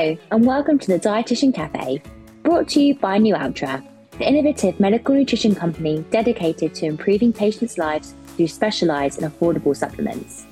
Hello, 0.00 0.16
and 0.30 0.46
welcome 0.46 0.78
to 0.78 0.86
the 0.86 0.98
Dietitian 0.98 1.54
Cafe, 1.54 2.00
brought 2.42 2.66
to 2.68 2.80
you 2.80 2.94
by 2.94 3.18
Nualtra, 3.18 3.86
the 4.12 4.26
innovative 4.26 4.80
medical 4.80 5.14
nutrition 5.14 5.54
company 5.54 6.02
dedicated 6.10 6.74
to 6.76 6.86
improving 6.86 7.34
patients' 7.34 7.76
lives 7.76 8.14
through 8.28 8.46
specialised 8.46 9.20
and 9.20 9.30
affordable 9.30 9.76
supplements. 9.76 10.46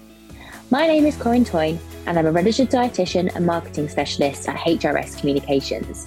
My 0.71 0.87
name 0.87 1.06
is 1.06 1.17
Corinne 1.17 1.47
Toyne, 1.47 1.79
and 2.04 2.19
I'm 2.19 2.26
a 2.26 2.31
registered 2.31 2.69
dietitian 2.69 3.35
and 3.35 3.47
marketing 3.47 3.88
specialist 3.88 4.51
at 4.51 4.58
HRS 4.58 5.19
Communications. 5.19 6.06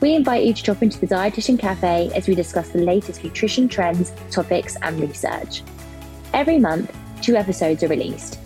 We 0.00 0.16
invite 0.16 0.44
you 0.44 0.52
to 0.52 0.62
drop 0.64 0.82
into 0.82 0.98
the 0.98 1.06
Dietitian 1.06 1.60
Cafe 1.60 2.10
as 2.12 2.26
we 2.26 2.34
discuss 2.34 2.70
the 2.70 2.82
latest 2.82 3.22
nutrition 3.22 3.68
trends, 3.68 4.12
topics, 4.32 4.76
and 4.82 4.98
research. 4.98 5.62
Every 6.32 6.58
month, 6.58 6.92
two 7.22 7.36
episodes 7.36 7.84
are 7.84 7.88
released. 7.88 8.40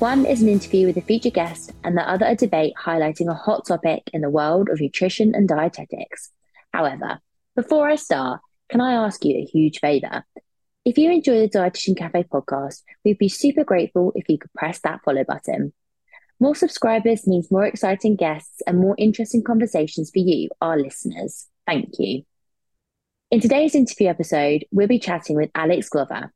One 0.00 0.24
is 0.24 0.40
an 0.40 0.48
interview 0.48 0.86
with 0.86 0.96
a 0.96 1.02
featured 1.02 1.34
guest, 1.34 1.72
and 1.84 1.94
the 1.94 2.08
other 2.08 2.24
a 2.24 2.34
debate 2.34 2.72
highlighting 2.82 3.28
a 3.28 3.34
hot 3.34 3.66
topic 3.66 4.04
in 4.14 4.22
the 4.22 4.30
world 4.30 4.70
of 4.70 4.80
nutrition 4.80 5.34
and 5.34 5.46
dietetics. 5.46 6.30
However, 6.72 7.18
before 7.54 7.86
I 7.86 7.96
start, 7.96 8.40
can 8.70 8.80
I 8.80 8.94
ask 8.94 9.22
you 9.26 9.36
a 9.36 9.44
huge 9.44 9.78
favour? 9.78 10.24
If 10.86 10.96
you 10.96 11.10
enjoy 11.10 11.40
the 11.40 11.50
Dietitian 11.50 11.98
Cafe 11.98 12.24
podcast, 12.32 12.82
we'd 13.04 13.18
be 13.18 13.28
super 13.28 13.62
grateful 13.62 14.12
if 14.14 14.26
you 14.30 14.38
could 14.38 14.54
press 14.54 14.80
that 14.84 15.02
follow 15.04 15.22
button. 15.22 15.74
More 16.40 16.54
subscribers 16.54 17.26
means 17.26 17.50
more 17.50 17.66
exciting 17.66 18.16
guests 18.16 18.62
and 18.66 18.78
more 18.78 18.94
interesting 18.96 19.44
conversations 19.44 20.10
for 20.10 20.20
you, 20.20 20.48
our 20.62 20.78
listeners. 20.78 21.46
Thank 21.66 21.90
you. 21.98 22.22
In 23.30 23.40
today's 23.40 23.74
interview 23.74 24.08
episode, 24.08 24.64
we'll 24.70 24.88
be 24.88 24.98
chatting 24.98 25.36
with 25.36 25.50
Alex 25.54 25.90
Glover, 25.90 26.32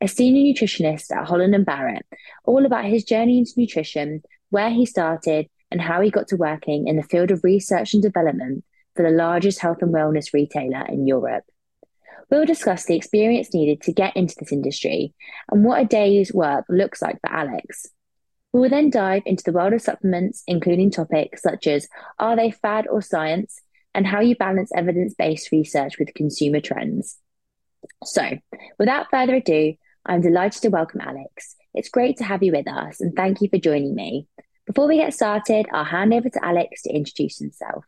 a 0.00 0.08
senior 0.08 0.52
nutritionist 0.52 1.14
at 1.14 1.26
Holland 1.26 1.54
and 1.54 1.64
Barrett, 1.64 2.06
all 2.44 2.66
about 2.66 2.84
his 2.84 3.04
journey 3.04 3.38
into 3.38 3.52
nutrition, 3.56 4.22
where 4.50 4.70
he 4.70 4.86
started, 4.86 5.48
and 5.70 5.80
how 5.80 6.00
he 6.00 6.10
got 6.10 6.28
to 6.28 6.36
working 6.36 6.86
in 6.86 6.96
the 6.96 7.02
field 7.02 7.30
of 7.30 7.42
research 7.42 7.94
and 7.94 8.02
development 8.02 8.64
for 8.94 9.02
the 9.02 9.10
largest 9.10 9.60
health 9.60 9.78
and 9.82 9.92
wellness 9.92 10.32
retailer 10.32 10.84
in 10.88 11.06
Europe. 11.06 11.44
We'll 12.30 12.46
discuss 12.46 12.84
the 12.84 12.96
experience 12.96 13.54
needed 13.54 13.82
to 13.82 13.92
get 13.92 14.16
into 14.16 14.34
this 14.38 14.52
industry 14.52 15.14
and 15.50 15.64
what 15.64 15.80
a 15.80 15.84
day's 15.84 16.32
work 16.32 16.64
looks 16.68 17.00
like 17.00 17.20
for 17.20 17.30
Alex. 17.32 17.86
We 18.52 18.60
will 18.60 18.68
then 18.68 18.90
dive 18.90 19.22
into 19.26 19.44
the 19.44 19.52
world 19.52 19.74
of 19.74 19.82
supplements, 19.82 20.42
including 20.46 20.90
topics 20.90 21.42
such 21.42 21.66
as 21.66 21.88
are 22.18 22.36
they 22.36 22.50
fad 22.50 22.86
or 22.88 23.02
science, 23.02 23.60
and 23.94 24.06
how 24.06 24.20
you 24.20 24.34
balance 24.34 24.70
evidence 24.74 25.14
based 25.14 25.52
research 25.52 25.98
with 25.98 26.14
consumer 26.14 26.60
trends. 26.60 27.18
So, 28.04 28.38
without 28.78 29.06
further 29.10 29.36
ado, 29.36 29.74
I'm 30.08 30.20
delighted 30.20 30.62
to 30.62 30.68
welcome 30.68 31.00
Alex. 31.00 31.56
It's 31.74 31.88
great 31.88 32.16
to 32.18 32.24
have 32.24 32.42
you 32.42 32.52
with 32.52 32.68
us 32.68 33.00
and 33.00 33.14
thank 33.14 33.40
you 33.40 33.48
for 33.48 33.58
joining 33.58 33.94
me. 33.94 34.28
Before 34.66 34.86
we 34.86 34.96
get 34.96 35.14
started, 35.14 35.66
I'll 35.72 35.84
hand 35.84 36.14
over 36.14 36.28
to 36.28 36.44
Alex 36.44 36.82
to 36.82 36.90
introduce 36.90 37.38
himself. 37.38 37.84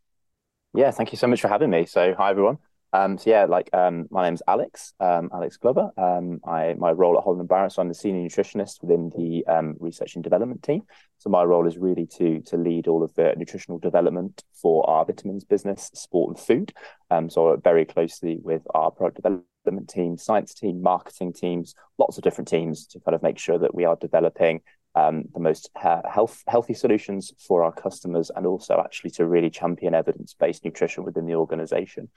Yeah, 0.74 0.90
thank 0.90 1.12
you 1.12 1.18
so 1.18 1.26
much 1.28 1.40
for 1.40 1.48
having 1.48 1.70
me. 1.70 1.86
So, 1.86 2.14
hi 2.14 2.30
everyone. 2.30 2.58
Um, 2.92 3.18
so 3.18 3.30
yeah, 3.30 3.44
like 3.44 3.68
um, 3.74 4.06
my 4.10 4.24
name's 4.24 4.42
Alex, 4.48 4.94
um, 4.98 5.28
Alex 5.32 5.56
Glover. 5.58 5.90
Um, 5.96 6.40
I 6.46 6.74
my 6.78 6.92
role 6.92 7.18
at 7.18 7.24
Holland 7.24 7.40
and 7.40 7.48
Barrett, 7.48 7.72
so 7.72 7.82
I'm 7.82 7.88
the 7.88 7.94
senior 7.94 8.26
nutritionist 8.26 8.80
within 8.80 9.10
the 9.16 9.44
um, 9.46 9.76
research 9.78 10.14
and 10.14 10.24
development 10.24 10.62
team. 10.62 10.82
So 11.18 11.28
my 11.28 11.42
role 11.44 11.66
is 11.66 11.76
really 11.76 12.06
to 12.18 12.40
to 12.46 12.56
lead 12.56 12.88
all 12.88 13.02
of 13.02 13.14
the 13.14 13.34
nutritional 13.36 13.78
development 13.78 14.42
for 14.54 14.88
our 14.88 15.04
vitamins 15.04 15.44
business, 15.44 15.90
sport 15.94 16.36
and 16.36 16.38
food. 16.38 16.72
Um, 17.10 17.28
so 17.28 17.56
very 17.62 17.84
closely 17.84 18.38
with 18.42 18.62
our 18.74 18.90
product 18.90 19.16
development 19.16 19.88
team, 19.88 20.16
science 20.16 20.54
team, 20.54 20.80
marketing 20.80 21.34
teams, 21.34 21.74
lots 21.98 22.16
of 22.16 22.24
different 22.24 22.48
teams 22.48 22.86
to 22.86 23.00
kind 23.00 23.14
of 23.14 23.22
make 23.22 23.38
sure 23.38 23.58
that 23.58 23.74
we 23.74 23.84
are 23.84 23.96
developing 23.96 24.62
um, 24.98 25.24
the 25.32 25.40
most 25.40 25.70
health, 25.76 26.42
healthy 26.48 26.74
solutions 26.74 27.32
for 27.38 27.62
our 27.62 27.72
customers 27.72 28.30
and 28.34 28.46
also 28.46 28.82
actually 28.84 29.10
to 29.10 29.26
really 29.26 29.50
champion 29.50 29.94
evidence-based 29.94 30.64
nutrition 30.64 31.04
within 31.04 31.26
the 31.26 31.34
organization. 31.34 32.08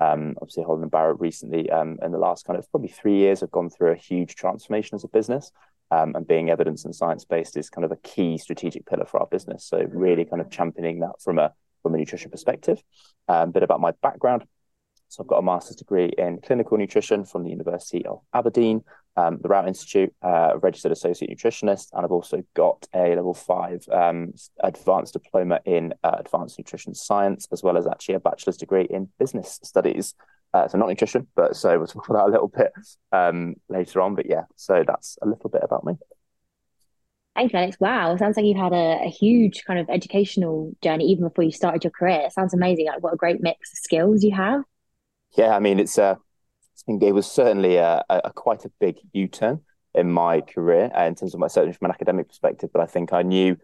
Um, 0.00 0.36
obviously, 0.40 0.64
Holland 0.64 0.84
and 0.84 0.90
Barrett 0.90 1.20
recently, 1.20 1.70
um, 1.70 1.98
in 2.02 2.12
the 2.12 2.18
last 2.18 2.46
kind 2.46 2.58
of 2.58 2.70
probably 2.70 2.88
three 2.88 3.16
years, 3.16 3.40
have 3.40 3.50
gone 3.50 3.68
through 3.68 3.92
a 3.92 3.96
huge 3.96 4.36
transformation 4.36 4.94
as 4.94 5.04
a 5.04 5.08
business. 5.08 5.52
Um, 5.92 6.14
and 6.14 6.26
being 6.26 6.50
evidence 6.50 6.84
and 6.84 6.94
science-based 6.94 7.56
is 7.56 7.68
kind 7.68 7.84
of 7.84 7.90
a 7.90 7.96
key 7.96 8.38
strategic 8.38 8.86
pillar 8.86 9.06
for 9.06 9.18
our 9.20 9.26
business. 9.26 9.64
So 9.64 9.84
really 9.90 10.24
kind 10.24 10.40
of 10.40 10.48
championing 10.48 11.00
that 11.00 11.20
from 11.20 11.38
a 11.38 11.52
from 11.82 11.94
a 11.94 11.98
nutrition 11.98 12.30
perspective. 12.30 12.82
A 13.28 13.34
um, 13.34 13.50
bit 13.50 13.62
about 13.62 13.80
my 13.80 13.92
background. 14.02 14.44
So 15.08 15.24
I've 15.24 15.28
got 15.28 15.38
a 15.38 15.42
master's 15.42 15.76
degree 15.76 16.12
in 16.16 16.38
clinical 16.40 16.78
nutrition 16.78 17.24
from 17.24 17.42
the 17.42 17.50
University 17.50 18.06
of 18.06 18.20
Aberdeen, 18.32 18.84
um, 19.16 19.38
the 19.42 19.48
Rowett 19.48 19.68
Institute, 19.68 20.14
uh, 20.22 20.58
registered 20.62 20.92
associate 20.92 21.30
nutritionist, 21.30 21.88
and 21.92 22.04
I've 22.04 22.12
also 22.12 22.42
got 22.54 22.86
a 22.94 23.14
level 23.14 23.34
five 23.34 23.84
um, 23.92 24.32
advanced 24.62 25.14
diploma 25.14 25.60
in 25.64 25.94
uh, 26.04 26.16
advanced 26.18 26.58
nutrition 26.58 26.94
science, 26.94 27.48
as 27.52 27.62
well 27.62 27.76
as 27.76 27.86
actually 27.86 28.14
a 28.14 28.20
bachelor's 28.20 28.56
degree 28.56 28.86
in 28.88 29.08
business 29.18 29.58
studies. 29.62 30.14
Uh, 30.52 30.66
so 30.66 30.78
not 30.78 30.88
nutrition, 30.88 31.26
but 31.36 31.54
so 31.54 31.78
we'll 31.78 31.86
talk 31.86 32.08
about 32.08 32.26
that 32.26 32.30
a 32.30 32.32
little 32.32 32.48
bit 32.48 32.72
um, 33.12 33.54
later 33.68 34.00
on. 34.00 34.14
But 34.14 34.26
yeah, 34.28 34.44
so 34.56 34.82
that's 34.86 35.16
a 35.22 35.26
little 35.26 35.50
bit 35.50 35.62
about 35.62 35.84
me. 35.84 35.94
Thanks, 37.36 37.54
Alex. 37.54 37.76
Wow, 37.78 38.16
sounds 38.16 38.36
like 38.36 38.44
you've 38.44 38.56
had 38.56 38.72
a, 38.72 39.04
a, 39.04 39.08
huge 39.08 39.64
kind 39.64 39.78
of 39.78 39.88
educational 39.88 40.72
journey 40.82 41.04
even 41.06 41.24
before 41.24 41.44
you 41.44 41.52
started 41.52 41.84
your 41.84 41.92
career. 41.92 42.22
It 42.22 42.32
sounds 42.32 42.52
amazing. 42.52 42.86
Like 42.86 43.02
what 43.02 43.14
a 43.14 43.16
great 43.16 43.40
mix 43.40 43.72
of 43.72 43.78
skills 43.78 44.24
you 44.24 44.34
have. 44.34 44.62
Yeah, 45.36 45.54
I 45.54 45.60
mean, 45.60 45.78
it's 45.78 45.96
uh, 45.96 46.16
it 46.88 47.12
was 47.12 47.26
certainly 47.26 47.76
a, 47.76 48.02
a 48.08 48.32
quite 48.32 48.64
a 48.64 48.70
big 48.80 48.96
U-turn 49.12 49.60
in 49.94 50.10
my 50.10 50.40
career 50.40 50.90
uh, 50.96 51.04
in 51.04 51.14
terms 51.14 51.34
of 51.34 51.40
my 51.40 51.48
certainly 51.48 51.74
from 51.74 51.86
an 51.86 51.92
academic 51.92 52.28
perspective. 52.28 52.70
But 52.72 52.82
I 52.82 52.86
think 52.86 53.12
I 53.12 53.22
knew 53.22 53.56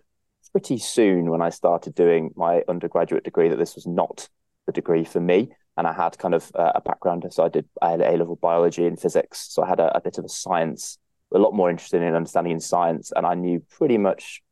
pretty 0.52 0.78
soon 0.78 1.30
when 1.30 1.42
I 1.42 1.50
started 1.50 1.94
doing 1.94 2.30
my 2.36 2.62
undergraduate 2.68 3.24
degree 3.24 3.48
that 3.48 3.58
this 3.58 3.74
was 3.74 3.86
not 3.86 4.28
the 4.66 4.72
degree 4.72 5.04
for 5.04 5.20
me. 5.20 5.50
And 5.76 5.86
I 5.86 5.92
had 5.92 6.16
kind 6.16 6.34
of 6.34 6.50
uh, 6.54 6.72
a 6.74 6.80
background, 6.80 7.26
so 7.30 7.44
I 7.44 7.48
did 7.50 7.68
I 7.82 7.90
had 7.90 8.00
A 8.00 8.16
level 8.16 8.36
biology 8.36 8.86
and 8.86 8.98
physics, 8.98 9.46
so 9.50 9.62
I 9.62 9.68
had 9.68 9.80
a, 9.80 9.94
a 9.94 10.00
bit 10.00 10.16
of 10.16 10.24
a 10.24 10.28
science, 10.28 10.98
a 11.34 11.38
lot 11.38 11.52
more 11.52 11.68
interested 11.68 12.00
in 12.00 12.14
understanding 12.14 12.52
in 12.54 12.60
science, 12.60 13.12
and 13.14 13.26
I 13.26 13.34
knew 13.34 13.62
pretty 13.68 13.98
much, 13.98 14.42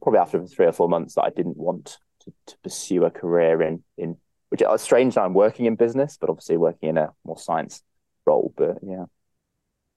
probably 0.00 0.20
after 0.20 0.46
three 0.46 0.66
or 0.66 0.72
four 0.72 0.88
months, 0.88 1.16
that 1.16 1.24
I 1.24 1.30
didn't 1.30 1.56
want 1.56 1.98
to, 2.20 2.32
to 2.46 2.56
pursue 2.62 3.04
a 3.04 3.10
career 3.10 3.60
in 3.60 3.82
in 3.98 4.18
which 4.50 4.62
is 4.62 4.82
strange 4.82 5.14
that 5.14 5.22
I'm 5.22 5.34
working 5.34 5.66
in 5.66 5.74
business, 5.74 6.16
but 6.20 6.30
obviously 6.30 6.58
working 6.58 6.90
in 6.90 6.98
a 6.98 7.10
more 7.24 7.38
science 7.38 7.82
role. 8.26 8.52
But 8.56 8.78
yeah. 8.82 9.04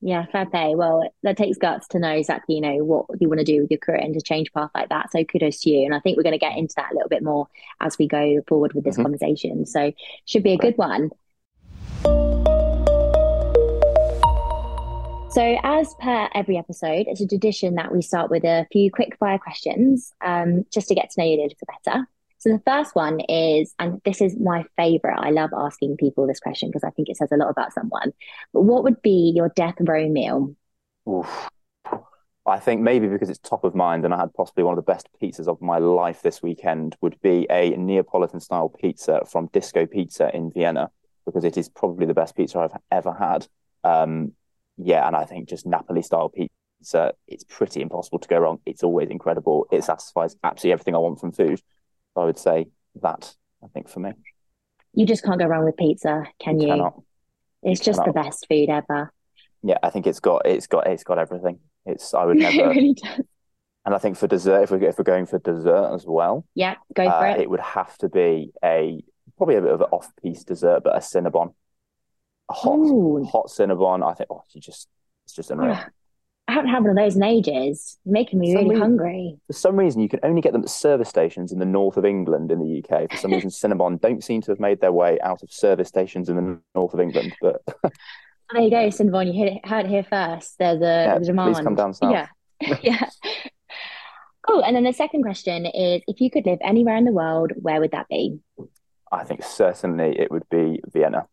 Yeah, 0.01 0.25
fair 0.31 0.45
play. 0.45 0.75
Well, 0.75 1.09
that 1.23 1.37
takes 1.37 1.57
guts 1.57 1.87
to 1.89 1.99
know 1.99 2.11
exactly, 2.11 2.55
you 2.55 2.61
know, 2.61 2.83
what 2.83 3.05
you 3.19 3.27
want 3.27 3.39
to 3.39 3.45
do 3.45 3.61
with 3.61 3.71
your 3.71 3.79
career 3.79 3.97
and 3.97 4.13
to 4.13 4.21
change 4.21 4.53
path 4.53 4.69
like 4.75 4.89
that. 4.89 5.11
So 5.11 5.23
kudos 5.23 5.61
to 5.61 5.69
you. 5.69 5.85
And 5.85 5.95
I 5.95 5.99
think 5.99 6.15
we're 6.15 6.23
going 6.23 6.33
to 6.33 6.37
get 6.37 6.57
into 6.57 6.75
that 6.77 6.91
a 6.91 6.93
little 6.93 7.09
bit 7.09 7.23
more 7.23 7.47
as 7.79 7.97
we 7.97 8.07
go 8.07 8.41
forward 8.47 8.73
with 8.73 8.83
this 8.83 8.95
mm-hmm. 8.95 9.03
conversation. 9.03 9.65
So 9.65 9.93
should 10.25 10.43
be 10.43 10.53
a 10.53 10.57
good 10.57 10.77
one. 10.77 11.09
So, 15.35 15.57
as 15.63 15.93
per 15.99 16.29
every 16.33 16.57
episode, 16.57 17.07
it's 17.09 17.19
a 17.19 17.27
tradition 17.27 17.75
that 17.75 17.91
we 17.91 18.01
start 18.01 18.31
with 18.31 18.45
a 18.45 18.65
few 18.71 18.89
quick 18.89 19.17
fire 19.17 19.37
questions 19.37 20.13
um, 20.23 20.65
just 20.71 20.87
to 20.87 20.95
get 20.95 21.09
to 21.09 21.19
know 21.19 21.27
you 21.27 21.35
a 21.35 21.41
little 21.41 21.57
bit 21.59 21.83
better. 21.83 22.07
So 22.45 22.51
the 22.51 22.61
first 22.63 22.93
one 22.93 23.21
is, 23.21 23.73
and 23.79 23.99
this 24.05 24.21
is 24.21 24.37
my 24.37 24.65
favorite. 24.77 25.17
I 25.17 25.31
love 25.31 25.49
asking 25.57 25.97
people 25.97 26.27
this 26.27 26.39
question 26.39 26.69
because 26.69 26.83
I 26.83 26.91
think 26.91 27.09
it 27.09 27.17
says 27.17 27.31
a 27.31 27.37
lot 27.37 27.49
about 27.49 27.73
someone. 27.73 28.13
But 28.53 28.61
what 28.61 28.83
would 28.83 29.01
be 29.01 29.33
your 29.35 29.49
death 29.55 29.73
row 29.79 30.07
meal? 30.07 30.55
Oof. 31.09 31.49
I 32.45 32.59
think 32.59 32.81
maybe 32.81 33.07
because 33.07 33.31
it's 33.31 33.39
top 33.39 33.63
of 33.63 33.73
mind 33.73 34.05
and 34.05 34.13
I 34.13 34.19
had 34.19 34.31
possibly 34.35 34.63
one 34.63 34.77
of 34.77 34.85
the 34.85 34.91
best 34.91 35.09
pizzas 35.19 35.47
of 35.47 35.59
my 35.59 35.79
life 35.79 36.21
this 36.21 36.43
weekend 36.43 36.95
would 37.01 37.19
be 37.21 37.47
a 37.49 37.71
Neapolitan 37.71 38.39
style 38.39 38.69
pizza 38.69 39.21
from 39.27 39.49
Disco 39.51 39.87
Pizza 39.87 40.29
in 40.31 40.51
Vienna 40.51 40.91
because 41.25 41.45
it 41.45 41.57
is 41.57 41.67
probably 41.67 42.05
the 42.05 42.13
best 42.13 42.35
pizza 42.35 42.59
I've 42.59 42.79
ever 42.91 43.11
had. 43.11 43.47
Um, 43.83 44.33
yeah, 44.77 45.07
and 45.07 45.15
I 45.15 45.25
think 45.25 45.49
just 45.49 45.65
Napoli 45.65 46.03
style 46.03 46.29
pizza, 46.29 47.13
it's 47.27 47.43
pretty 47.43 47.81
impossible 47.81 48.19
to 48.19 48.27
go 48.27 48.37
wrong. 48.37 48.59
It's 48.67 48.83
always 48.83 49.09
incredible. 49.09 49.65
It 49.71 49.83
satisfies 49.83 50.35
absolutely 50.43 50.73
everything 50.73 50.93
I 50.93 50.99
want 50.99 51.19
from 51.19 51.31
food. 51.31 51.59
I 52.15 52.23
would 52.23 52.37
say 52.37 52.67
that, 53.01 53.35
I 53.63 53.67
think, 53.67 53.89
for 53.89 53.99
me. 53.99 54.11
You 54.93 55.05
just 55.05 55.23
can't 55.23 55.39
go 55.39 55.45
wrong 55.45 55.65
with 55.65 55.77
pizza, 55.77 56.23
can 56.39 56.59
you? 56.59 56.67
you? 56.67 56.73
Cannot. 56.73 57.01
It's 57.63 57.79
you 57.81 57.85
just 57.85 57.99
cannot. 57.99 58.15
the 58.15 58.21
best 58.21 58.47
food 58.49 58.69
ever. 58.69 59.11
Yeah, 59.63 59.77
I 59.81 59.89
think 59.89 60.07
it's 60.07 60.19
got 60.19 60.45
it's 60.45 60.67
got 60.67 60.87
it's 60.87 61.03
got 61.03 61.17
everything. 61.17 61.59
It's 61.85 62.13
I 62.13 62.23
would 62.23 62.37
never. 62.37 62.55
it 62.55 62.67
really 62.67 62.93
does. 62.93 63.21
And 63.85 63.93
I 63.93 63.99
think 63.99 64.17
for 64.17 64.27
dessert, 64.27 64.63
if 64.63 64.71
we 64.71 64.85
if 64.85 64.97
we're 64.97 65.03
going 65.03 65.25
for 65.25 65.39
dessert 65.39 65.93
as 65.93 66.05
well, 66.05 66.45
yeah, 66.55 66.75
go 66.93 67.05
for 67.05 67.11
uh, 67.11 67.33
it. 67.33 67.41
It 67.41 67.49
would 67.49 67.59
have 67.59 67.97
to 67.99 68.09
be 68.09 68.51
a 68.63 69.03
probably 69.37 69.55
a 69.55 69.61
bit 69.61 69.71
of 69.71 69.81
an 69.81 69.87
off-piece 69.91 70.43
dessert, 70.43 70.81
but 70.83 70.95
a 70.95 70.99
cinnabon, 70.99 71.53
a 72.49 72.53
hot 72.53 72.77
Ooh. 72.77 73.23
hot 73.25 73.47
cinnabon. 73.47 74.07
I 74.07 74.13
think 74.13 74.29
oh, 74.31 74.41
you 74.53 74.61
just 74.61 74.87
it's 75.25 75.35
just 75.35 75.51
unreal. 75.51 75.79
I 76.47 76.53
haven't 76.53 76.69
had 76.69 76.83
one 76.83 76.91
of 76.91 76.95
those 76.95 77.15
in 77.15 77.23
ages. 77.23 77.97
You're 78.05 78.13
making 78.13 78.39
me 78.39 78.53
really 78.53 78.69
reason, 78.69 78.81
hungry. 78.81 79.39
For 79.47 79.53
some 79.53 79.77
reason, 79.77 80.01
you 80.01 80.09
can 80.09 80.19
only 80.21 80.41
get 80.41 80.53
them 80.53 80.61
at 80.61 80.69
service 80.69 81.09
stations 81.09 81.51
in 81.51 81.57
the 81.57 81.65
north 81.65 81.97
of 81.97 82.05
England 82.05 82.51
in 82.51 82.59
the 82.59 82.83
UK. 82.83 83.09
For 83.09 83.17
some 83.17 83.31
reason, 83.31 83.49
Cinnabon 83.51 83.99
don't 83.99 84.23
seem 84.23 84.41
to 84.41 84.51
have 84.51 84.59
made 84.59 84.79
their 84.79 84.91
way 84.91 85.19
out 85.21 85.41
of 85.41 85.51
service 85.51 85.87
stations 85.87 86.29
in 86.29 86.35
the 86.35 86.59
north 86.75 86.93
of 86.93 86.99
England. 86.99 87.35
But 87.41 87.63
there 87.83 88.61
you 88.61 88.69
go, 88.69 88.87
Cinnabon. 88.89 89.33
You 89.33 89.59
heard 89.63 89.85
it 89.85 89.89
here 89.89 90.03
first. 90.03 90.59
There's 90.59 90.81
a, 90.81 90.83
yeah, 90.83 91.19
demand. 91.19 91.55
Please 91.55 91.63
come 91.63 91.75
down 91.75 91.93
south. 91.95 92.11
Yeah, 92.11 92.27
yeah. 92.81 93.09
Oh, 94.47 94.61
and 94.61 94.75
then 94.75 94.83
the 94.83 94.93
second 94.93 95.23
question 95.23 95.65
is 95.65 96.03
if 96.07 96.21
you 96.21 96.29
could 96.29 96.45
live 96.45 96.59
anywhere 96.61 96.95
in 96.95 97.05
the 97.05 97.11
world, 97.11 97.53
where 97.55 97.79
would 97.79 97.91
that 97.91 98.07
be? 98.07 98.39
I 99.11 99.23
think 99.23 99.43
certainly 99.43 100.19
it 100.19 100.29
would 100.29 100.47
be 100.49 100.81
Vienna 100.91 101.27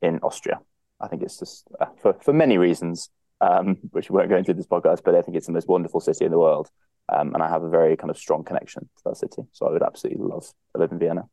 in 0.00 0.20
Austria. 0.20 0.60
I 1.00 1.08
think 1.08 1.22
it's 1.22 1.38
just 1.38 1.66
uh, 1.80 1.86
for, 2.00 2.12
for 2.14 2.32
many 2.32 2.56
reasons, 2.56 3.10
um, 3.40 3.78
which 3.90 4.10
we 4.10 4.16
won't 4.16 4.28
go 4.28 4.36
into 4.36 4.54
this 4.54 4.66
podcast, 4.66 5.02
but 5.04 5.14
I 5.14 5.22
think 5.22 5.36
it's 5.36 5.46
the 5.46 5.52
most 5.52 5.68
wonderful 5.68 6.00
city 6.00 6.24
in 6.24 6.30
the 6.30 6.38
world. 6.38 6.70
Um, 7.12 7.34
and 7.34 7.42
I 7.42 7.48
have 7.48 7.62
a 7.62 7.68
very 7.68 7.96
kind 7.96 8.10
of 8.10 8.16
strong 8.16 8.44
connection 8.44 8.82
to 8.82 9.02
that 9.06 9.16
city. 9.16 9.42
So 9.52 9.66
I 9.66 9.72
would 9.72 9.82
absolutely 9.82 10.24
love 10.24 10.46
to 10.74 10.80
live 10.80 10.92
in 10.92 10.98
Vienna. 10.98 11.24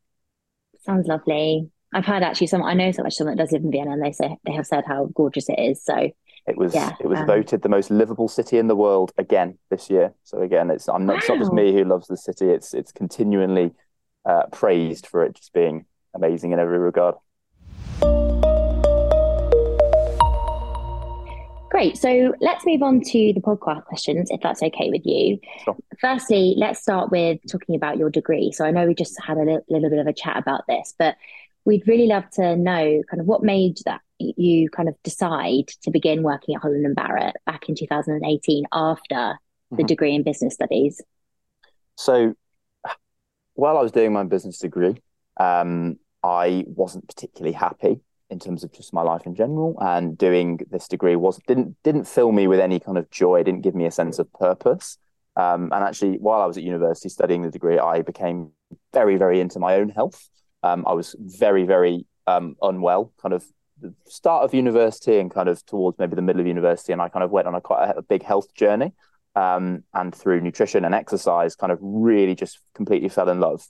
Sounds 0.81 1.07
lovely. 1.07 1.69
I've 1.94 2.06
heard 2.06 2.24
actually 2.24 2.48
some, 2.48 2.63
I 2.63 2.74
know 2.74 2.92
so 2.92 3.03
much 3.03 3.15
someone 3.15 3.36
that 3.36 3.44
does 3.44 3.51
live 3.51 3.63
in 3.63 3.71
Vienna 3.71 3.92
and 3.92 4.03
they 4.03 4.12
say 4.12 4.38
they 4.45 4.53
have 4.53 4.65
said 4.65 4.83
how 4.86 5.06
gorgeous 5.13 5.48
it 5.50 5.59
is. 5.59 5.83
So 5.83 6.12
it 6.48 6.57
was 6.57 6.74
yeah, 6.74 6.94
it 7.00 7.07
was 7.07 7.19
um, 7.19 7.27
voted 7.27 7.62
the 7.62 7.69
most 7.69 7.92
livable 7.92 8.27
city 8.27 8.57
in 8.57 8.68
the 8.68 8.75
world 8.75 9.12
again 9.18 9.59
this 9.69 9.89
year. 9.89 10.13
So 10.24 10.42
again, 10.42 10.71
it's 10.71 10.89
I'm 10.89 11.06
not, 11.06 11.13
wow. 11.13 11.19
it's 11.19 11.30
not 11.30 11.39
just 11.39 11.54
me 11.54 11.71
who 11.71 11.83
loves 11.83 12.07
the 12.07 12.18
city. 12.18 12.50
It's 12.50 12.74
it's 12.74 12.92
continually 12.92 13.71
uh, 14.25 14.44
praised 14.51 15.06
for 15.06 15.24
it 15.24 15.36
just 15.36 15.54
being 15.54 15.86
amazing 16.15 16.51
in 16.51 16.59
every 16.59 16.80
regard. 16.80 17.15
Great. 21.71 21.97
So 21.97 22.35
let's 22.41 22.65
move 22.65 22.83
on 22.83 23.00
to 23.00 23.31
the 23.33 23.39
podcast 23.39 23.85
questions, 23.85 24.29
if 24.29 24.41
that's 24.41 24.62
okay 24.62 24.89
with 24.89 25.06
you. 25.06 25.39
Sure. 25.63 25.77
Firstly, 26.01 26.53
let's 26.57 26.81
start 26.81 27.12
with 27.12 27.39
talking 27.50 27.75
about 27.75 27.97
your 27.97 28.09
degree. 28.09 28.51
So 28.51 28.65
I 28.65 28.71
know 28.71 28.85
we 28.85 28.94
just 28.94 29.18
had 29.25 29.38
a 29.38 29.39
little, 29.39 29.65
little 29.69 29.89
bit 29.89 30.00
of 30.00 30.06
a 30.06 30.12
chat 30.12 30.35
about 30.38 30.68
this, 30.68 30.94
but 31.00 31.15
we'd 31.63 31.88
really 31.88 32.07
love 32.07 32.29
to 32.31 32.57
know 32.57 33.01
kind 33.09 33.21
of 33.21 33.25
what 33.25 33.41
made 33.41 33.77
that 33.85 34.01
you 34.19 34.69
kind 34.69 34.89
of 34.89 35.01
decide 35.03 35.69
to 35.83 35.91
begin 35.91 36.23
working 36.23 36.56
at 36.56 36.62
Holland 36.62 36.85
and 36.85 36.94
Barrett 36.94 37.38
back 37.45 37.69
in 37.69 37.75
2018 37.75 38.65
after 38.73 39.15
mm-hmm. 39.15 39.75
the 39.77 39.83
degree 39.85 40.13
in 40.13 40.23
business 40.23 40.56
studies. 40.56 41.00
So 41.95 42.35
while 43.53 43.77
I 43.77 43.81
was 43.81 43.94
doing 43.94 44.12
my 44.12 44.25
business 44.25 44.57
degree, 44.57 44.97
um, 45.39 46.00
I 46.21 46.65
wasn't 46.68 47.07
particularly 47.07 47.53
happy 47.53 48.01
in 48.31 48.39
terms 48.39 48.63
of 48.63 48.72
just 48.72 48.94
my 48.94 49.01
life 49.01 49.25
in 49.25 49.36
general 49.36 49.75
and 49.81 50.18
doing 50.18 50.60
this 50.72 50.88
degree 50.88 51.16
was 51.16 51.38
didn't 51.48 51.75
didn't 51.83 52.06
fill 52.06 52.31
me 52.31 52.48
with 52.48 52.60
any 52.60 52.80
kind 52.80 52.98
of 52.98 53.10
joy 53.12 53.44
didn't 53.44 53.62
give 53.62 53.75
me 53.75 53.86
a 53.86 53.92
sense 53.92 54.18
of 54.18 54.31
purpose. 54.33 54.98
Um, 55.36 55.72
and 55.74 55.83
actually 55.83 56.18
while 56.18 56.42
i 56.42 56.45
was 56.45 56.57
at 56.57 56.63
university 56.63 57.10
studying 57.10 57.42
the 57.42 57.51
degree 57.51 57.78
i 57.78 58.01
became 58.01 58.51
very 58.94 59.18
very 59.18 59.39
into 59.39 59.60
my 59.60 59.75
own 59.75 59.89
health. 59.89 60.30
Um, 60.63 60.86
i 60.88 60.94
was 60.94 61.16
very 61.19 61.66
very 61.66 62.06
um, 62.28 62.56
unwell 62.62 63.12
kind 63.22 63.33
of 63.33 63.45
the 63.80 63.94
start 64.06 64.44
of 64.44 64.54
university 64.54 65.18
and 65.19 65.30
kind 65.31 65.50
of 65.50 65.66
towards 65.66 65.98
maybe 66.00 66.16
the 66.16 66.22
middle 66.22 66.42
of 66.42 66.48
university 66.48 66.94
and 66.94 67.01
i 67.01 67.10
kind 67.10 67.24
of 67.24 67.31
went 67.31 67.48
on 67.48 67.56
a 67.56 67.62
quite 67.62 67.89
a, 67.89 67.98
a 67.98 68.01
big 68.01 68.24
health 68.24 68.54
journey. 68.56 68.94
Um, 69.33 69.86
and 69.94 70.13
through 70.13 70.42
nutrition 70.42 70.83
and 70.83 70.94
exercise 70.94 71.56
kind 71.56 71.72
of 71.72 71.80
really 71.81 72.36
just 72.36 72.60
completely 72.75 73.07
fell 73.07 73.30
in 73.30 73.39
love 73.39 73.66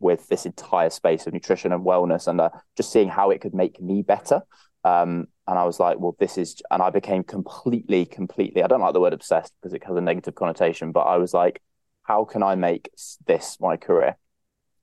with 0.00 0.28
this 0.28 0.46
entire 0.46 0.90
space 0.90 1.26
of 1.26 1.32
nutrition 1.32 1.72
and 1.72 1.84
wellness 1.84 2.28
and 2.28 2.40
uh, 2.40 2.50
just 2.76 2.92
seeing 2.92 3.08
how 3.08 3.30
it 3.30 3.40
could 3.40 3.54
make 3.54 3.80
me 3.80 4.02
better. 4.02 4.42
Um, 4.84 5.26
and 5.48 5.58
I 5.58 5.64
was 5.64 5.80
like, 5.80 5.98
well, 5.98 6.16
this 6.18 6.38
is, 6.38 6.60
and 6.70 6.82
I 6.82 6.90
became 6.90 7.24
completely, 7.24 8.04
completely, 8.04 8.62
I 8.62 8.66
don't 8.66 8.80
like 8.80 8.92
the 8.92 9.00
word 9.00 9.12
obsessed 9.12 9.52
because 9.60 9.74
it 9.74 9.84
has 9.84 9.96
a 9.96 10.00
negative 10.00 10.34
connotation, 10.34 10.92
but 10.92 11.02
I 11.02 11.16
was 11.16 11.32
like, 11.32 11.62
how 12.02 12.24
can 12.24 12.42
I 12.42 12.54
make 12.54 12.90
this 13.26 13.56
my 13.60 13.76
career? 13.76 14.16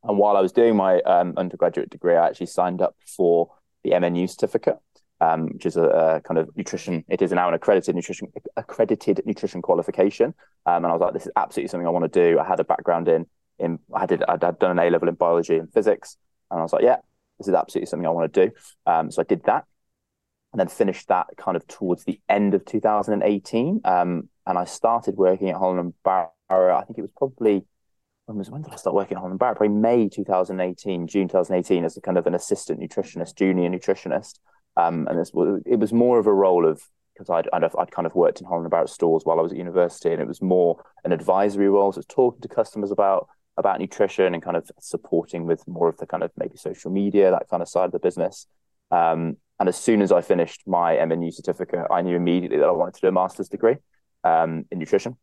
And 0.04 0.18
while 0.18 0.36
I 0.36 0.42
was 0.42 0.52
doing 0.52 0.76
my 0.76 1.00
um, 1.02 1.34
undergraduate 1.38 1.90
degree, 1.90 2.16
I 2.16 2.28
actually 2.28 2.48
signed 2.48 2.82
up 2.82 2.96
for 3.06 3.52
the 3.84 3.92
MNU 3.92 4.30
certificate, 4.30 4.78
um, 5.22 5.48
which 5.54 5.66
is 5.66 5.78
a, 5.78 5.84
a, 5.84 6.22
kind 6.22 6.38
of 6.38 6.50
nutrition. 6.58 7.06
It 7.08 7.22
is 7.22 7.32
now 7.32 7.48
an 7.48 7.54
accredited 7.54 7.96
nutrition 7.96 8.28
accredited 8.58 9.22
nutrition 9.26 9.62
qualification. 9.62 10.34
Um, 10.66 10.84
and 10.84 10.88
I 10.88 10.92
was 10.92 11.02
like, 11.02 11.14
this 11.14 11.26
is 11.26 11.32
absolutely 11.38 11.70
something 11.70 11.88
I 11.88 11.92
want 11.92 12.12
to 12.12 12.32
do. 12.32 12.40
I 12.40 12.46
had 12.46 12.60
a 12.60 12.66
background 12.66 13.08
in 13.08 13.26
in 13.60 13.80
I 13.94 14.06
did 14.06 14.24
I'd, 14.28 14.44
I'd 14.44 14.60
done 14.60 14.72
an 14.72 14.86
A 14.86 14.90
level 14.90 15.10
in 15.10 15.16
biology 15.16 15.58
and 15.58 15.72
physics, 15.72 16.18
and 16.50 16.60
I 16.60 16.64
was 16.64 16.74
like, 16.74 16.84
yeah, 16.84 16.98
this 17.40 17.48
is 17.48 17.54
absolutely 17.54 17.88
something 17.88 18.08
I 18.08 18.12
want 18.12 18.34
to 18.34 18.48
do. 18.48 18.56
Um, 18.86 19.12
so 19.12 19.22
I 19.22 19.26
did 19.26 19.44
that, 19.46 19.66
and 20.52 20.60
then 20.60 20.68
finished 20.68 21.08
that 21.08 21.28
kind 21.38 21.58
of 21.58 21.68
towards 21.68 22.04
the 22.04 22.20
end 22.30 22.54
of 22.54 22.66
2018. 22.66 23.82
Um, 23.86 24.30
and 24.46 24.58
I 24.58 24.66
started 24.66 25.16
working 25.16 25.50
at 25.50 25.56
Holland 25.56 25.80
and 25.80 25.94
Barrett. 26.04 26.32
I 26.76 26.84
think 26.84 26.98
it 26.98 27.02
was 27.02 27.12
probably 27.18 27.66
when 28.26 28.38
was 28.38 28.50
when 28.50 28.62
did 28.62 28.72
I 28.72 28.78
start 28.78 28.96
working 28.96 29.18
at 29.18 29.20
Holland 29.20 29.34
and 29.34 29.40
Barrett? 29.40 29.58
Probably 29.58 29.76
May 29.76 30.10
2018, 30.10 31.08
June 31.08 31.28
2018, 31.28 31.86
as 31.86 31.98
a 31.98 32.02
kind 32.02 32.18
of 32.18 32.28
an 32.28 32.36
assistant 32.36 32.80
nutritionist, 32.80 33.36
junior 33.36 33.70
nutritionist. 33.70 34.40
Um, 34.76 35.08
and 35.08 35.20
this, 35.20 35.32
was, 35.34 35.62
it 35.66 35.78
was 35.78 35.94
more 35.94 36.18
of 36.18 36.26
a 36.26 36.34
role 36.34 36.68
of 36.68 36.82
because 37.14 37.30
I'd, 37.30 37.48
I'd, 37.54 37.64
I'd, 37.64 37.92
kind 37.92 38.08
of 38.08 38.16
worked 38.16 38.42
in 38.42 38.48
Holland 38.48 38.66
and 38.66 38.72
Barrett 38.72 38.90
stores 38.90 39.24
while 39.24 39.38
I 39.38 39.44
was 39.44 39.52
at 39.52 39.58
university, 39.58 40.12
and 40.12 40.22
it 40.22 40.28
was 40.28 40.42
more 40.42 40.84
an 41.04 41.12
advisory 41.12 41.70
role. 41.70 41.92
So 41.92 42.02
talking 42.08 42.42
to 42.42 42.48
customers 42.48 42.92
about 42.92 43.28
about 43.58 43.80
nutrition 43.80 44.34
and 44.34 44.42
kind 44.42 44.58
of 44.58 44.70
supporting 44.80 45.46
with 45.46 45.68
more 45.68 45.88
of 45.88 45.98
the 45.98 46.06
kind 46.06 46.24
of 46.24 46.32
maybe 46.38 46.58
social 46.58 46.92
media, 46.92 47.32
that 47.32 47.48
kind 47.50 47.62
of 47.62 47.70
side 47.70 47.86
of 47.86 47.92
the 47.92 48.00
business. 48.00 48.48
Um, 48.92 49.38
and 49.60 49.70
as 49.70 49.78
soon 49.78 50.02
as 50.02 50.12
I 50.12 50.22
finished 50.22 50.64
my 50.66 50.96
MNU 50.96 51.34
certificate, 51.34 51.88
I 51.92 52.02
knew 52.02 52.16
immediately 52.16 52.58
that 52.58 52.68
I 52.68 52.72
wanted 52.72 52.96
to 52.96 53.02
do 53.02 53.08
a 53.08 53.12
master's 53.12 53.50
degree 53.50 53.78
um, 54.24 54.66
in 54.72 54.80
nutrition. 54.80 55.18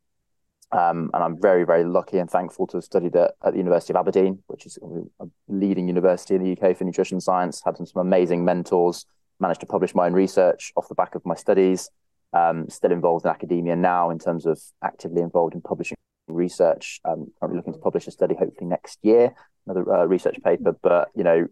Um, 0.72 1.10
and 1.12 1.24
I'm 1.24 1.40
very, 1.40 1.64
very 1.64 1.82
lucky 1.82 2.18
and 2.18 2.30
thankful 2.30 2.66
to 2.68 2.76
have 2.76 2.84
studied 2.84 3.16
at, 3.16 3.32
at, 3.44 3.52
the 3.52 3.58
University 3.58 3.92
of 3.92 3.96
Aberdeen, 3.96 4.38
which 4.46 4.66
is 4.66 4.78
a 5.20 5.26
leading 5.48 5.88
university 5.88 6.36
in 6.36 6.44
the 6.44 6.52
UK 6.52 6.76
for 6.76 6.84
nutrition 6.84 7.20
science. 7.20 7.60
Had 7.64 7.76
some, 7.76 7.86
some 7.86 8.00
amazing 8.00 8.44
mentors, 8.44 9.04
managed 9.40 9.60
to 9.60 9.66
publish 9.66 9.96
my 9.96 10.06
own 10.06 10.12
research 10.12 10.72
off 10.76 10.88
the 10.88 10.94
back 10.94 11.16
of 11.16 11.26
my 11.26 11.34
studies. 11.34 11.90
Um, 12.32 12.68
still 12.68 12.92
involved 12.92 13.24
in 13.24 13.30
academia 13.32 13.74
now 13.74 14.10
in 14.10 14.20
terms 14.20 14.46
of 14.46 14.60
actively 14.84 15.20
involved 15.20 15.54
in 15.54 15.60
publishing 15.60 15.96
research. 16.32 17.00
I'm 17.04 17.32
currently 17.38 17.58
looking 17.58 17.72
to 17.74 17.78
publish 17.78 18.06
a 18.06 18.10
study 18.10 18.34
hopefully 18.34 18.68
next 18.68 18.98
year, 19.02 19.34
another 19.66 19.92
uh, 19.92 20.04
research 20.04 20.36
paper. 20.44 20.76
But 20.82 21.08
you 21.14 21.24
know, 21.24 21.46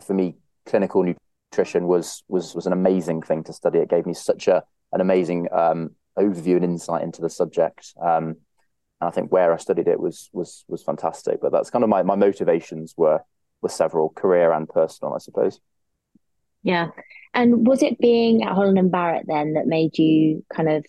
for 0.00 0.14
me, 0.14 0.36
clinical 0.66 1.02
nutrition 1.02 1.86
was 1.86 2.22
was 2.28 2.54
was 2.54 2.66
an 2.66 2.72
amazing 2.72 3.22
thing 3.22 3.44
to 3.44 3.52
study. 3.52 3.78
It 3.78 3.90
gave 3.90 4.06
me 4.06 4.14
such 4.14 4.48
a 4.48 4.62
an 4.92 5.00
amazing 5.00 5.48
um, 5.52 5.90
overview 6.18 6.56
and 6.56 6.64
insight 6.64 7.02
into 7.02 7.20
the 7.20 7.30
subject. 7.30 7.94
Um, 8.00 8.36
and 9.00 9.08
I 9.08 9.10
think 9.10 9.30
where 9.30 9.52
I 9.52 9.56
studied 9.56 9.88
it 9.88 10.00
was 10.00 10.30
was 10.32 10.64
was 10.68 10.82
fantastic. 10.82 11.40
But 11.40 11.52
that's 11.52 11.70
kind 11.70 11.84
of 11.84 11.90
my 11.90 12.02
my 12.02 12.16
motivations 12.16 12.94
were 12.96 13.20
were 13.62 13.68
several, 13.68 14.10
career 14.10 14.52
and 14.52 14.68
personal, 14.68 15.14
I 15.14 15.18
suppose. 15.18 15.60
Yeah. 16.62 16.88
And 17.32 17.66
was 17.66 17.82
it 17.82 17.98
being 17.98 18.42
at 18.42 18.52
Holland 18.52 18.78
and 18.78 18.90
Barrett 18.90 19.26
then 19.26 19.54
that 19.54 19.66
made 19.66 19.98
you 19.98 20.44
kind 20.52 20.68
of 20.68 20.86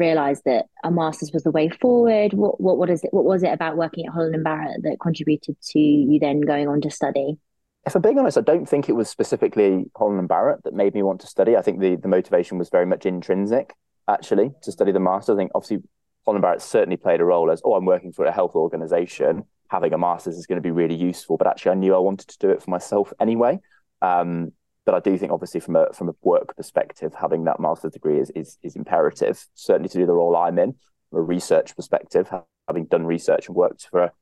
realized 0.00 0.42
that 0.46 0.66
a 0.82 0.90
master's 0.90 1.30
was 1.32 1.44
the 1.44 1.52
way 1.52 1.68
forward? 1.68 2.32
What 2.32 2.60
what 2.60 2.78
what 2.78 2.90
is 2.90 3.04
it? 3.04 3.12
What 3.12 3.24
was 3.24 3.44
it 3.44 3.52
about 3.52 3.76
working 3.76 4.06
at 4.06 4.12
Holland 4.12 4.34
and 4.34 4.42
Barrett 4.42 4.82
that 4.82 4.98
contributed 5.00 5.56
to 5.60 5.78
you 5.78 6.18
then 6.18 6.40
going 6.40 6.66
on 6.66 6.80
to 6.80 6.90
study? 6.90 7.38
If 7.86 7.94
I'm 7.94 8.02
being 8.02 8.18
honest, 8.18 8.36
I 8.36 8.42
don't 8.42 8.68
think 8.68 8.88
it 8.88 8.92
was 8.92 9.08
specifically 9.08 9.84
Holland 9.96 10.18
and 10.18 10.28
Barrett 10.28 10.64
that 10.64 10.74
made 10.74 10.94
me 10.94 11.02
want 11.02 11.20
to 11.20 11.26
study. 11.26 11.56
I 11.56 11.62
think 11.62 11.80
the 11.80 11.96
the 11.96 12.08
motivation 12.08 12.58
was 12.58 12.68
very 12.68 12.86
much 12.86 13.06
intrinsic, 13.06 13.74
actually, 14.08 14.50
to 14.62 14.72
study 14.72 14.92
the 14.92 15.00
master. 15.00 15.34
I 15.34 15.36
think 15.36 15.52
obviously 15.54 15.78
Holland 16.24 16.38
and 16.38 16.42
Barrett 16.42 16.62
certainly 16.62 16.96
played 16.96 17.20
a 17.20 17.24
role 17.24 17.50
as, 17.50 17.62
oh, 17.64 17.74
I'm 17.74 17.86
working 17.86 18.12
for 18.12 18.24
a 18.24 18.32
health 18.32 18.54
organization. 18.54 19.44
Having 19.68 19.94
a 19.94 19.98
master's 19.98 20.36
is 20.36 20.46
going 20.46 20.56
to 20.56 20.62
be 20.62 20.72
really 20.72 20.96
useful. 20.96 21.36
But 21.36 21.46
actually, 21.46 21.72
I 21.72 21.74
knew 21.76 21.94
I 21.94 21.98
wanted 21.98 22.28
to 22.28 22.38
do 22.38 22.50
it 22.50 22.62
for 22.62 22.70
myself 22.70 23.12
anyway. 23.20 23.60
Um, 24.02 24.52
but 24.90 25.06
I 25.06 25.08
do 25.08 25.16
think, 25.16 25.30
obviously, 25.30 25.60
from 25.60 25.76
a 25.76 25.86
from 25.92 26.08
a 26.08 26.14
work 26.22 26.56
perspective, 26.56 27.12
having 27.14 27.44
that 27.44 27.60
master's 27.60 27.92
degree 27.92 28.18
is 28.18 28.30
is, 28.30 28.58
is 28.64 28.74
imperative. 28.74 29.46
Certainly 29.54 29.88
to 29.90 29.98
do 29.98 30.06
the 30.06 30.12
role 30.12 30.34
I'm 30.34 30.58
in, 30.58 30.74
from 31.10 31.20
a 31.20 31.22
research 31.22 31.76
perspective, 31.76 32.28
having 32.66 32.86
done 32.86 33.06
research 33.06 33.46
and 33.46 33.54
worked 33.54 33.86
for 33.88 34.02
a, 34.02 34.12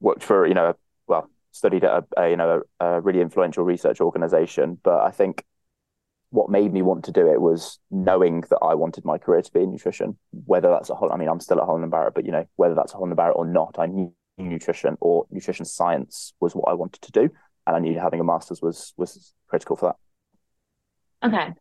worked 0.00 0.24
for 0.24 0.48
you 0.48 0.54
know 0.54 0.74
well 1.06 1.30
studied 1.52 1.84
at 1.84 1.92
a, 1.92 2.20
a 2.20 2.30
you 2.30 2.36
know 2.36 2.62
a, 2.80 2.84
a, 2.84 3.00
really 3.00 3.20
influential 3.20 3.62
research 3.62 4.00
organization. 4.00 4.78
But 4.82 5.02
I 5.02 5.12
think 5.12 5.44
what 6.30 6.50
made 6.50 6.72
me 6.72 6.82
want 6.82 7.04
to 7.04 7.12
do 7.12 7.30
it 7.32 7.40
was 7.40 7.78
knowing 7.88 8.40
that 8.50 8.58
I 8.60 8.74
wanted 8.74 9.04
my 9.04 9.16
career 9.16 9.42
to 9.42 9.52
be 9.52 9.62
in 9.62 9.70
nutrition. 9.70 10.18
Whether 10.44 10.70
that's 10.70 10.90
a 10.90 10.96
whole, 10.96 11.12
I 11.12 11.16
mean, 11.16 11.28
I'm 11.28 11.38
still 11.38 11.60
at 11.60 11.66
Holland 11.66 11.84
and 11.84 11.92
Barrett, 11.92 12.14
but 12.14 12.26
you 12.26 12.32
know 12.32 12.46
whether 12.56 12.74
that's 12.74 12.94
a 12.94 12.96
Holland 12.96 13.12
and 13.12 13.16
Barrett 13.16 13.36
or 13.36 13.46
not, 13.46 13.76
I 13.78 13.86
knew 13.86 14.12
nutrition 14.38 14.96
or 15.00 15.26
nutrition 15.30 15.64
science 15.64 16.32
was 16.40 16.56
what 16.56 16.68
I 16.68 16.74
wanted 16.74 17.02
to 17.02 17.12
do 17.12 17.30
and 17.68 17.76
I 17.76 17.78
knew 17.80 17.98
having 17.98 18.18
a 18.18 18.24
master's 18.24 18.62
was 18.62 18.94
was 18.96 19.34
critical 19.46 19.76
for 19.76 19.90
that. 19.90 21.28
Okay, 21.28 21.52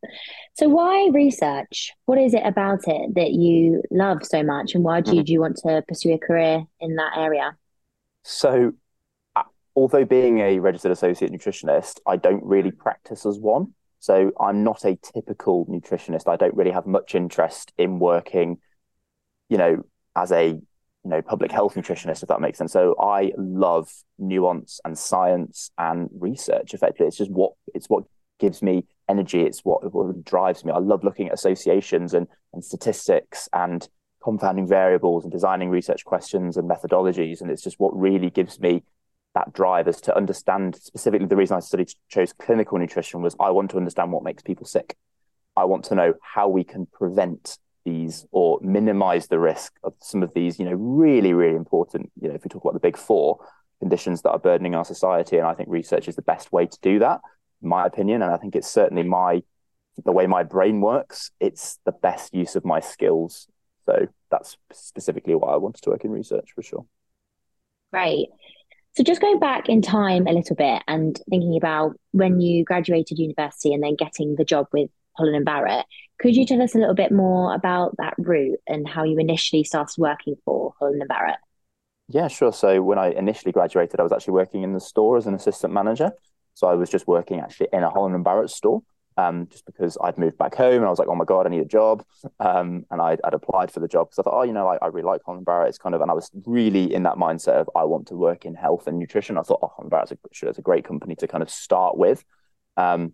so 0.53 0.69
why 0.69 1.09
research? 1.13 1.91
What 2.05 2.17
is 2.17 2.33
it 2.33 2.43
about 2.45 2.87
it 2.87 3.15
that 3.15 3.31
you 3.31 3.83
love 3.91 4.19
so 4.23 4.41
much, 4.41 4.73
and 4.73 4.83
why 4.83 5.01
do 5.01 5.15
you, 5.15 5.21
mm-hmm. 5.21 5.31
you 5.31 5.41
want 5.41 5.57
to 5.57 5.83
pursue 5.87 6.13
a 6.13 6.17
career 6.17 6.63
in 6.79 6.95
that 6.95 7.17
area? 7.17 7.57
So, 8.23 8.73
uh, 9.35 9.43
although 9.75 10.05
being 10.05 10.39
a 10.39 10.59
registered 10.59 10.91
associate 10.91 11.31
nutritionist, 11.31 11.99
I 12.05 12.15
don't 12.15 12.43
really 12.43 12.71
practice 12.71 13.25
as 13.25 13.37
one. 13.37 13.73
So 13.99 14.31
I'm 14.39 14.63
not 14.63 14.85
a 14.85 14.95
typical 14.95 15.65
nutritionist. 15.65 16.27
I 16.27 16.35
don't 16.35 16.55
really 16.55 16.71
have 16.71 16.85
much 16.85 17.15
interest 17.15 17.73
in 17.77 17.99
working, 17.99 18.59
you 19.49 19.57
know, 19.57 19.83
as 20.15 20.31
a 20.31 20.61
you 21.04 21.10
know 21.10 21.22
public 21.22 21.51
health 21.51 21.75
nutritionist 21.75 22.24
if 22.24 22.30
that 22.30 22.42
makes 22.42 22.58
sense 22.58 22.74
so 22.74 22.96
i 23.00 23.32
love 23.38 23.89
nuance 24.18 24.80
and 24.86 24.98
science 24.98 25.72
and 25.77 26.10
research 26.20 26.74
effectively 26.74 27.08
it's 27.08 27.18
just 27.18 27.32
what 27.32 27.54
it's 27.74 27.88
what 27.88 28.04
gives 28.39 28.62
me 28.62 28.86
energy 29.10 29.42
it's 29.42 29.62
what, 29.62 29.94
what 29.94 30.24
drives 30.24 30.66
me 30.66 30.72
i 30.72 30.77
love 30.77 31.04
looking 31.04 31.27
at 31.27 31.34
associations 31.34 32.13
and, 32.13 32.27
and 32.54 32.63
statistics 32.63 33.48
and 33.54 33.89
confounding 34.27 34.68
variables 34.68 35.24
and 35.24 35.32
designing 35.32 35.70
research 35.70 36.04
questions 36.04 36.58
and 36.58 36.70
methodologies. 36.70 37.39
And 37.39 37.50
it's 37.50 37.63
just 37.63 37.80
what 37.80 37.98
really 37.98 38.30
gives 38.30 38.60
me 38.60 38.84
that 39.34 39.54
drive 39.54 39.88
is 39.88 40.01
to 40.01 40.16
understand 40.18 40.75
specifically 40.75 41.27
the 41.27 41.38
reason 41.38 41.56
I 41.56 41.62
studied 41.62 41.94
chose 42.10 42.34
clinical 42.34 42.77
nutrition 42.77 43.22
was 43.22 43.38
I 43.39 43.51
want 43.51 43.72
to 43.72 43.77
understand 43.77 44.12
what 44.12 44.24
makes 44.24 44.44
people 44.44 44.66
sick. 44.66 44.98
I 45.56 45.63
want 45.63 45.86
to 45.86 45.96
know 45.96 46.13
how 46.22 46.50
we 46.50 46.66
can 46.66 46.88
prevent 46.88 47.58
these 47.88 48.25
or 48.32 48.60
minimize 48.62 49.27
the 49.27 49.39
risk 49.39 49.74
of 49.84 49.94
some 50.00 50.22
of 50.22 50.34
these, 50.34 50.60
you 50.60 50.65
know, 50.65 50.74
really, 50.74 51.32
really 51.34 51.56
important, 51.56 52.12
you 52.22 52.27
know, 52.27 52.36
if 52.36 52.44
we 52.44 52.50
talk 52.50 52.63
about 52.63 52.74
the 52.74 52.82
big 52.82 52.98
four 52.98 53.39
conditions 53.79 54.22
that 54.22 54.32
are 54.32 54.39
burdening 54.39 54.75
our 54.75 54.84
society. 54.84 55.38
And 55.38 55.48
I 55.48 55.53
think 55.53 55.70
research 55.70 56.10
is 56.10 56.17
the 56.17 56.22
best 56.22 56.51
way 56.51 56.65
to 56.65 56.77
do 56.82 57.00
that, 57.00 57.22
my 57.62 57.86
opinion. 57.86 58.22
And 58.22 58.32
I 58.32 58.38
think 58.38 58.56
it's 58.56 58.70
certainly 58.70 59.03
my 59.03 59.41
the 60.06 60.12
way 60.12 60.27
my 60.27 60.44
brain 60.44 60.79
works, 60.79 61.32
it's 61.39 61.79
the 61.86 61.91
best 61.91 62.34
use 62.34 62.56
of 62.56 62.63
my 62.63 62.79
skills. 62.79 63.48
So 63.88 64.08
that's 64.29 64.58
specifically 64.72 65.34
why 65.34 65.53
I 65.53 65.58
wanted 65.58 65.82
to 65.84 65.89
work 65.89 66.03
in 66.06 66.12
research 66.12 66.51
for 66.53 66.62
sure. 66.62 66.86
Great. 67.91 68.27
So 68.96 69.03
just 69.03 69.22
going 69.22 69.39
back 69.39 69.70
in 69.70 69.82
time 69.82 70.27
a 70.27 70.34
little 70.34 70.56
bit 70.56 70.84
and 70.88 71.20
thinking 71.29 71.58
about 71.58 71.96
when 72.12 72.41
you 72.41 72.63
graduated 72.63 73.17
university 73.17 73.74
and 73.74 73.82
then 73.82 73.96
getting 73.96 74.36
the 74.36 74.46
job 74.46 74.67
with 74.72 74.91
Holland 75.17 75.36
and 75.36 75.45
Barrett, 75.45 75.86
could 76.19 76.36
you 76.36 76.45
tell 76.45 76.62
us 76.62 76.75
a 76.75 76.77
little 76.77 76.95
bit 76.95 77.12
more 77.12 77.53
about 77.53 77.95
that 77.97 78.13
route 78.17 78.59
and 78.67 78.88
how 78.88 79.03
you 79.03 79.17
initially 79.19 79.63
started 79.63 79.95
working 79.97 80.36
for 80.45 80.74
Holland 80.79 81.01
and 81.01 81.09
Barrett? 81.09 81.38
Yeah, 82.09 82.27
sure. 82.27 82.53
So 82.53 82.81
when 82.81 82.97
I 82.97 83.09
initially 83.09 83.51
graduated, 83.51 84.00
I 84.00 84.03
was 84.03 84.12
actually 84.12 84.33
working 84.33 84.63
in 84.63 84.74
the 84.74 84.79
store 84.79 85.17
as 85.17 85.27
an 85.27 85.33
assistant 85.33 85.74
manager. 85.74 86.12
So 86.53 86.67
I 86.67 86.74
was 86.74 86.89
just 86.89 87.07
working 87.07 87.39
actually 87.39 87.67
in 87.74 87.83
a 87.83 87.89
Holland 87.89 88.15
and 88.15 88.24
Barrett 88.24 88.50
store 88.50 88.81
um, 89.17 89.47
just 89.51 89.65
because 89.65 89.97
I'd 90.01 90.17
moved 90.17 90.38
back 90.38 90.55
home 90.55 90.75
and 90.75 90.86
I 90.86 90.89
was 90.89 91.00
like, 91.00 91.07
oh 91.07 91.15
my 91.15 91.25
God, 91.25 91.47
I 91.47 91.50
need 91.50 91.62
a 91.62 91.65
job. 91.65 92.05
Um, 92.39 92.86
and 92.91 93.01
I'd, 93.01 93.19
I'd, 93.24 93.33
applied 93.33 93.71
for 93.71 93.79
the 93.79 93.88
job 93.88 94.07
because 94.07 94.19
I 94.19 94.24
thought, 94.24 94.39
oh, 94.39 94.43
you 94.43 94.53
know, 94.53 94.67
I, 94.67 94.77
I 94.77 94.88
really 94.88 95.05
like 95.05 95.21
Holland 95.25 95.45
Barrett. 95.45 95.69
It's 95.69 95.77
kind 95.77 95.95
of, 95.95 96.01
and 96.01 96.12
I 96.12 96.13
was 96.13 96.29
really 96.45 96.93
in 96.93 97.03
that 97.03 97.15
mindset 97.15 97.55
of 97.55 97.69
I 97.75 97.83
want 97.83 98.07
to 98.07 98.15
work 98.15 98.45
in 98.45 98.53
health 98.53 98.88
and 98.88 99.00
nutrition. 99.00 99.38
I 99.38 99.41
thought, 99.41 99.59
oh, 99.63 99.71
Holland 99.75 99.89
Barrett's 99.89 100.12
a, 100.12 100.47
it's 100.47 100.59
a 100.59 100.62
great 100.62 100.86
company 100.86 101.15
to 101.15 101.27
kind 101.27 101.41
of 101.41 101.50
start 101.50 101.97
with. 101.97 102.24
Um, 102.77 103.13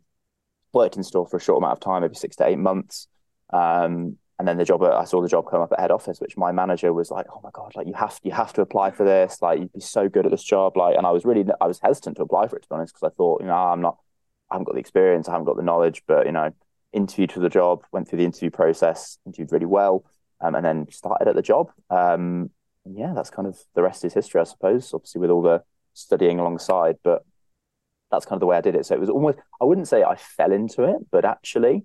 worked 0.74 0.98
in 0.98 1.04
store 1.04 1.28
for 1.28 1.38
a 1.38 1.42
short 1.42 1.60
amount 1.60 1.74
of 1.74 1.80
time, 1.80 2.02
maybe 2.02 2.16
six 2.16 2.36
to 2.38 2.46
eight 2.48 2.58
months. 2.58 3.08
Um, 3.52 4.18
and 4.40 4.48
then 4.48 4.58
the 4.58 4.66
job, 4.66 4.84
I 4.84 5.06
saw 5.06 5.22
the 5.22 5.30
job 5.30 5.46
come 5.50 5.62
up 5.62 5.72
at 5.72 5.80
head 5.80 5.92
office, 5.92 6.20
which 6.20 6.36
my 6.36 6.52
manager 6.52 6.92
was 6.92 7.12
like, 7.12 7.28
"Oh 7.32 7.40
my 7.44 7.52
god, 7.54 7.74
like 7.76 7.88
you 7.88 7.94
have 7.94 8.20
you 8.24 8.32
have 8.32 8.52
to 8.54 8.62
apply 8.62 8.92
for 8.92 9.06
this. 9.06 9.42
Like 9.42 9.60
you'd 9.60 9.72
be 9.72 9.80
so 9.80 10.10
good 10.10 10.26
at 10.26 10.32
this 10.32 10.44
job." 10.44 10.76
Like, 10.76 10.98
and 10.98 11.06
I 11.06 11.12
was 11.12 11.24
really 11.24 11.46
I 11.62 11.68
was 11.68 11.80
hesitant 11.80 12.18
to 12.18 12.24
apply 12.24 12.48
for 12.48 12.58
it 12.58 12.64
to 12.64 12.70
be 12.70 12.76
honest 12.76 12.94
because 12.96 13.12
I 13.12 13.16
thought, 13.16 13.42
you 13.42 13.48
know, 13.48 13.54
I'm 13.54 13.82
not 13.82 13.98
I 14.50 14.56
haven't 14.56 14.66
got 14.66 14.74
the 14.74 14.80
experience, 14.80 15.28
I 15.28 15.34
haven't 15.34 15.46
got 15.46 15.56
the 15.56 15.64
knowledge, 15.64 16.04
but 16.08 16.26
you 16.26 16.32
know, 16.32 16.52
interviewed 16.94 17.32
for 17.32 17.40
the 17.40 17.50
job, 17.50 17.84
went 17.92 18.08
through 18.08 18.20
the 18.20 18.26
interview 18.26 18.50
process, 18.50 19.18
interviewed 19.26 19.52
really 19.52 19.66
well, 19.66 20.04
um, 20.42 20.56
and 20.56 20.66
then 20.66 20.88
started 20.92 21.28
at 21.28 21.36
the 21.36 21.42
job. 21.42 21.72
Um, 21.90 22.50
and 22.86 22.98
yeah, 22.98 23.14
that's 23.16 23.30
kind 23.30 23.48
of 23.48 23.58
the 23.76 23.82
rest 23.84 24.04
is 24.04 24.14
history, 24.14 24.42
I 24.42 24.46
suppose. 24.46 24.94
Obviously, 24.94 25.22
with 25.22 25.30
all 25.30 25.42
the 25.42 25.64
studying 25.94 26.40
alongside, 26.40 26.98
but 27.04 27.24
that's 28.14 28.26
kind 28.26 28.38
of 28.38 28.40
the 28.42 28.46
way 28.46 28.58
I 28.58 28.62
did 28.62 28.76
it. 28.76 28.86
So 28.86 28.96
it 28.96 29.00
was 29.00 29.10
almost 29.10 29.40
I 29.62 29.66
wouldn't 29.66 29.88
say 29.88 30.04
I 30.04 30.16
fell 30.16 30.52
into 30.52 30.84
it, 30.84 30.98
but 31.12 31.26
actually, 31.26 31.84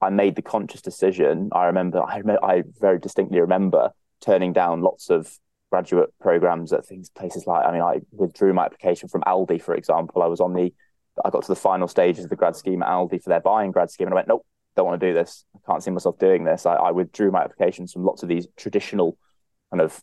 I 0.00 0.10
made 0.10 0.36
the 0.36 0.42
conscious 0.42 0.82
decision. 0.82 1.50
I 1.52 1.66
remember 1.66 2.02
I, 2.02 2.22
I 2.42 2.62
very 2.80 2.98
distinctly 2.98 3.40
remember 3.40 3.90
turning 4.20 4.52
down 4.52 4.82
lots 4.82 5.10
of 5.10 5.38
graduate 5.70 6.12
programs 6.20 6.72
at 6.72 6.84
things 6.84 7.08
places 7.08 7.46
like 7.46 7.66
I 7.66 7.72
mean 7.72 7.80
I 7.80 8.00
withdrew 8.10 8.52
my 8.52 8.66
application 8.66 9.08
from 9.08 9.22
Aldi 9.22 9.62
for 9.62 9.74
example 9.74 10.22
I 10.22 10.26
was 10.26 10.38
on 10.38 10.52
the 10.52 10.70
I 11.24 11.30
got 11.30 11.42
to 11.42 11.48
the 11.48 11.56
final 11.56 11.88
stages 11.88 12.24
of 12.24 12.30
the 12.30 12.36
grad 12.36 12.56
scheme 12.56 12.82
at 12.82 12.88
Aldi 12.88 13.22
for 13.22 13.28
their 13.28 13.40
buying 13.40 13.70
grad 13.70 13.90
scheme, 13.90 14.06
and 14.06 14.14
I 14.14 14.16
went, 14.16 14.28
nope, 14.28 14.46
don't 14.76 14.86
want 14.86 15.00
to 15.00 15.06
do 15.06 15.14
this. 15.14 15.44
I 15.54 15.58
can't 15.66 15.82
see 15.82 15.90
myself 15.90 16.18
doing 16.18 16.44
this. 16.44 16.66
I, 16.66 16.74
I 16.74 16.90
withdrew 16.90 17.30
my 17.30 17.42
applications 17.42 17.92
from 17.92 18.04
lots 18.04 18.22
of 18.22 18.28
these 18.28 18.46
traditional 18.56 19.18
kind 19.70 19.80
of 19.80 20.02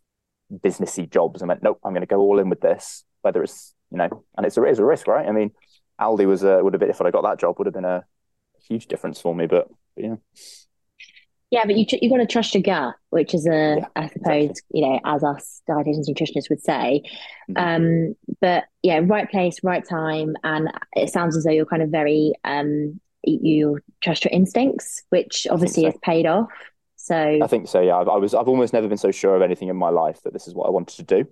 businessy 0.53 1.09
jobs 1.09 1.41
and 1.41 1.49
went, 1.49 1.63
nope, 1.63 1.79
I'm 1.83 1.93
going 1.93 2.01
to 2.01 2.07
go 2.07 2.19
all 2.19 2.39
in 2.39 2.49
with 2.49 2.61
this. 2.61 3.05
Whether 3.21 3.43
it's 3.43 3.73
you 3.91 3.97
know, 3.97 4.23
and 4.37 4.45
it's 4.45 4.57
a, 4.57 4.63
it's 4.63 4.79
a 4.79 4.85
risk, 4.85 5.07
right? 5.07 5.27
I 5.27 5.31
mean, 5.31 5.51
Aldi 5.99 6.25
was 6.25 6.43
a, 6.43 6.63
would 6.63 6.73
have 6.73 6.79
been 6.79 6.89
if 6.89 7.01
I 7.01 7.11
got 7.11 7.23
that 7.23 7.39
job 7.39 7.57
would 7.57 7.67
have 7.67 7.73
been 7.73 7.85
a 7.85 8.05
huge 8.67 8.87
difference 8.87 9.19
for 9.19 9.35
me, 9.35 9.47
but, 9.47 9.69
but 9.95 10.03
yeah. 10.03 10.15
Yeah, 11.51 11.65
but 11.65 11.75
you 11.75 11.85
you 11.99 12.11
got 12.11 12.17
to 12.17 12.27
trust 12.27 12.53
your 12.53 12.61
gut, 12.61 12.93
which 13.09 13.33
is 13.33 13.47
a 13.47 13.77
yeah, 13.79 13.87
I 13.95 14.07
suppose 14.07 14.49
exactly. 14.51 14.81
you 14.81 14.87
know 14.87 14.99
as 15.03 15.23
us 15.23 15.61
dietitians 15.67 16.07
nutritionists 16.07 16.49
would 16.49 16.61
say. 16.61 17.01
Mm-hmm. 17.49 17.57
Um, 17.57 18.15
but 18.39 18.65
yeah, 18.83 19.01
right 19.03 19.29
place, 19.29 19.57
right 19.63 19.83
time, 19.83 20.35
and 20.43 20.69
it 20.93 21.09
sounds 21.09 21.35
as 21.35 21.45
though 21.45 21.51
you're 21.51 21.65
kind 21.65 21.81
of 21.81 21.89
very 21.89 22.33
um, 22.43 22.99
you 23.23 23.79
trust 24.01 24.25
your 24.25 24.31
instincts, 24.31 25.01
which 25.09 25.47
obviously 25.49 25.83
so. 25.83 25.87
has 25.87 25.99
paid 26.03 26.27
off. 26.27 26.51
So 26.97 27.39
I 27.41 27.47
think 27.47 27.67
so. 27.67 27.81
Yeah, 27.81 27.95
I, 27.95 28.03
I, 28.03 28.17
was. 28.17 28.35
I've 28.35 28.47
almost 28.47 28.73
never 28.73 28.87
been 28.87 28.99
so 28.99 29.09
sure 29.09 29.35
of 29.35 29.41
anything 29.41 29.69
in 29.69 29.75
my 29.75 29.89
life 29.89 30.21
that 30.23 30.33
this 30.33 30.47
is 30.47 30.53
what 30.53 30.67
I 30.67 30.69
wanted 30.69 30.97
to 30.97 31.03
do. 31.23 31.27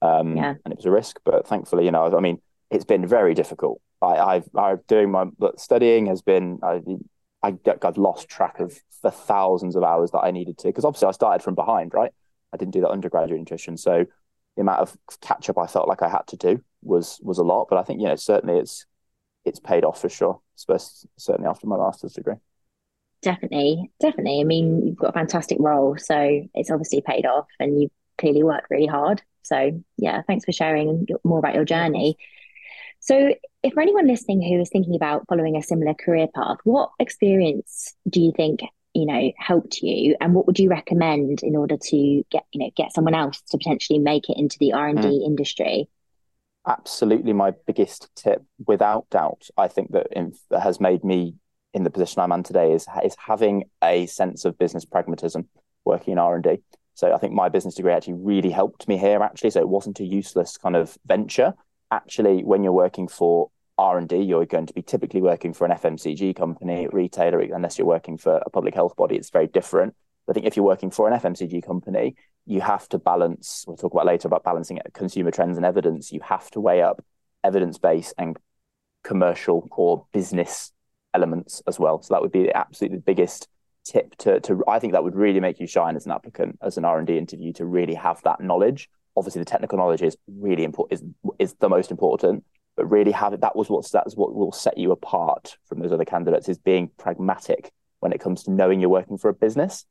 Um, 0.00 0.36
yeah. 0.36 0.54
and 0.64 0.72
it 0.72 0.76
was 0.76 0.86
a 0.86 0.90
risk, 0.90 1.18
but 1.24 1.46
thankfully, 1.46 1.84
you 1.84 1.90
know, 1.90 2.16
I 2.16 2.20
mean, 2.20 2.40
it's 2.70 2.84
been 2.84 3.06
very 3.06 3.34
difficult. 3.34 3.80
I, 4.00 4.16
I've, 4.16 4.48
I've 4.56 4.86
doing 4.86 5.10
my 5.10 5.26
studying 5.56 6.06
has 6.06 6.22
been. 6.22 6.60
I, 6.62 6.80
I 7.42 7.54
have 7.82 7.96
lost 7.96 8.28
track 8.28 8.58
of 8.58 8.78
the 9.02 9.10
thousands 9.10 9.76
of 9.76 9.84
hours 9.84 10.10
that 10.10 10.20
I 10.20 10.30
needed 10.30 10.58
to 10.58 10.68
because 10.68 10.84
obviously 10.84 11.08
I 11.08 11.12
started 11.12 11.42
from 11.42 11.54
behind, 11.54 11.94
right? 11.94 12.12
I 12.52 12.56
didn't 12.56 12.72
do 12.72 12.80
that 12.80 12.90
undergraduate 12.90 13.38
nutrition, 13.38 13.76
so 13.76 14.06
the 14.56 14.62
amount 14.62 14.80
of 14.80 14.96
catch 15.20 15.48
up 15.48 15.58
I 15.58 15.66
felt 15.66 15.88
like 15.88 16.02
I 16.02 16.08
had 16.08 16.26
to 16.28 16.36
do 16.36 16.62
was 16.82 17.20
was 17.22 17.38
a 17.38 17.44
lot. 17.44 17.66
But 17.70 17.78
I 17.78 17.82
think 17.82 18.00
you 18.00 18.06
know 18.06 18.16
certainly 18.16 18.58
it's 18.58 18.86
it's 19.44 19.60
paid 19.60 19.84
off 19.84 20.00
for 20.00 20.08
sure, 20.08 20.40
especially 20.56 21.08
certainly 21.16 21.48
after 21.48 21.66
my 21.66 21.76
master's 21.76 22.12
degree. 22.12 22.36
Definitely, 23.22 23.90
definitely. 24.00 24.40
I 24.40 24.44
mean, 24.44 24.86
you've 24.86 24.96
got 24.96 25.10
a 25.10 25.12
fantastic 25.12 25.58
role, 25.60 25.96
so 25.96 26.42
it's 26.54 26.70
obviously 26.70 27.00
paid 27.00 27.26
off, 27.26 27.46
and 27.58 27.80
you 27.80 27.90
clearly 28.16 28.44
worked 28.44 28.70
really 28.70 28.86
hard. 28.86 29.22
So 29.48 29.82
yeah, 29.96 30.22
thanks 30.26 30.44
for 30.44 30.52
sharing 30.52 31.06
more 31.24 31.38
about 31.38 31.54
your 31.54 31.64
journey. 31.64 32.16
So, 33.00 33.34
if 33.62 33.74
for 33.74 33.80
anyone 33.80 34.06
listening 34.06 34.42
who 34.42 34.60
is 34.60 34.70
thinking 34.70 34.94
about 34.94 35.24
following 35.28 35.56
a 35.56 35.62
similar 35.62 35.94
career 35.94 36.26
path, 36.34 36.58
what 36.64 36.90
experience 36.98 37.94
do 38.08 38.20
you 38.20 38.32
think 38.36 38.60
you 38.94 39.06
know 39.06 39.32
helped 39.36 39.80
you, 39.82 40.16
and 40.20 40.34
what 40.34 40.46
would 40.46 40.58
you 40.58 40.68
recommend 40.68 41.42
in 41.42 41.56
order 41.56 41.76
to 41.76 42.24
get 42.30 42.44
you 42.52 42.60
know 42.60 42.70
get 42.76 42.92
someone 42.92 43.14
else 43.14 43.40
to 43.50 43.58
potentially 43.58 43.98
make 43.98 44.28
it 44.28 44.36
into 44.36 44.56
the 44.58 44.72
R 44.72 44.88
and 44.88 45.00
D 45.00 45.08
mm. 45.08 45.26
industry? 45.26 45.88
Absolutely, 46.66 47.32
my 47.32 47.52
biggest 47.66 48.14
tip, 48.14 48.44
without 48.66 49.08
doubt, 49.08 49.48
I 49.56 49.68
think 49.68 49.92
that, 49.92 50.08
in, 50.10 50.34
that 50.50 50.60
has 50.60 50.80
made 50.80 51.02
me 51.02 51.36
in 51.72 51.84
the 51.84 51.90
position 51.90 52.20
I'm 52.20 52.32
in 52.32 52.42
today 52.42 52.72
is 52.72 52.86
is 53.04 53.16
having 53.18 53.64
a 53.82 54.06
sense 54.06 54.44
of 54.44 54.58
business 54.58 54.84
pragmatism 54.84 55.48
working 55.84 56.12
in 56.12 56.18
R 56.18 56.34
and 56.34 56.44
D. 56.44 56.58
So 56.98 57.12
I 57.14 57.18
think 57.18 57.32
my 57.32 57.48
business 57.48 57.76
degree 57.76 57.92
actually 57.92 58.14
really 58.14 58.50
helped 58.50 58.88
me 58.88 58.96
here. 58.96 59.22
Actually, 59.22 59.50
so 59.50 59.60
it 59.60 59.68
wasn't 59.68 60.00
a 60.00 60.04
useless 60.04 60.56
kind 60.56 60.74
of 60.74 60.98
venture. 61.06 61.54
Actually 61.92 62.42
when 62.42 62.64
you're 62.64 62.72
working 62.72 63.06
for 63.06 63.50
r&d 63.78 64.16
you're 64.16 64.44
going 64.44 64.66
to 64.66 64.74
be 64.74 64.82
typically 64.82 65.22
working 65.22 65.52
for 65.54 65.64
an 65.64 65.70
fmcg 65.70 66.34
company 66.34 66.88
retailer 66.90 67.38
unless 67.38 67.78
you're 67.78 67.86
working 67.86 68.18
for 68.18 68.42
a 68.44 68.50
public 68.50 68.74
health 68.74 68.96
body. 68.96 69.14
It's 69.14 69.30
very 69.30 69.46
different. 69.46 69.94
I 70.28 70.32
think 70.32 70.44
if 70.44 70.56
you're 70.56 70.66
working 70.66 70.90
for 70.90 71.08
an 71.08 71.16
fmcg 71.20 71.64
company 71.64 72.16
you 72.44 72.60
have 72.60 72.88
to 72.88 72.98
balance 72.98 73.64
we'll 73.68 73.76
talk 73.76 73.92
about 73.92 74.04
later 74.04 74.26
about 74.26 74.42
balancing 74.42 74.80
consumer 74.92 75.30
trends 75.30 75.56
and 75.56 75.64
evidence. 75.64 76.10
You 76.10 76.20
have 76.24 76.50
to 76.50 76.60
weigh 76.60 76.82
up 76.82 77.04
evidence 77.44 77.78
base 77.78 78.12
and 78.18 78.36
commercial 79.04 79.68
or 79.70 80.04
business 80.12 80.72
elements 81.14 81.62
as 81.68 81.78
well. 81.78 82.02
So 82.02 82.14
that 82.14 82.22
would 82.22 82.32
be 82.32 82.52
absolutely 82.52 82.98
the 82.98 83.04
biggest 83.04 83.48
tip 83.88 84.14
to, 84.16 84.38
to 84.40 84.62
i 84.68 84.78
think 84.78 84.92
that 84.92 85.02
would 85.02 85.14
really 85.14 85.40
make 85.40 85.58
you 85.58 85.66
shine 85.66 85.96
as 85.96 86.04
an 86.04 86.12
applicant 86.12 86.58
as 86.62 86.76
an 86.76 86.84
r&d 86.84 87.16
interview 87.16 87.52
to 87.52 87.64
really 87.64 87.94
have 87.94 88.22
that 88.22 88.40
knowledge. 88.40 88.88
Obviously 89.16 89.40
the 89.40 89.46
technical 89.46 89.78
knowledge 89.78 90.02
is 90.02 90.16
really 90.26 90.62
important 90.62 91.00
is 91.00 91.04
is 91.38 91.54
the 91.54 91.68
most 91.68 91.90
important 91.90 92.44
but 92.76 92.88
really 92.88 93.10
have 93.10 93.32
it 93.32 93.40
that 93.40 93.56
was 93.56 93.68
what 93.68 93.90
that's 93.90 94.14
what 94.14 94.34
will 94.34 94.52
set 94.52 94.76
you 94.76 94.92
apart 94.92 95.56
from 95.66 95.80
those 95.80 95.92
other 95.92 96.04
candidates 96.04 96.48
is 96.48 96.58
being 96.58 96.90
pragmatic 96.98 97.72
when 98.00 98.12
it 98.12 98.20
comes 98.20 98.44
to 98.44 98.52
knowing 98.52 98.80
you're 98.80 98.90
working 98.90 99.18
for 99.18 99.28
a 99.28 99.34
business. 99.34 99.84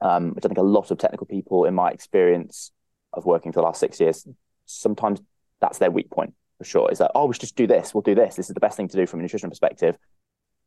Um, 0.00 0.30
which 0.34 0.44
i 0.44 0.48
think 0.48 0.58
a 0.58 0.62
lot 0.62 0.90
of 0.90 0.98
technical 0.98 1.26
people 1.26 1.64
in 1.64 1.74
my 1.74 1.90
experience 1.90 2.72
of 3.12 3.24
working 3.24 3.52
for 3.52 3.60
the 3.60 3.66
last 3.66 3.78
six 3.78 4.00
years 4.00 4.26
sometimes 4.66 5.20
that's 5.60 5.78
their 5.78 5.92
weak 5.92 6.10
point 6.10 6.34
for 6.58 6.64
sure. 6.64 6.90
Is 6.90 6.98
that 6.98 7.12
oh 7.14 7.26
we 7.26 7.34
should 7.34 7.40
just 7.40 7.56
do 7.56 7.66
this. 7.66 7.94
We'll 7.94 8.02
do 8.02 8.14
this. 8.14 8.34
This 8.34 8.48
is 8.48 8.54
the 8.54 8.60
best 8.60 8.76
thing 8.76 8.88
to 8.88 8.96
do 8.96 9.06
from 9.06 9.20
a 9.20 9.22
nutrition 9.22 9.48
perspective. 9.48 9.96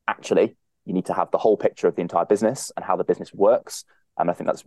Actually 0.08 0.56
you 0.86 0.94
need 0.94 1.06
to 1.06 1.14
have 1.14 1.32
the 1.32 1.38
whole 1.38 1.58
picture 1.58 1.88
of 1.88 1.96
the 1.96 2.02
entire 2.02 2.26
business 2.26 2.72
and 2.76 2.86
how 2.86 2.96
the 2.96 3.04
business 3.04 3.34
works 3.34 3.86
and 4.18 4.30
i 4.30 4.34
think 4.34 4.48
that's 4.48 4.64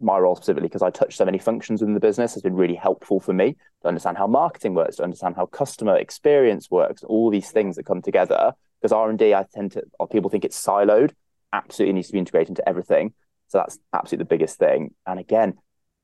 my 0.00 0.18
role 0.18 0.34
specifically 0.34 0.68
because 0.68 0.82
I 0.82 0.90
touch 0.90 1.16
so 1.16 1.24
many 1.24 1.38
functions 1.38 1.80
within 1.80 1.94
the 1.94 2.00
business 2.00 2.34
has 2.34 2.42
been 2.42 2.54
really 2.54 2.74
helpful 2.74 3.20
for 3.20 3.32
me 3.32 3.56
to 3.82 3.88
understand 3.88 4.16
how 4.16 4.26
marketing 4.26 4.74
works, 4.74 4.96
to 4.96 5.02
understand 5.02 5.36
how 5.36 5.46
customer 5.46 5.96
experience 5.96 6.70
works, 6.70 7.04
all 7.04 7.30
these 7.30 7.50
things 7.50 7.76
that 7.76 7.84
come 7.84 8.02
together. 8.02 8.52
Because 8.80 8.92
R 8.92 9.10
and 9.10 9.18
D, 9.18 9.34
I 9.34 9.44
tend 9.52 9.72
to, 9.72 9.82
people 10.10 10.30
think 10.30 10.44
it's 10.44 10.62
siloed. 10.62 11.12
Absolutely 11.52 11.92
needs 11.92 12.06
to 12.08 12.14
be 12.14 12.18
integrated 12.18 12.50
into 12.50 12.68
everything. 12.68 13.12
So 13.48 13.58
that's 13.58 13.78
absolutely 13.92 14.24
the 14.24 14.28
biggest 14.28 14.58
thing. 14.58 14.94
And 15.06 15.20
again, 15.20 15.54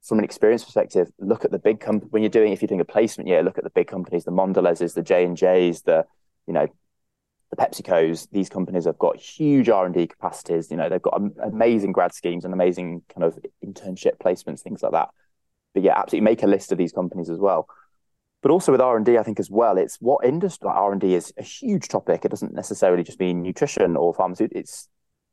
from 0.03 0.19
an 0.19 0.25
experience 0.25 0.65
perspective, 0.65 1.09
look 1.19 1.45
at 1.45 1.51
the 1.51 1.59
big 1.59 1.81
company 1.81 2.09
when 2.11 2.23
you're 2.23 2.31
doing 2.31 2.53
if 2.53 2.61
you're 2.61 2.69
doing 2.69 2.81
a 2.81 2.85
placement 2.85 3.29
year, 3.29 3.43
look 3.43 3.59
at 3.59 3.65
the 3.65 3.71
big 3.71 3.89
companies, 3.89 4.25
the 4.25 4.31
Mondelez's, 4.31 4.95
the 4.95 5.03
J 5.03 5.25
and 5.25 5.37
J's, 5.37 5.83
the 5.83 6.05
you 6.47 6.53
know 6.53 6.69
the 7.51 7.57
PepsiCo's, 7.57 8.27
these 8.33 8.49
companies 8.49 8.87
have 8.87 8.99
got 8.99 9.17
huge 9.17 9.69
R 9.69 9.87
and 9.87 9.95
D 9.95 10.07
capacities. 10.07 10.71
You 10.71 10.77
know, 10.77 10.89
they've 10.89 11.01
got 11.01 11.21
amazing 11.43 11.93
grad 11.93 12.13
schemes 12.13 12.45
and 12.45 12.53
amazing 12.53 13.03
kind 13.15 13.25
of 13.25 13.39
internship 13.65 14.19
placements, 14.19 14.61
things 14.61 14.83
like 14.83 14.93
that. 14.93 15.11
But 15.75 15.83
yeah, 15.83 15.99
absolutely 15.99 16.25
make 16.25 16.43
a 16.43 16.49
list 16.49 16.73
of 16.73 16.79
these 16.79 16.93
companies 16.93 17.31
as 17.31 17.39
well. 17.39 17.69
But 18.43 18.51
also 18.51 18.73
with 18.73 18.81
R 18.81 18.97
and 18.97 19.07
D, 19.07 19.19
I 19.19 19.23
think 19.23 19.39
as 19.39 19.51
well, 19.51 19.79
it's 19.79 19.97
what 20.01 20.25
industry 20.25 20.69
R 20.73 20.93
and 20.93 21.01
D 21.01 21.15
is 21.15 21.33
a 21.37 21.43
huge 21.43 21.89
topic. 21.89 22.25
It 22.25 22.31
doesn't 22.31 22.55
necessarily 22.55 23.05
just 23.05 23.21
mean 23.21 23.43
nutrition 23.43 23.97
or 23.97 24.13
pharmaceutical. 24.13 24.61
It's 24.61 24.89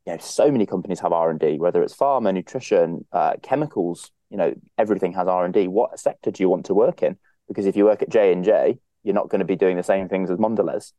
you 0.06 0.12
know, 0.12 0.18
so 0.18 0.50
many 0.50 0.66
companies 0.66 1.00
have 1.00 1.12
R 1.12 1.30
and 1.30 1.40
D, 1.40 1.58
whether 1.58 1.82
it's 1.82 1.96
pharma, 1.96 2.32
nutrition, 2.32 3.06
uh, 3.12 3.34
chemicals. 3.42 4.10
You 4.30 4.36
know, 4.36 4.54
everything 4.78 5.12
has 5.14 5.26
R 5.26 5.44
and 5.44 5.54
D. 5.54 5.66
What 5.68 5.98
sector 5.98 6.30
do 6.30 6.42
you 6.42 6.48
want 6.48 6.66
to 6.66 6.74
work 6.74 7.02
in? 7.02 7.16
Because 7.48 7.66
if 7.66 7.76
you 7.76 7.84
work 7.84 8.02
at 8.02 8.08
J 8.08 8.32
and 8.32 8.44
J, 8.44 8.78
you're 9.02 9.14
not 9.14 9.28
going 9.28 9.40
to 9.40 9.44
be 9.44 9.56
doing 9.56 9.76
the 9.76 9.82
same 9.82 10.08
things 10.08 10.30
as 10.30 10.38
Mondelez 10.38 10.92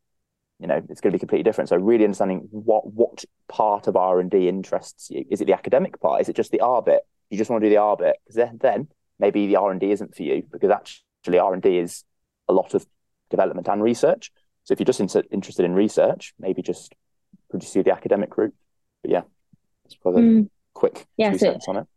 you 0.60 0.68
know 0.68 0.82
it's 0.90 1.02
going 1.02 1.12
to 1.12 1.16
be 1.16 1.20
completely 1.20 1.44
different. 1.44 1.70
So 1.70 1.78
really 1.78 2.04
understanding 2.04 2.48
what 2.52 2.92
what 2.92 3.24
part 3.48 3.88
of 3.88 3.96
r&d 3.96 4.48
interests 4.48 5.10
you. 5.10 5.26
Is 5.30 5.42
it 5.42 5.46
the 5.46 5.54
academic 5.54 6.00
part? 6.00 6.22
Is 6.22 6.30
it 6.30 6.36
just 6.36 6.52
the 6.52 6.62
r 6.62 6.82
bit? 6.82 7.02
You 7.30 7.38
just 7.38 7.50
want 7.50 7.62
to 7.64 7.70
do 7.70 7.74
the 7.74 7.82
r 7.82 7.98
bit 7.98 8.18
because 8.24 8.36
then, 8.36 8.58
then 8.62 8.88
maybe 9.20 9.48
the 9.48 9.58
r&d 9.58 9.90
isn't 9.92 10.16
for 10.16 10.24
you 10.24 10.44
because 10.52 10.72
actually 10.72 11.40
r&d 11.40 11.78
is 11.78 12.04
a 12.48 12.54
lot 12.54 12.74
of 12.74 12.86
development 13.30 13.68
and 13.68 13.82
research. 13.82 14.32
So 14.64 14.74
if 14.74 14.80
you're 14.80 14.86
just 14.86 15.00
in, 15.00 15.24
interested 15.32 15.66
in 15.66 15.74
research 15.74 16.34
maybe 16.40 16.62
just 16.62 16.94
pursue 17.50 17.84
the 17.84 17.92
academic 17.92 18.38
route. 18.38 18.56
But 19.02 19.12
yeah 19.12 19.22
it's 19.86 19.96
probably 19.96 20.24
mm. 20.24 20.50
quick 20.74 21.06
yeah, 21.18 21.36
so, 21.36 21.58
on 21.68 21.78
it 21.78 21.88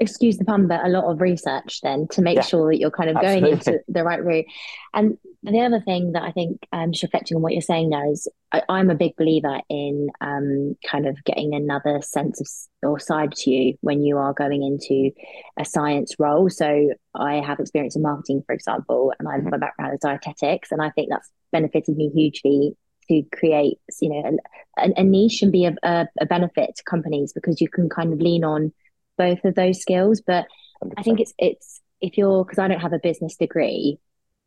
excuse 0.00 0.38
the 0.38 0.44
pun, 0.44 0.66
but 0.66 0.84
a 0.84 0.88
lot 0.88 1.04
of 1.04 1.20
research 1.20 1.80
then 1.82 2.08
to 2.08 2.20
make 2.20 2.36
yeah, 2.36 2.42
sure 2.42 2.70
that 2.70 2.78
you're 2.78 2.90
kind 2.90 3.10
of 3.10 3.16
absolutely. 3.16 3.40
going 3.40 3.52
into 3.54 3.80
the 3.88 4.02
right 4.02 4.24
route. 4.24 4.46
And 4.92 5.16
the 5.42 5.60
other 5.60 5.80
thing 5.80 6.12
that 6.12 6.22
I 6.22 6.32
think, 6.32 6.66
um, 6.72 6.92
just 6.92 7.04
reflecting 7.04 7.36
on 7.36 7.42
what 7.42 7.52
you're 7.52 7.62
saying 7.62 7.90
now, 7.90 8.10
is 8.10 8.28
I, 8.50 8.62
am 8.68 8.90
a 8.90 8.94
big 8.94 9.14
believer 9.16 9.60
in 9.68 10.08
um, 10.20 10.76
kind 10.86 11.06
of 11.06 11.22
getting 11.24 11.54
another 11.54 12.00
sense 12.02 12.40
of 12.40 12.88
or 12.88 12.98
side 12.98 13.32
to 13.32 13.50
you 13.50 13.74
when 13.82 14.02
you 14.02 14.18
are 14.18 14.32
going 14.32 14.62
into 14.62 15.10
a 15.58 15.64
science 15.64 16.14
role. 16.18 16.50
So 16.50 16.90
I 17.14 17.36
have 17.36 17.60
experience 17.60 17.94
in 17.94 18.02
marketing, 18.02 18.42
for 18.46 18.54
example, 18.54 19.12
and 19.18 19.28
I 19.28 19.34
have 19.34 19.44
my 19.44 19.58
background 19.58 19.94
is 19.94 20.00
dietetics, 20.00 20.72
and 20.72 20.82
I 20.82 20.90
think 20.90 21.08
that's 21.10 21.30
benefited 21.52 21.96
me 21.96 22.10
hugely 22.14 22.76
to 23.08 23.22
create, 23.36 23.78
you 24.00 24.08
know, 24.08 24.38
a, 24.78 24.92
a 24.96 25.04
niche 25.04 25.42
and 25.42 25.52
be 25.52 25.66
a, 25.66 25.74
a 25.84 26.26
benefit 26.26 26.76
to 26.76 26.82
companies 26.84 27.32
because 27.32 27.60
you 27.60 27.68
can 27.68 27.88
kind 27.88 28.12
of 28.12 28.20
lean 28.20 28.44
on 28.44 28.72
both 29.16 29.44
of 29.44 29.54
those 29.54 29.80
skills. 29.80 30.22
But 30.26 30.46
100%. 30.82 30.92
I 30.96 31.02
think 31.02 31.20
it's 31.20 31.34
it's 31.38 31.80
if 32.00 32.18
you're 32.18 32.44
because 32.44 32.58
I 32.58 32.68
don't 32.68 32.80
have 32.80 32.92
a 32.92 32.98
business 32.98 33.36
degree, 33.36 33.98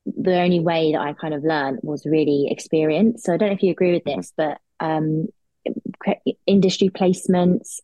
the 0.06 0.40
only 0.40 0.60
way 0.60 0.94
that 0.94 1.02
I 1.02 1.14
kind 1.14 1.34
of 1.34 1.44
learned 1.44 1.80
was 1.84 2.06
really 2.06 2.48
experience. 2.50 3.24
So 3.24 3.34
I 3.34 3.38
don't 3.38 3.50
know 3.50 3.56
if 3.56 3.64
you 3.64 3.72
agree 3.72 3.94
with 3.94 4.04
mm-hmm. 4.04 4.20
this, 4.20 4.34
but 4.36 4.60
um, 4.80 5.28
industry 6.46 6.90
placements 6.90 7.80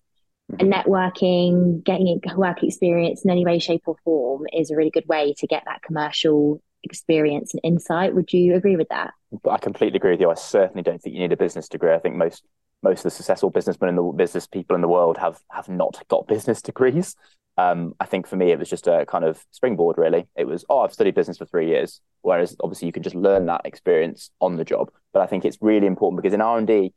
and 0.59 0.71
mm-hmm. 0.71 0.89
networking, 0.89 1.83
getting 1.83 2.21
work 2.35 2.63
experience 2.63 3.23
in 3.23 3.31
any 3.31 3.45
way, 3.45 3.59
shape, 3.59 3.83
or 3.85 3.95
form 4.03 4.45
is 4.53 4.71
a 4.71 4.75
really 4.75 4.91
good 4.91 5.07
way 5.07 5.33
to 5.39 5.47
get 5.47 5.63
that 5.65 5.81
commercial 5.81 6.61
experience 6.83 7.53
and 7.53 7.61
insight. 7.63 8.13
Would 8.13 8.31
you 8.33 8.55
agree 8.55 8.75
with 8.75 8.89
that? 8.89 9.13
I 9.49 9.57
completely 9.57 9.97
agree 9.97 10.11
with 10.11 10.21
you. 10.21 10.29
I 10.29 10.35
certainly 10.35 10.83
don't 10.83 11.01
think 11.01 11.15
you 11.15 11.21
need 11.21 11.31
a 11.31 11.37
business 11.37 11.67
degree. 11.67 11.93
I 11.93 11.99
think 11.99 12.15
most 12.15 12.43
most 12.83 12.99
of 12.99 13.03
the 13.05 13.11
successful 13.11 13.49
businessmen 13.49 13.89
in 13.89 13.95
the 13.95 14.03
business 14.03 14.45
people 14.45 14.75
in 14.75 14.81
the 14.81 14.87
world 14.87 15.17
have 15.17 15.39
have 15.49 15.69
not 15.69 16.03
got 16.09 16.27
business 16.27 16.61
degrees. 16.61 17.15
Um, 17.57 17.93
I 17.99 18.05
think 18.05 18.27
for 18.27 18.35
me, 18.35 18.51
it 18.51 18.59
was 18.59 18.69
just 18.69 18.87
a 18.87 19.05
kind 19.05 19.23
of 19.23 19.43
springboard. 19.51 19.97
Really, 19.97 20.27
it 20.35 20.45
was 20.45 20.65
oh, 20.69 20.79
I've 20.79 20.93
studied 20.93 21.15
business 21.15 21.37
for 21.37 21.45
three 21.45 21.67
years. 21.67 22.01
Whereas 22.21 22.55
obviously, 22.61 22.87
you 22.87 22.91
can 22.91 23.03
just 23.03 23.15
learn 23.15 23.45
that 23.47 23.61
experience 23.65 24.29
on 24.39 24.57
the 24.57 24.65
job. 24.65 24.91
But 25.13 25.21
I 25.21 25.27
think 25.27 25.45
it's 25.45 25.57
really 25.61 25.87
important 25.87 26.21
because 26.21 26.33
in 26.33 26.41
R 26.41 26.57
and 26.57 26.67
D, 26.67 26.93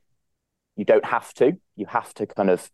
you 0.77 0.85
don't 0.85 1.05
have 1.05 1.33
to. 1.35 1.53
You 1.77 1.87
have 1.87 2.13
to 2.15 2.27
kind 2.27 2.51
of 2.51 2.71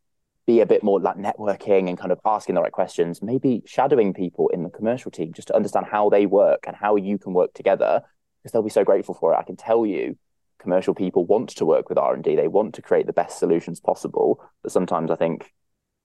be 0.46 0.60
a 0.60 0.66
bit 0.66 0.82
more 0.82 1.00
like 1.00 1.16
networking 1.16 1.88
and 1.88 1.96
kind 1.96 2.12
of 2.12 2.20
asking 2.24 2.54
the 2.56 2.60
right 2.60 2.72
questions. 2.72 3.22
Maybe 3.22 3.62
shadowing 3.66 4.12
people 4.12 4.48
in 4.48 4.62
the 4.62 4.70
commercial 4.70 5.10
team 5.10 5.32
just 5.32 5.48
to 5.48 5.56
understand 5.56 5.86
how 5.90 6.08
they 6.08 6.26
work 6.26 6.64
and 6.66 6.74
how 6.74 6.96
you 6.96 7.18
can 7.18 7.32
work 7.32 7.54
together 7.54 8.02
because 8.42 8.52
they'll 8.52 8.62
be 8.62 8.70
so 8.70 8.84
grateful 8.84 9.14
for 9.14 9.32
it. 9.32 9.36
I 9.36 9.44
can 9.44 9.56
tell 9.56 9.86
you 9.86 10.18
commercial 10.62 10.94
people 10.94 11.24
want 11.26 11.50
to 11.50 11.66
work 11.66 11.88
with 11.88 11.98
r&d 11.98 12.36
they 12.36 12.48
want 12.48 12.74
to 12.74 12.82
create 12.82 13.06
the 13.06 13.12
best 13.12 13.38
solutions 13.38 13.80
possible. 13.80 14.42
But 14.62 14.72
sometimes 14.72 15.10
i 15.10 15.16
think 15.16 15.52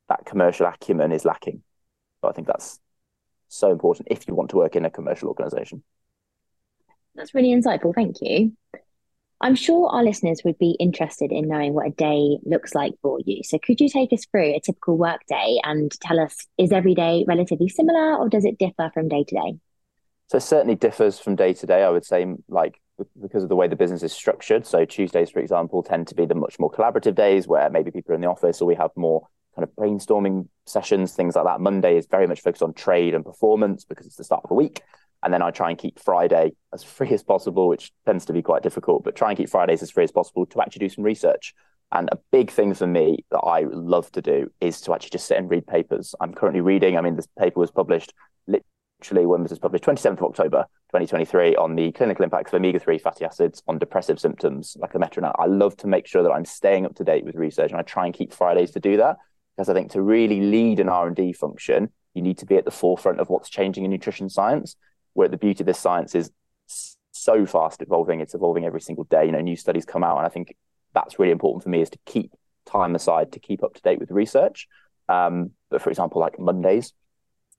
that 0.09 0.25
commercial 0.25 0.65
acumen 0.65 1.11
is 1.11 1.25
lacking. 1.25 1.63
But 2.21 2.29
i 2.29 2.31
think 2.33 2.47
that's 2.47 2.79
so 3.47 3.71
important 3.71 4.07
if 4.11 4.27
you 4.27 4.35
want 4.35 4.49
to 4.49 4.57
work 4.57 4.75
in 4.75 4.85
a 4.85 4.89
commercial 4.89 5.29
organization. 5.29 5.83
That's 7.15 7.33
really 7.33 7.49
insightful. 7.49 7.95
Thank 7.95 8.17
you. 8.21 8.53
I'm 9.39 9.55
sure 9.55 9.89
our 9.89 10.03
listeners 10.03 10.41
would 10.43 10.57
be 10.57 10.75
interested 10.79 11.31
in 11.31 11.47
knowing 11.47 11.73
what 11.73 11.87
a 11.87 11.91
day 11.91 12.39
looks 12.43 12.73
like 12.73 12.93
for 13.01 13.19
you. 13.23 13.43
So 13.43 13.59
could 13.59 13.79
you 13.79 13.87
take 13.87 14.11
us 14.11 14.25
through 14.25 14.55
a 14.55 14.59
typical 14.59 14.97
work 14.97 15.21
day 15.29 15.59
and 15.63 15.91
tell 16.01 16.19
us 16.19 16.47
is 16.57 16.71
every 16.71 16.95
day 16.95 17.23
relatively 17.27 17.69
similar 17.69 18.15
or 18.15 18.29
does 18.29 18.45
it 18.45 18.57
differ 18.57 18.89
from 18.93 19.07
day 19.07 19.23
to 19.23 19.35
day? 19.35 19.59
So 20.27 20.37
it 20.37 20.41
certainly 20.41 20.75
differs 20.75 21.19
from 21.19 21.35
day 21.35 21.53
to 21.53 21.65
day 21.65 21.83
i 21.83 21.89
would 21.89 22.05
say 22.05 22.25
like 22.49 22.81
because 23.21 23.43
of 23.43 23.49
the 23.49 23.55
way 23.55 23.67
the 23.67 23.75
business 23.75 24.03
is 24.03 24.13
structured. 24.13 24.65
So 24.65 24.85
Tuesdays, 24.85 25.29
for 25.29 25.39
example, 25.39 25.83
tend 25.83 26.07
to 26.07 26.15
be 26.15 26.25
the 26.25 26.35
much 26.35 26.59
more 26.59 26.71
collaborative 26.71 27.15
days 27.15 27.47
where 27.47 27.69
maybe 27.69 27.91
people 27.91 28.11
are 28.11 28.15
in 28.15 28.21
the 28.21 28.29
office 28.29 28.61
or 28.61 28.65
we 28.65 28.75
have 28.75 28.91
more 28.95 29.27
kind 29.55 29.63
of 29.63 29.75
brainstorming 29.75 30.47
sessions, 30.65 31.13
things 31.13 31.35
like 31.35 31.45
that. 31.45 31.59
Monday 31.59 31.97
is 31.97 32.07
very 32.07 32.27
much 32.27 32.41
focused 32.41 32.63
on 32.63 32.73
trade 32.73 33.13
and 33.13 33.25
performance 33.25 33.85
because 33.85 34.05
it's 34.05 34.15
the 34.15 34.23
start 34.23 34.41
of 34.43 34.49
the 34.49 34.55
week. 34.55 34.81
And 35.23 35.33
then 35.33 35.41
I 35.41 35.51
try 35.51 35.69
and 35.69 35.77
keep 35.79 35.99
Friday 35.99 36.53
as 36.73 36.83
free 36.97 37.09
as 37.09 37.23
possible, 37.23 37.67
which 37.67 37.91
tends 38.05 38.25
to 38.25 38.33
be 38.33 38.41
quite 38.41 38.63
difficult, 38.63 39.03
but 39.03 39.15
try 39.15 39.29
and 39.29 39.37
keep 39.37 39.49
Fridays 39.49 39.81
as 39.81 39.91
free 39.91 40.03
as 40.03 40.11
possible 40.11 40.45
to 40.47 40.61
actually 40.61 40.87
do 40.87 40.89
some 40.89 41.03
research. 41.03 41.53
And 41.91 42.09
a 42.11 42.19
big 42.31 42.51
thing 42.51 42.73
for 42.73 42.85
me 42.85 43.23
that 43.31 43.39
I 43.39 43.61
love 43.61 44.11
to 44.11 44.21
do 44.21 44.51
is 44.59 44.81
to 44.81 44.93
actually 44.93 45.11
just 45.11 45.25
sit 45.25 45.37
and 45.37 45.49
read 45.49 45.65
papers. 45.65 46.13
I'm 46.19 46.33
currently 46.33 46.59
reading, 46.59 46.97
I 46.97 47.01
mean, 47.01 47.15
this 47.15 47.27
paper 47.39 47.61
was 47.61 47.71
published 47.71 48.13
literally 48.99 49.25
when 49.25 49.43
this 49.43 49.51
was 49.51 49.59
published, 49.59 49.83
27th 49.83 50.17
of 50.17 50.23
October, 50.23 50.65
2023, 50.87 51.55
on 51.55 51.75
the 51.75 51.91
clinical 51.91 52.23
impacts 52.23 52.51
of 52.51 52.57
omega-3 52.57 52.99
fatty 52.99 53.25
acids 53.25 53.61
on 53.67 53.77
depressive 53.77 54.19
symptoms, 54.19 54.75
like 54.79 54.95
a 54.95 54.99
meta 54.99 55.31
I 55.37 55.45
love 55.45 55.77
to 55.77 55.87
make 55.87 56.07
sure 56.07 56.23
that 56.23 56.31
I'm 56.31 56.45
staying 56.45 56.85
up 56.85 56.95
to 56.95 57.03
date 57.03 57.25
with 57.25 57.35
research, 57.35 57.71
and 57.71 57.79
I 57.79 57.83
try 57.83 58.05
and 58.05 58.13
keep 58.13 58.33
Fridays 58.33 58.71
to 58.71 58.79
do 58.79 58.97
that 58.97 59.17
because 59.55 59.69
I 59.69 59.73
think 59.73 59.91
to 59.91 60.01
really 60.01 60.41
lead 60.41 60.79
an 60.79 60.89
R&D 60.89 61.33
function, 61.33 61.89
you 62.13 62.21
need 62.21 62.37
to 62.39 62.45
be 62.45 62.55
at 62.55 62.65
the 62.65 62.71
forefront 62.71 63.19
of 63.19 63.29
what's 63.29 63.49
changing 63.49 63.85
in 63.85 63.91
nutrition 63.91 64.29
science. 64.29 64.75
Where 65.13 65.27
the 65.27 65.37
beauty 65.37 65.63
of 65.63 65.65
this 65.65 65.79
science 65.79 66.13
is 66.13 66.31
so 67.11 67.45
fast 67.47 67.81
evolving; 67.81 68.21
it's 68.21 68.35
evolving 68.35 68.65
every 68.65 68.81
single 68.81 69.03
day. 69.05 69.25
You 69.25 69.31
know, 69.31 69.41
new 69.41 69.55
studies 69.55 69.85
come 69.85 70.03
out, 70.03 70.17
and 70.17 70.25
I 70.25 70.29
think 70.29 70.55
that's 70.93 71.17
really 71.17 71.31
important 71.31 71.63
for 71.63 71.69
me 71.69 71.81
is 71.81 71.89
to 71.89 71.99
keep 72.05 72.33
time 72.67 72.93
aside 72.93 73.31
to 73.31 73.39
keep 73.39 73.63
up 73.63 73.73
to 73.73 73.81
date 73.81 73.99
with 73.99 74.11
research. 74.11 74.67
Um, 75.09 75.51
but 75.69 75.81
for 75.81 75.89
example, 75.89 76.21
like 76.21 76.39
Mondays, 76.39 76.93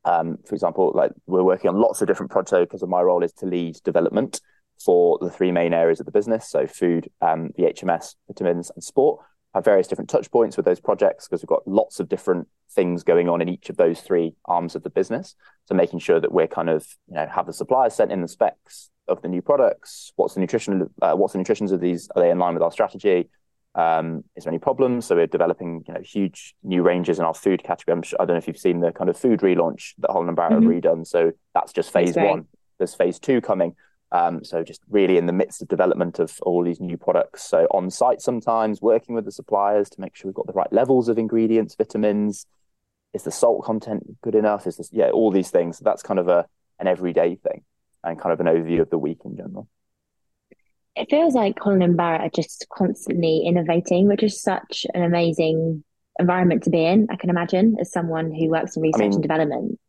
um, 0.05 0.39
for 0.47 0.55
example, 0.55 0.93
like 0.95 1.13
we're 1.27 1.43
working 1.43 1.69
on 1.69 1.81
lots 1.81 2.01
of 2.01 2.09
different 2.09 2.31
projects 2.31 2.67
because 2.67 2.87
my 2.89 3.01
role 3.01 3.23
is 3.23 3.33
to 3.35 3.47
lead 3.47 3.77
development 3.85 4.41
for 4.85 5.19
the 5.21 5.31
three 5.31 5.53
main 5.53 5.75
areas 5.75 6.01
of 6.01 6.07
the 6.07 6.13
business. 6.13 6.49
So 6.49 6.67
food, 6.67 7.09
um, 7.21 7.51
the 7.57 7.65
HMS, 7.65 8.15
vitamins, 8.27 8.71
and 8.75 8.83
sport. 8.83 9.21
Have 9.55 9.65
various 9.65 9.89
different 9.89 10.11
touch 10.11 10.31
points 10.31 10.59
with 10.59 10.67
those 10.67 10.79
projects 10.79 11.27
because 11.27 11.43
we've 11.43 11.49
got 11.49 11.67
lots 11.67 12.01
of 12.01 12.09
different 12.09 12.49
things 12.71 13.03
going 13.03 13.31
on 13.31 13.41
in 13.41 13.49
each 13.49 13.71
of 13.71 13.79
those 13.79 14.01
three 14.03 14.35
arms 14.45 14.77
of 14.77 14.83
the 14.83 14.91
business. 14.91 15.35
So 15.65 15.75
making 15.75 16.01
sure 16.01 16.21
that 16.21 16.31
we're 16.31 16.47
kind 16.47 16.69
of 16.69 16.87
you 17.09 17.15
know 17.15 17.27
have 17.35 17.47
the 17.47 17.55
suppliers 17.55 17.95
sent 17.95 18.13
in 18.13 18.21
the 18.21 18.29
specs 18.29 18.91
of 19.09 19.23
the 19.23 19.29
new 19.29 19.41
products. 19.41 20.13
What's 20.17 20.35
the 20.35 20.41
nutrition? 20.41 20.91
Uh, 21.01 21.15
what's 21.15 21.33
the 21.33 21.39
nutritions 21.39 21.73
of 21.73 21.81
these? 21.81 22.09
Are 22.15 22.23
they 22.23 22.31
in 22.31 22.39
line 22.39 22.55
with 22.55 22.63
our 22.63 22.71
strategy? 22.71 23.31
Um, 23.75 24.25
is 24.35 24.45
there 24.45 24.51
any 24.51 24.59
problems? 24.59 25.07
So 25.07 25.17
we're 25.17 25.27
developing, 25.27 25.85
you 25.87 25.95
know, 25.95 26.01
huge 26.01 26.55
new 26.63 26.83
ranges 26.83 27.19
in 27.19 27.25
our 27.25 27.35
food 27.35 27.63
category. 27.63 28.01
Sure, 28.03 28.21
i 28.21 28.25
don't 28.25 28.35
know 28.35 28.39
if 28.39 28.49
you've 28.49 28.59
seen 28.59 28.81
the 28.81 28.93
kind 28.93 29.09
of 29.11 29.17
food 29.17 29.41
relaunch 29.41 29.95
that 29.99 30.11
Holland 30.11 30.29
and 30.29 30.37
Barrett 30.37 30.61
mm-hmm. 30.61 30.73
have 30.73 30.83
redone. 30.83 31.07
So 31.07 31.33
that's 31.55 31.73
just 31.73 31.93
phase 31.93 32.15
that's 32.15 32.29
one. 32.29 32.47
There's 32.79 32.95
phase 32.95 33.19
two 33.19 33.41
coming. 33.41 33.75
Um, 34.11 34.43
so 34.43 34.65
just 34.65 34.81
really 34.89 35.19
in 35.19 35.27
the 35.27 35.33
midst 35.33 35.61
of 35.61 35.69
development 35.69 36.19
of 36.19 36.39
all 36.43 36.65
these 36.65 36.81
new 36.81 36.97
products. 36.97 37.45
So 37.45 37.67
on 37.71 37.91
site 37.91 38.23
sometimes 38.23 38.81
working 38.81 39.15
with 39.15 39.27
the 39.27 39.33
suppliers 39.33 39.91
to 39.91 40.01
make 40.01 40.17
sure 40.17 40.29
we've 40.29 40.35
got 40.35 40.47
the 40.47 40.55
right 40.55 40.73
levels 40.73 41.09
of 41.09 41.19
ingredients, 41.19 41.75
vitamins. 41.77 42.47
Is 43.15 43.23
the 43.23 43.31
salt 43.31 43.65
content 43.65 44.03
good 44.23 44.35
enough? 44.35 44.67
Is 44.67 44.77
this 44.77 44.91
yeah, 44.93 45.11
all 45.11 45.31
these 45.31 45.51
things. 45.51 45.79
So 45.79 45.83
that's 45.85 46.03
kind 46.03 46.19
of 46.19 46.29
a 46.29 46.47
an 46.79 46.87
everyday 46.87 47.37
thing 47.37 47.63
and 48.05 48.21
kind 48.21 48.33
of 48.33 48.41
an 48.41 48.47
overview 48.47 48.81
of 48.81 48.91
the 48.91 48.99
week 48.99 49.21
in 49.25 49.37
general 49.37 49.69
it 50.99 51.11
feels 51.11 51.35
like 51.35 51.59
Holland 51.59 51.83
and 51.83 51.97
Barrett 51.97 52.21
are 52.23 52.31
just 52.35 52.67
constantly 52.73 53.43
innovating, 53.47 54.09
which 54.09 54.23
is 54.23 54.41
such 54.41 54.87
an 54.95 55.03
amazing 55.03 55.85
environment 56.19 56.65
to 56.65 56.71
be 56.71 56.85
in. 56.85 57.07
I 57.11 57.17
can 57.17 57.31
imagine 57.31 57.77
as 57.81 57.93
someone 57.93 58.33
who 58.33 58.49
works 58.49 58.77
in 58.77 58.83
research 58.83 59.01
I 59.01 59.05
mean, 59.05 59.13
and 59.15 59.23
development. 59.23 59.81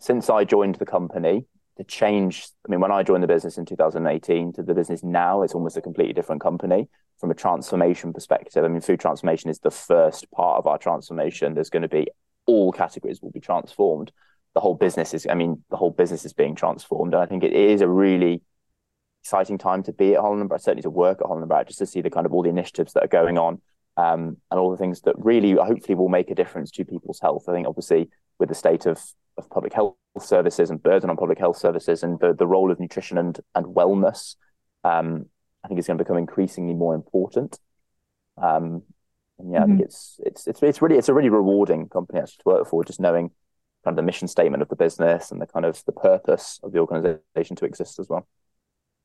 Since 0.00 0.28
I 0.30 0.44
joined 0.44 0.76
the 0.76 0.86
company, 0.86 1.46
the 1.76 1.84
change. 1.84 2.48
I 2.66 2.70
mean, 2.70 2.80
when 2.80 2.92
I 2.92 3.02
joined 3.02 3.22
the 3.22 3.28
business 3.28 3.56
in 3.56 3.64
2018 3.64 4.52
to 4.54 4.62
the 4.62 4.74
business 4.74 5.02
now, 5.02 5.42
it's 5.42 5.54
almost 5.54 5.76
a 5.76 5.80
completely 5.80 6.12
different 6.12 6.42
company 6.42 6.88
from 7.18 7.30
a 7.30 7.34
transformation 7.34 8.12
perspective. 8.12 8.64
I 8.64 8.68
mean, 8.68 8.80
food 8.80 9.00
transformation 9.00 9.50
is 9.50 9.60
the 9.60 9.70
first 9.70 10.30
part 10.32 10.58
of 10.58 10.66
our 10.66 10.78
transformation. 10.78 11.54
There's 11.54 11.70
going 11.70 11.82
to 11.82 11.88
be 11.88 12.08
all 12.46 12.72
categories 12.72 13.22
will 13.22 13.30
be 13.30 13.40
transformed. 13.40 14.10
The 14.54 14.60
whole 14.60 14.74
business 14.74 15.14
is. 15.14 15.26
I 15.30 15.34
mean, 15.34 15.62
the 15.70 15.76
whole 15.76 15.90
business 15.90 16.24
is 16.24 16.32
being 16.32 16.56
transformed, 16.56 17.14
and 17.14 17.22
I 17.22 17.26
think 17.26 17.44
it 17.44 17.52
is 17.52 17.80
a 17.80 17.88
really 17.88 18.42
exciting 19.22 19.58
time 19.58 19.82
to 19.84 19.92
be 19.92 20.14
at 20.14 20.20
Holland 20.20 20.48
Barrett, 20.48 20.62
certainly 20.62 20.82
to 20.82 20.90
work 20.90 21.20
at 21.20 21.26
Holland 21.26 21.48
Barrett, 21.48 21.68
just 21.68 21.78
to 21.80 21.86
see 21.86 22.00
the 22.00 22.10
kind 22.10 22.26
of 22.26 22.32
all 22.32 22.42
the 22.42 22.48
initiatives 22.48 22.92
that 22.92 23.04
are 23.04 23.08
going 23.08 23.38
on 23.38 23.60
um, 23.96 24.36
and 24.50 24.60
all 24.60 24.70
the 24.70 24.76
things 24.76 25.02
that 25.02 25.14
really 25.18 25.52
hopefully 25.52 25.94
will 25.94 26.08
make 26.08 26.30
a 26.30 26.34
difference 26.34 26.70
to 26.72 26.84
people's 26.84 27.20
health. 27.20 27.44
I 27.48 27.52
think 27.52 27.66
obviously 27.66 28.10
with 28.38 28.48
the 28.48 28.54
state 28.54 28.86
of, 28.86 29.02
of 29.36 29.50
public 29.50 29.72
health 29.72 29.94
services 30.18 30.70
and 30.70 30.82
burden 30.82 31.10
on 31.10 31.16
public 31.16 31.38
health 31.38 31.56
services 31.56 32.02
and 32.02 32.18
the, 32.20 32.32
the 32.32 32.46
role 32.46 32.70
of 32.70 32.80
nutrition 32.80 33.18
and, 33.18 33.38
and 33.54 33.66
wellness, 33.66 34.36
um, 34.84 35.26
I 35.64 35.68
think 35.68 35.78
it's 35.78 35.88
going 35.88 35.98
to 35.98 36.04
become 36.04 36.16
increasingly 36.16 36.74
more 36.74 36.94
important. 36.94 37.58
Um, 38.40 38.82
and 39.38 39.52
yeah, 39.52 39.60
mm-hmm. 39.60 39.62
I 39.62 39.66
think 39.66 39.78
mm-hmm. 39.78 39.84
it's, 39.84 40.20
it's, 40.24 40.46
it's, 40.46 40.62
it's 40.62 40.82
really, 40.82 40.96
it's 40.96 41.08
a 41.08 41.14
really 41.14 41.28
rewarding 41.28 41.88
company 41.88 42.20
actually 42.20 42.42
to 42.44 42.48
work 42.48 42.68
for, 42.68 42.84
just 42.84 43.00
knowing 43.00 43.30
kind 43.84 43.92
of 43.92 43.96
the 43.96 44.02
mission 44.02 44.28
statement 44.28 44.62
of 44.62 44.68
the 44.68 44.76
business 44.76 45.30
and 45.30 45.40
the 45.40 45.46
kind 45.46 45.64
of 45.64 45.84
the 45.84 45.92
purpose 45.92 46.60
of 46.62 46.72
the 46.72 46.78
organization 46.78 47.56
to 47.56 47.64
exist 47.64 47.98
as 47.98 48.08
well. 48.08 48.26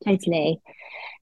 Totally. 0.05 0.61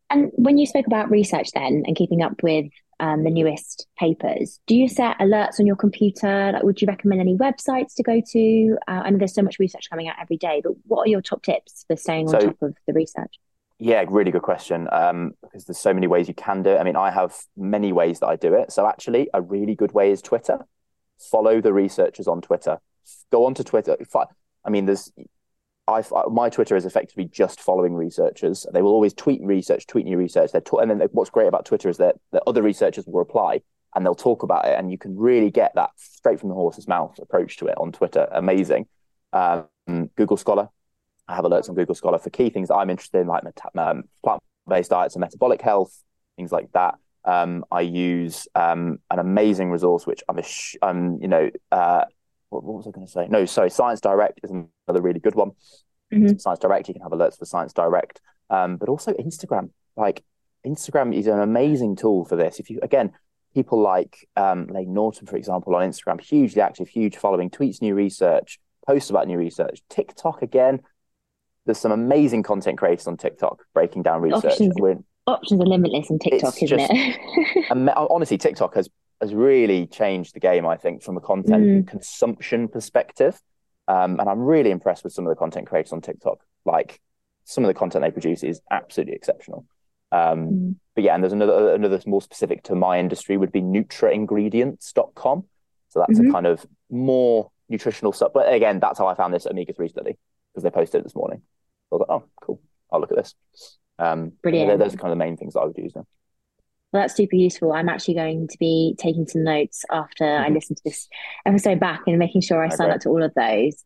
And 0.10 0.32
when 0.36 0.58
you 0.58 0.66
spoke 0.66 0.88
about 0.88 1.10
research 1.10 1.52
then 1.54 1.84
and 1.86 1.96
keeping 1.96 2.22
up 2.22 2.44
with 2.44 2.66
um, 3.00 3.24
the 3.24 3.30
newest 3.30 3.88
papers, 3.98 4.60
do 4.68 4.76
you 4.76 4.90
set 4.90 5.18
alerts 5.20 5.60
on 5.60 5.66
your 5.66 5.78
computer? 5.78 6.52
Like, 6.54 6.64
would 6.64 6.82
you 6.82 6.88
recommend 6.88 7.22
any 7.22 7.36
websites 7.36 7.96
to 7.96 8.04
go 8.04 8.22
to? 8.32 8.78
Uh, 8.88 9.02
I 9.06 9.10
know 9.10 9.18
there's 9.18 9.34
so 9.34 9.42
much 9.42 9.58
research 9.58 9.90
coming 9.90 10.08
out 10.08 10.16
every 10.22 10.38
day, 10.38 10.62
but 10.64 10.74
what 10.86 11.08
are 11.08 11.10
your 11.10 11.22
top 11.22 11.44
tips 11.44 11.86
for 11.88 11.96
staying 11.96 12.28
on 12.28 12.42
so, 12.42 12.48
top 12.48 12.62
of 12.62 12.76
the 12.88 12.94
research? 12.94 13.40
Yeah, 13.80 14.06
really 14.08 14.30
good 14.30 14.44
question. 14.44 14.88
Um, 14.92 15.32
because 15.42 15.66
there's 15.66 15.80
so 15.80 15.94
many 15.94 16.06
ways 16.06 16.28
you 16.28 16.36
can 16.36 16.62
do 16.62 16.70
it. 16.72 16.78
I 16.78 16.84
mean, 16.84 16.96
I 16.96 17.10
have 17.10 17.36
many 17.58 17.92
ways 17.92 18.20
that 18.20 18.28
I 18.28 18.36
do 18.36 18.54
it. 18.54 18.72
So 18.72 18.86
actually, 18.86 19.30
a 19.34 19.42
really 19.42 19.74
good 19.74 19.94
way 19.94 20.12
is 20.12 20.22
Twitter. 20.22 20.60
Follow 21.32 21.62
the 21.62 21.74
researchers 21.74 22.28
on 22.28 22.42
Twitter. 22.42 22.80
Go 23.32 23.46
onto 23.46 23.64
Twitter. 23.64 23.98
I 24.64 24.70
mean, 24.70 24.86
there's 24.86 25.12
I, 25.88 26.04
my 26.30 26.50
Twitter 26.50 26.76
is 26.76 26.86
effectively 26.86 27.26
just 27.26 27.60
following 27.60 27.94
researchers. 27.94 28.66
They 28.72 28.82
will 28.82 28.92
always 28.92 29.14
tweet 29.14 29.42
research, 29.42 29.88
tweet 29.88 30.06
new 30.06 30.18
research. 30.18 30.52
They're 30.52 30.62
and 30.80 30.90
then 30.90 31.02
what's 31.12 31.30
great 31.30 31.48
about 31.48 31.66
Twitter 31.66 31.90
is 31.90 31.98
that, 31.98 32.16
that 32.32 32.44
other 32.48 32.62
researchers 32.62 33.06
will 33.06 33.20
reply 33.20 33.62
and 33.94 34.06
they'll 34.06 34.16
talk 34.16 34.44
about 34.44 34.66
it, 34.66 34.78
and 34.78 34.90
you 34.90 34.98
can 34.98 35.18
really 35.18 35.52
get 35.52 35.74
that 35.76 35.90
straight 35.98 36.40
from 36.40 36.50
the 36.50 36.56
horse's 36.56 36.88
mouth 36.88 37.18
approach 37.20 37.58
to 37.58 37.68
it 37.68 37.78
on 37.78 37.92
Twitter. 37.92 38.28
Amazing. 38.32 38.88
Um, 39.34 39.66
Google 40.16 40.38
Scholar. 40.38 40.70
I 41.28 41.36
have 41.36 41.44
alerts 41.44 41.68
on 41.68 41.76
Google 41.76 41.96
Scholar 41.96 42.20
for 42.20 42.30
key 42.30 42.50
things 42.50 42.70
that 42.70 42.76
I'm 42.76 42.90
interested 42.90 43.20
in, 43.20 43.28
like 43.28 43.44
um, 43.78 44.04
plant-based 44.24 44.90
diets 44.90 45.16
and 45.16 45.22
metabolic 45.22 45.62
health, 45.62 45.94
things 46.38 46.52
like 46.52 46.72
that. 46.74 46.96
Um, 47.26 47.66
I 47.70 47.82
use 47.82 48.48
um, 48.56 49.00
an 49.10 49.20
amazing 49.20 49.70
resource, 49.72 50.08
which 50.08 50.24
I'm, 50.28 50.40
a 50.40 50.44
um, 50.82 51.20
you 51.22 51.28
know, 51.28 51.50
uh, 51.72 52.06
what, 52.52 52.64
what 52.64 52.76
was 52.76 52.88
I 52.88 52.92
going 52.92 53.08
to 53.08 53.12
say? 53.12 53.28
No, 53.30 53.46
sorry, 53.46 53.72
Science 53.72 54.02
Direct 54.02 54.40
is 54.44 54.52
another 54.52 55.02
really 55.02 55.20
good 55.20 55.36
one. 55.36 55.52
Mm-hmm. 56.14 56.38
Science 56.38 56.60
Direct, 56.60 56.88
you 56.88 56.94
can 56.94 57.02
have 57.02 57.12
alerts 57.12 57.40
for 57.40 57.46
Science 57.46 57.74
Direct, 57.74 58.22
um, 58.50 58.78
but 58.78 58.90
also 58.90 59.14
Instagram. 59.14 59.70
Like 59.96 60.24
Instagram 60.68 61.16
is 61.16 61.28
an 61.28 61.40
amazing 61.40 61.96
tool 61.96 62.26
for 62.26 62.36
this. 62.36 62.60
If 62.60 62.70
you 62.70 62.80
again, 62.84 63.12
people 63.56 63.82
like 63.82 64.28
um, 64.36 64.68
Layne 64.68 64.94
Norton, 64.94 65.28
for 65.28 65.38
example, 65.38 65.74
on 65.76 65.90
Instagram, 65.90 66.22
hugely 66.22 66.62
active, 66.62 66.90
huge 66.90 67.18
following, 67.18 67.50
tweets 67.50 67.82
new 67.82 67.96
research, 67.96 68.60
posts 68.86 69.10
about 69.10 69.28
new 69.28 69.38
research. 69.38 69.82
TikTok 69.90 70.42
again, 70.42 70.82
there's 71.66 71.78
some 71.78 71.92
amazing 71.94 72.44
content 72.44 72.78
creators 72.78 73.08
on 73.08 73.16
TikTok 73.16 73.64
breaking 73.74 74.04
down 74.04 74.22
research. 74.22 74.60
Options, 74.60 74.76
options 75.28 75.62
are 75.62 75.66
limitless 75.66 76.12
on 76.12 76.20
TikTok, 76.20 76.62
isn't 76.62 76.80
just, 76.80 76.92
it? 76.92 77.94
honestly, 77.96 78.38
TikTok 78.38 78.76
has 78.76 78.90
has 79.22 79.34
really 79.34 79.88
changed 79.88 80.34
the 80.34 80.40
game, 80.40 80.66
I 80.66 80.78
think, 80.78 81.04
from 81.04 81.18
a 81.18 81.22
content 81.22 81.64
mm. 81.64 81.88
consumption 81.88 82.68
perspective. 82.68 83.40
Um, 83.88 84.20
and 84.20 84.30
I'm 84.30 84.40
really 84.40 84.72
impressed 84.72 85.04
with 85.04 85.14
some 85.14 85.26
of 85.26 85.30
the 85.30 85.36
content 85.36 85.68
creators 85.68 85.94
on 85.94 86.02
TikTok. 86.02 86.40
Like 86.66 87.00
some 87.46 87.64
of 87.64 87.68
the 87.68 87.74
content 87.74 88.04
they 88.04 88.12
produce 88.12 88.44
is 88.44 88.62
absolutely 88.72 89.14
exceptional. 89.14 89.66
Um, 90.12 90.48
mm. 90.48 90.76
But 90.96 91.04
yeah, 91.04 91.16
and 91.16 91.24
there's 91.24 91.34
another 91.34 91.74
another 91.74 92.00
more 92.06 92.22
specific 92.22 92.64
to 92.64 92.76
my 92.76 93.00
industry 93.00 93.38
would 93.38 93.52
be 93.52 93.62
nutraingredients.com. 93.62 95.46
So 95.90 96.00
that's 96.00 96.20
mm-hmm. 96.20 96.30
a 96.30 96.34
kind 96.34 96.48
of 96.48 96.66
more 96.90 97.52
nutritional 97.70 98.12
stuff. 98.12 98.32
But 98.34 98.52
again, 98.54 98.80
that's 98.80 99.00
how 99.00 99.08
I 99.08 99.16
found 99.16 99.34
this 99.34 99.46
omega 99.46 99.74
three 99.74 99.90
study 99.90 100.18
because 100.52 100.64
they 100.64 100.70
posted 100.70 101.00
it 101.00 101.04
this 101.04 101.16
morning. 101.16 101.42
I 101.92 101.96
was 101.96 102.06
like, 102.08 102.22
oh, 102.22 102.30
cool. 102.42 102.62
I'll 102.92 103.00
look 103.00 103.12
at 103.12 103.18
this. 103.18 103.36
Um, 104.00 104.34
Brilliant. 104.42 104.80
Those 104.80 104.94
are 104.94 104.98
kind 104.98 105.12
of 105.12 105.18
the 105.18 105.24
main 105.24 105.38
things 105.38 105.54
that 105.54 105.62
I 105.62 105.66
would 105.66 105.78
use 105.78 105.96
now. 105.96 106.06
Well, 106.92 107.04
that's 107.04 107.16
super 107.16 107.36
useful. 107.36 107.72
I'm 107.72 107.90
actually 107.90 108.16
going 108.16 108.48
to 108.50 108.58
be 108.58 108.96
taking 108.98 109.26
some 109.28 109.44
notes 109.44 109.86
after 109.90 110.26
mm-hmm. 110.26 110.46
I 110.46 110.50
listen 110.50 110.76
to 110.76 110.82
this 110.84 111.08
episode 111.46 111.80
back 111.80 112.02
and 112.06 112.20
making 112.20 112.42
sure 112.42 112.62
I 112.62 112.68
okay. 112.68 112.76
sign 112.76 112.92
up 112.92 113.00
to 113.02 113.10
all 113.10 113.24
of 113.24 113.34
those. 113.34 113.84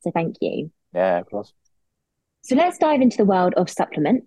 So 0.00 0.12
thank 0.12 0.36
you. 0.40 0.70
Yeah, 0.94 1.18
of 1.18 1.26
course. 1.26 1.52
So 2.42 2.54
let's 2.54 2.78
dive 2.78 3.00
into 3.00 3.16
the 3.16 3.24
world 3.24 3.54
of 3.56 3.68
supplements. 3.68 4.26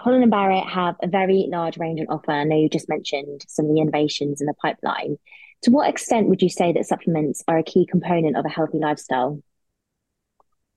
Holland 0.00 0.22
and 0.22 0.30
Barrett 0.30 0.66
have 0.66 0.96
a 1.02 1.06
very 1.06 1.46
large 1.48 1.78
range 1.78 2.00
on 2.00 2.06
offer. 2.08 2.32
I 2.32 2.44
know 2.44 2.56
you 2.56 2.68
just 2.68 2.88
mentioned 2.88 3.44
some 3.46 3.66
of 3.66 3.74
the 3.74 3.80
innovations 3.80 4.40
in 4.40 4.46
the 4.46 4.54
pipeline. 4.54 5.18
To 5.62 5.70
what 5.70 5.88
extent 5.88 6.28
would 6.28 6.42
you 6.42 6.48
say 6.48 6.72
that 6.72 6.86
supplements 6.86 7.44
are 7.46 7.58
a 7.58 7.62
key 7.62 7.86
component 7.86 8.36
of 8.36 8.44
a 8.46 8.48
healthy 8.48 8.78
lifestyle? 8.78 9.42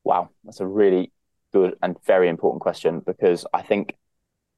Wow, 0.03 0.29
that's 0.43 0.59
a 0.59 0.67
really 0.67 1.11
good 1.53 1.75
and 1.81 1.95
very 2.05 2.27
important 2.27 2.61
question 2.61 2.99
because 2.99 3.45
I 3.53 3.61
think 3.61 3.95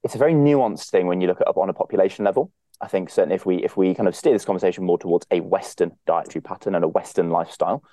it's 0.06 0.14
a 0.14 0.20
very 0.20 0.34
nuanced 0.34 0.92
thing 0.92 1.08
when 1.08 1.20
you 1.20 1.28
look 1.28 1.42
at 1.42 1.48
up 1.48 1.58
on 1.58 1.68
a 1.68 1.74
population 1.74 2.24
level. 2.24 2.52
I 2.80 2.88
think 2.88 3.10
certainly 3.10 3.36
if 3.36 3.46
we 3.46 3.64
if 3.64 3.76
we 3.76 3.96
kind 3.96 4.08
of 4.08 4.16
steer 4.16 4.34
this 4.34 4.46
conversation 4.46 4.86
more 4.86 5.00
towards 5.00 5.26
a 5.32 5.40
Western 5.40 5.94
dietary 6.06 6.42
pattern 6.42 6.76
and 6.76 6.86
a 6.86 6.88
Western 6.88 7.32
lifestyle, 7.32 7.84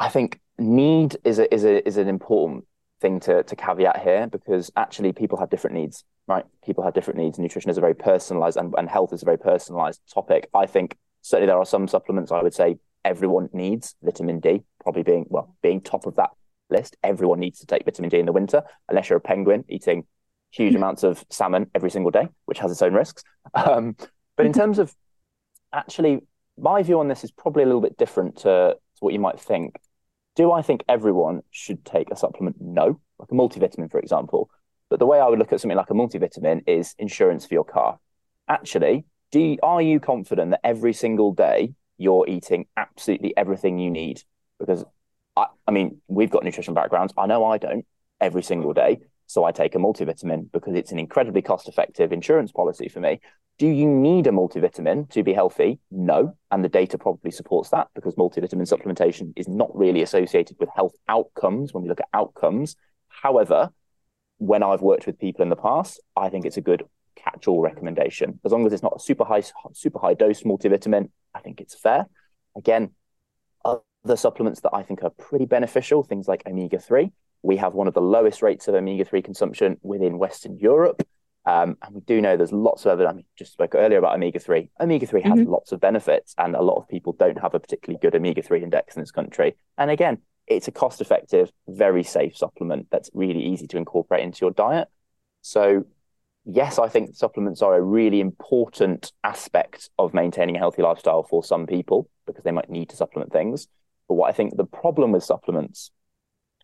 I 0.00 0.08
think 0.08 0.40
need 0.58 1.16
is 1.24 1.38
a 1.38 1.54
is 1.54 1.64
a 1.64 1.86
is 1.86 1.96
an 1.96 2.08
important 2.08 2.64
thing 3.00 3.20
to 3.20 3.44
to 3.44 3.54
caveat 3.54 4.02
here 4.02 4.26
because 4.26 4.72
actually 4.76 5.12
people 5.12 5.38
have 5.38 5.48
different 5.48 5.76
needs, 5.76 6.02
right? 6.26 6.44
People 6.64 6.82
have 6.82 6.92
different 6.92 7.20
needs. 7.20 7.38
Nutrition 7.38 7.70
is 7.70 7.78
a 7.78 7.82
very 7.82 7.94
personalized 7.94 8.56
and, 8.56 8.74
and 8.76 8.88
health 8.88 9.12
is 9.12 9.22
a 9.22 9.24
very 9.24 9.38
personalized 9.38 10.00
topic. 10.12 10.48
I 10.52 10.66
think 10.66 10.96
certainly 11.22 11.46
there 11.46 11.58
are 11.58 11.64
some 11.64 11.86
supplements 11.86 12.32
I 12.32 12.42
would 12.42 12.54
say 12.54 12.78
everyone 13.04 13.48
needs, 13.52 13.94
vitamin 14.02 14.40
D, 14.40 14.64
probably 14.82 15.04
being 15.04 15.26
well, 15.28 15.54
being 15.62 15.82
top 15.82 16.04
of 16.04 16.16
that 16.16 16.30
list. 16.68 16.96
Everyone 17.04 17.38
needs 17.38 17.60
to 17.60 17.66
take 17.66 17.84
vitamin 17.84 18.10
D 18.10 18.18
in 18.18 18.26
the 18.26 18.32
winter, 18.32 18.64
unless 18.88 19.08
you're 19.08 19.18
a 19.18 19.20
penguin 19.20 19.64
eating 19.68 20.04
huge 20.50 20.74
amounts 20.74 21.02
of 21.02 21.24
salmon 21.30 21.70
every 21.74 21.90
single 21.90 22.10
day, 22.10 22.28
which 22.46 22.58
has 22.58 22.70
its 22.70 22.82
own 22.82 22.94
risks. 22.94 23.22
Um, 23.54 23.96
but 24.36 24.46
in 24.46 24.52
terms 24.52 24.78
of 24.78 24.94
actually, 25.72 26.20
my 26.58 26.82
view 26.82 27.00
on 27.00 27.08
this 27.08 27.24
is 27.24 27.30
probably 27.30 27.62
a 27.62 27.66
little 27.66 27.80
bit 27.80 27.96
different 27.96 28.36
to, 28.38 28.76
to 28.76 29.00
what 29.00 29.12
you 29.12 29.20
might 29.20 29.40
think. 29.40 29.78
Do 30.36 30.52
I 30.52 30.62
think 30.62 30.84
everyone 30.88 31.42
should 31.50 31.84
take 31.84 32.10
a 32.10 32.16
supplement? 32.16 32.56
No, 32.60 33.00
like 33.18 33.30
a 33.30 33.34
multivitamin, 33.34 33.90
for 33.90 33.98
example. 33.98 34.50
But 34.88 34.98
the 35.00 35.06
way 35.06 35.20
I 35.20 35.28
would 35.28 35.38
look 35.38 35.52
at 35.52 35.60
something 35.60 35.76
like 35.76 35.90
a 35.90 35.94
multivitamin 35.94 36.62
is 36.66 36.94
insurance 36.98 37.44
for 37.44 37.54
your 37.54 37.64
car. 37.64 37.98
Actually, 38.48 39.04
do 39.30 39.40
you, 39.40 39.58
are 39.62 39.82
you 39.82 40.00
confident 40.00 40.52
that 40.52 40.60
every 40.64 40.92
single 40.92 41.32
day 41.32 41.74
you're 41.98 42.26
eating 42.28 42.66
absolutely 42.76 43.36
everything 43.36 43.78
you 43.78 43.90
need? 43.90 44.22
Because 44.58 44.84
I, 45.36 45.46
I 45.66 45.70
mean, 45.72 46.00
we've 46.08 46.30
got 46.30 46.44
nutrition 46.44 46.72
backgrounds. 46.72 47.12
I 47.18 47.26
know 47.26 47.44
I 47.44 47.58
don't 47.58 47.84
every 48.20 48.42
single 48.42 48.72
day. 48.72 49.00
So 49.28 49.44
I 49.44 49.52
take 49.52 49.74
a 49.74 49.78
multivitamin 49.78 50.50
because 50.52 50.74
it's 50.74 50.90
an 50.90 50.98
incredibly 50.98 51.42
cost 51.42 51.68
effective 51.68 52.12
insurance 52.12 52.50
policy 52.50 52.88
for 52.88 53.00
me. 53.00 53.20
Do 53.58 53.66
you 53.66 53.86
need 53.86 54.26
a 54.26 54.30
multivitamin 54.30 55.10
to 55.10 55.22
be 55.22 55.34
healthy? 55.34 55.80
No. 55.90 56.34
And 56.50 56.64
the 56.64 56.68
data 56.70 56.96
probably 56.96 57.30
supports 57.30 57.68
that 57.70 57.88
because 57.94 58.14
multivitamin 58.14 58.66
supplementation 58.66 59.34
is 59.36 59.46
not 59.46 59.68
really 59.76 60.00
associated 60.00 60.56
with 60.58 60.70
health 60.74 60.94
outcomes 61.08 61.74
when 61.74 61.82
we 61.82 61.90
look 61.90 62.00
at 62.00 62.08
outcomes. 62.14 62.74
However, 63.08 63.70
when 64.38 64.62
I've 64.62 64.80
worked 64.80 65.06
with 65.06 65.18
people 65.18 65.42
in 65.42 65.50
the 65.50 65.56
past, 65.56 66.00
I 66.16 66.30
think 66.30 66.46
it's 66.46 66.56
a 66.56 66.62
good 66.62 66.84
catch 67.14 67.48
all 67.48 67.60
recommendation. 67.60 68.40
As 68.46 68.52
long 68.52 68.64
as 68.64 68.72
it's 68.72 68.82
not 68.82 68.94
a 68.96 69.00
super 69.00 69.24
high, 69.24 69.42
super 69.74 69.98
high 69.98 70.14
dose 70.14 70.42
multivitamin, 70.42 71.10
I 71.34 71.40
think 71.40 71.60
it's 71.60 71.74
fair. 71.74 72.06
Again, 72.56 72.92
other 73.62 74.16
supplements 74.16 74.60
that 74.60 74.70
I 74.72 74.84
think 74.84 75.02
are 75.02 75.10
pretty 75.10 75.44
beneficial, 75.44 76.02
things 76.02 76.28
like 76.28 76.44
omega 76.46 76.78
3, 76.78 77.10
we 77.42 77.56
have 77.56 77.74
one 77.74 77.88
of 77.88 77.94
the 77.94 78.00
lowest 78.00 78.42
rates 78.42 78.68
of 78.68 78.74
omega 78.74 79.04
3 79.04 79.22
consumption 79.22 79.78
within 79.82 80.18
Western 80.18 80.58
Europe. 80.58 81.06
Um, 81.46 81.78
and 81.82 81.94
we 81.94 82.00
do 82.02 82.20
know 82.20 82.36
there's 82.36 82.52
lots 82.52 82.84
of 82.84 82.92
evidence. 82.92 83.10
I 83.10 83.16
mean, 83.16 83.24
just 83.38 83.52
spoke 83.52 83.74
earlier 83.74 83.98
about 83.98 84.14
omega 84.14 84.38
3. 84.38 84.70
Omega 84.80 85.06
3 85.06 85.22
has 85.22 85.32
mm-hmm. 85.32 85.50
lots 85.50 85.72
of 85.72 85.80
benefits, 85.80 86.34
and 86.36 86.54
a 86.54 86.62
lot 86.62 86.76
of 86.76 86.88
people 86.88 87.14
don't 87.14 87.40
have 87.40 87.54
a 87.54 87.60
particularly 87.60 87.98
good 88.02 88.14
omega 88.14 88.42
3 88.42 88.62
index 88.62 88.96
in 88.96 89.00
this 89.00 89.10
country. 89.10 89.56
And 89.78 89.90
again, 89.90 90.18
it's 90.46 90.68
a 90.68 90.72
cost 90.72 91.00
effective, 91.00 91.50
very 91.66 92.02
safe 92.02 92.36
supplement 92.36 92.88
that's 92.90 93.10
really 93.14 93.42
easy 93.42 93.66
to 93.68 93.76
incorporate 93.76 94.24
into 94.24 94.40
your 94.42 94.50
diet. 94.50 94.88
So, 95.42 95.84
yes, 96.44 96.78
I 96.78 96.88
think 96.88 97.14
supplements 97.14 97.62
are 97.62 97.74
a 97.74 97.82
really 97.82 98.20
important 98.20 99.12
aspect 99.24 99.90
of 99.98 100.12
maintaining 100.12 100.56
a 100.56 100.58
healthy 100.58 100.82
lifestyle 100.82 101.22
for 101.22 101.44
some 101.44 101.66
people 101.66 102.10
because 102.26 102.44
they 102.44 102.50
might 102.50 102.68
need 102.68 102.90
to 102.90 102.96
supplement 102.96 103.32
things. 103.32 103.68
But 104.08 104.14
what 104.14 104.28
I 104.28 104.32
think 104.32 104.56
the 104.56 104.64
problem 104.64 105.12
with 105.12 105.24
supplements 105.24 105.90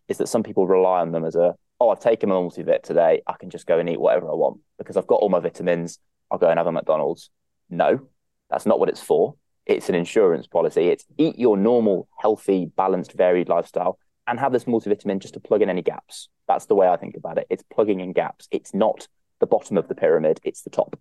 is 0.07 0.17
that 0.17 0.27
some 0.27 0.43
people 0.43 0.67
rely 0.67 1.01
on 1.01 1.11
them 1.11 1.25
as 1.25 1.35
a 1.35 1.55
oh 1.79 1.89
I've 1.89 1.99
taken 1.99 2.29
my 2.29 2.35
multivit 2.35 2.83
today 2.83 3.21
I 3.27 3.33
can 3.39 3.49
just 3.49 3.65
go 3.67 3.79
and 3.79 3.89
eat 3.89 3.99
whatever 3.99 4.29
I 4.29 4.33
want 4.35 4.59
because 4.77 4.97
I've 4.97 5.07
got 5.07 5.15
all 5.15 5.29
my 5.29 5.39
vitamins 5.39 5.99
I'll 6.31 6.37
go 6.39 6.49
and 6.49 6.57
have 6.57 6.67
a 6.67 6.71
McDonald's. 6.71 7.29
No, 7.69 8.07
that's 8.49 8.65
not 8.65 8.79
what 8.79 8.89
it's 8.89 9.01
for. 9.01 9.35
It's 9.65 9.89
an 9.89 9.95
insurance 9.95 10.47
policy. 10.47 10.89
It's 10.89 11.05
eat 11.17 11.37
your 11.37 11.57
normal, 11.57 12.07
healthy, 12.19 12.65
balanced, 12.65 13.13
varied 13.13 13.49
lifestyle 13.49 13.99
and 14.27 14.39
have 14.39 14.51
this 14.51 14.65
multivitamin 14.65 15.19
just 15.19 15.35
to 15.35 15.39
plug 15.39 15.61
in 15.61 15.69
any 15.69 15.81
gaps. 15.81 16.29
That's 16.47 16.65
the 16.65 16.75
way 16.75 16.87
I 16.87 16.97
think 16.97 17.15
about 17.15 17.37
it. 17.37 17.47
It's 17.49 17.63
plugging 17.73 17.99
in 17.99 18.13
gaps. 18.13 18.47
It's 18.51 18.73
not 18.73 19.07
the 19.39 19.47
bottom 19.47 19.77
of 19.77 19.87
the 19.87 19.95
pyramid, 19.95 20.39
it's 20.43 20.61
the 20.61 20.69
top. 20.69 20.97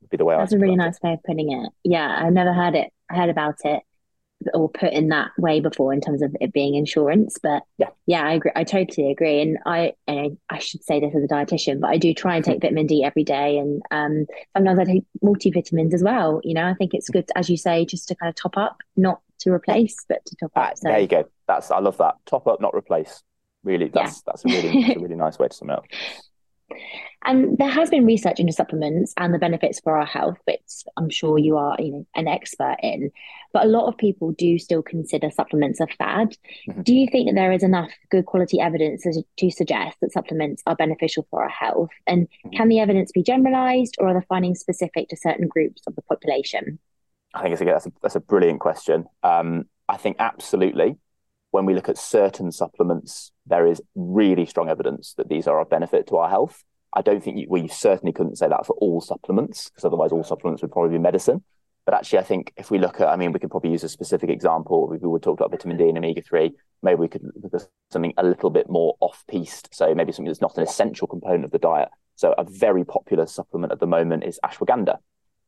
Would 0.00 0.10
be 0.10 0.16
the 0.16 0.24
way 0.24 0.36
That's 0.36 0.52
I 0.52 0.56
a 0.56 0.58
really 0.58 0.74
it. 0.74 0.78
nice 0.78 0.98
way 1.02 1.14
of 1.14 1.22
putting 1.24 1.52
it. 1.52 1.70
Yeah, 1.82 2.20
I've 2.22 2.32
never 2.32 2.52
heard 2.52 2.74
it 2.74 2.92
I 3.10 3.16
heard 3.16 3.30
about 3.30 3.56
it 3.64 3.82
or 4.52 4.68
put 4.68 4.92
in 4.92 5.08
that 5.08 5.30
way 5.38 5.60
before 5.60 5.92
in 5.92 6.00
terms 6.00 6.22
of 6.22 6.36
it 6.40 6.52
being 6.52 6.74
insurance. 6.74 7.38
But 7.42 7.62
yeah, 7.78 7.88
yeah, 8.06 8.22
I 8.22 8.34
agree. 8.34 8.52
I 8.54 8.64
totally 8.64 9.10
agree. 9.10 9.40
And 9.40 9.58
I, 9.64 9.94
and 10.06 10.36
I 10.50 10.58
should 10.58 10.84
say 10.84 11.00
this 11.00 11.14
as 11.14 11.24
a 11.24 11.28
dietitian, 11.28 11.80
but 11.80 11.90
I 11.90 11.96
do 11.96 12.12
try 12.12 12.36
and 12.36 12.44
take 12.44 12.60
vitamin 12.60 12.86
D 12.86 13.04
every 13.04 13.24
day, 13.24 13.58
and 13.58 13.82
um, 13.90 14.26
sometimes 14.56 14.78
I 14.78 14.84
take 14.84 15.04
multivitamins 15.22 15.94
as 15.94 16.02
well. 16.02 16.40
You 16.44 16.54
know, 16.54 16.66
I 16.66 16.74
think 16.74 16.94
it's 16.94 17.08
good, 17.08 17.28
as 17.36 17.48
you 17.48 17.56
say, 17.56 17.84
just 17.84 18.08
to 18.08 18.14
kind 18.14 18.28
of 18.28 18.34
top 18.34 18.56
up, 18.56 18.78
not 18.96 19.20
to 19.40 19.52
replace, 19.52 19.96
but 20.08 20.24
to 20.26 20.36
top 20.36 20.52
up. 20.56 20.78
so. 20.78 20.88
There 20.88 21.00
you 21.00 21.06
go. 21.06 21.24
That's 21.46 21.70
I 21.70 21.78
love 21.78 21.98
that. 21.98 22.16
Top 22.26 22.46
up, 22.46 22.60
not 22.60 22.74
replace. 22.74 23.22
Really, 23.62 23.88
that's 23.88 24.16
yeah. 24.16 24.20
that's 24.26 24.44
a 24.44 24.48
really 24.48 24.82
that's 24.82 24.96
a 24.96 25.00
really 25.00 25.14
nice 25.16 25.38
way 25.38 25.48
to 25.48 25.54
sum 25.54 25.70
it 25.70 25.74
up. 25.74 25.86
And 27.24 27.56
there 27.56 27.70
has 27.70 27.90
been 27.90 28.04
research 28.04 28.38
into 28.38 28.52
supplements 28.52 29.14
and 29.16 29.32
the 29.32 29.38
benefits 29.38 29.80
for 29.80 29.96
our 29.96 30.04
health, 30.06 30.36
which 30.44 30.60
I'm 30.96 31.08
sure 31.08 31.38
you 31.38 31.56
are, 31.56 31.76
you 31.78 31.92
know, 31.92 32.06
an 32.14 32.28
expert 32.28 32.76
in. 32.82 33.10
But 33.52 33.64
a 33.64 33.68
lot 33.68 33.86
of 33.86 33.96
people 33.96 34.32
do 34.32 34.58
still 34.58 34.82
consider 34.82 35.30
supplements 35.30 35.80
a 35.80 35.86
fad. 35.86 36.36
Mm-hmm. 36.68 36.82
Do 36.82 36.94
you 36.94 37.08
think 37.10 37.28
that 37.28 37.34
there 37.34 37.52
is 37.52 37.62
enough 37.62 37.90
good 38.10 38.26
quality 38.26 38.60
evidence 38.60 39.06
to 39.38 39.50
suggest 39.50 39.96
that 40.00 40.12
supplements 40.12 40.62
are 40.66 40.76
beneficial 40.76 41.26
for 41.30 41.42
our 41.42 41.48
health? 41.48 41.90
And 42.06 42.26
mm-hmm. 42.26 42.56
can 42.56 42.68
the 42.68 42.80
evidence 42.80 43.12
be 43.12 43.22
generalized, 43.22 43.96
or 43.98 44.08
are 44.08 44.14
the 44.14 44.26
findings 44.26 44.60
specific 44.60 45.08
to 45.08 45.16
certain 45.16 45.48
groups 45.48 45.82
of 45.86 45.94
the 45.94 46.02
population? 46.02 46.78
I 47.32 47.42
think 47.42 47.52
it's 47.52 47.62
a, 47.62 47.64
that's 47.64 47.86
a, 47.86 47.92
that's 48.02 48.16
a 48.16 48.20
brilliant 48.20 48.60
question. 48.60 49.06
Um, 49.22 49.64
I 49.88 49.96
think 49.96 50.16
absolutely. 50.18 50.96
When 51.54 51.66
we 51.66 51.74
look 51.74 51.88
at 51.88 51.98
certain 51.98 52.50
supplements, 52.50 53.30
there 53.46 53.64
is 53.64 53.80
really 53.94 54.44
strong 54.44 54.68
evidence 54.68 55.14
that 55.18 55.28
these 55.28 55.46
are 55.46 55.60
of 55.60 55.70
benefit 55.70 56.08
to 56.08 56.16
our 56.16 56.28
health. 56.28 56.64
I 56.92 57.00
don't 57.00 57.22
think 57.22 57.38
you, 57.38 57.46
well, 57.48 57.62
you 57.62 57.68
certainly 57.68 58.12
couldn't 58.12 58.38
say 58.38 58.48
that 58.48 58.66
for 58.66 58.74
all 58.80 59.00
supplements 59.00 59.70
because 59.70 59.84
otherwise 59.84 60.10
all 60.10 60.24
supplements 60.24 60.62
would 60.62 60.72
probably 60.72 60.98
be 60.98 60.98
medicine. 60.98 61.44
But 61.86 61.94
actually, 61.94 62.18
I 62.18 62.24
think 62.24 62.52
if 62.56 62.72
we 62.72 62.80
look 62.80 63.00
at, 63.00 63.06
I 63.06 63.14
mean, 63.14 63.30
we 63.30 63.38
could 63.38 63.52
probably 63.52 63.70
use 63.70 63.84
a 63.84 63.88
specific 63.88 64.30
example. 64.30 64.88
We 64.88 64.98
would 64.98 65.22
talk 65.22 65.38
about 65.38 65.52
vitamin 65.52 65.76
D 65.76 65.88
and 65.88 65.96
omega 65.96 66.22
3. 66.22 66.50
Maybe 66.82 66.98
we 66.98 67.06
could 67.06 67.22
look 67.40 67.54
at 67.54 67.68
something 67.92 68.14
a 68.16 68.24
little 68.24 68.50
bit 68.50 68.68
more 68.68 68.96
off 68.98 69.22
piste. 69.30 69.68
So 69.72 69.94
maybe 69.94 70.10
something 70.10 70.26
that's 70.30 70.40
not 70.40 70.58
an 70.58 70.64
essential 70.64 71.06
component 71.06 71.44
of 71.44 71.52
the 71.52 71.60
diet. 71.60 71.90
So 72.16 72.34
a 72.36 72.42
very 72.42 72.84
popular 72.84 73.26
supplement 73.26 73.72
at 73.72 73.78
the 73.78 73.86
moment 73.86 74.24
is 74.24 74.40
ashwagandha, 74.44 74.96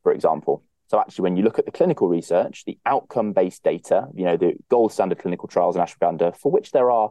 for 0.04 0.12
example. 0.12 0.62
So 0.88 1.00
actually, 1.00 1.24
when 1.24 1.36
you 1.36 1.42
look 1.42 1.58
at 1.58 1.66
the 1.66 1.72
clinical 1.72 2.08
research, 2.08 2.64
the 2.64 2.78
outcome-based 2.86 3.62
data, 3.62 4.06
you 4.14 4.24
know, 4.24 4.36
the 4.36 4.54
gold 4.70 4.92
standard 4.92 5.18
clinical 5.18 5.48
trials 5.48 5.74
in 5.74 5.82
ashwagandha, 5.82 6.36
for 6.36 6.52
which 6.52 6.70
there 6.70 6.90
are 6.90 7.10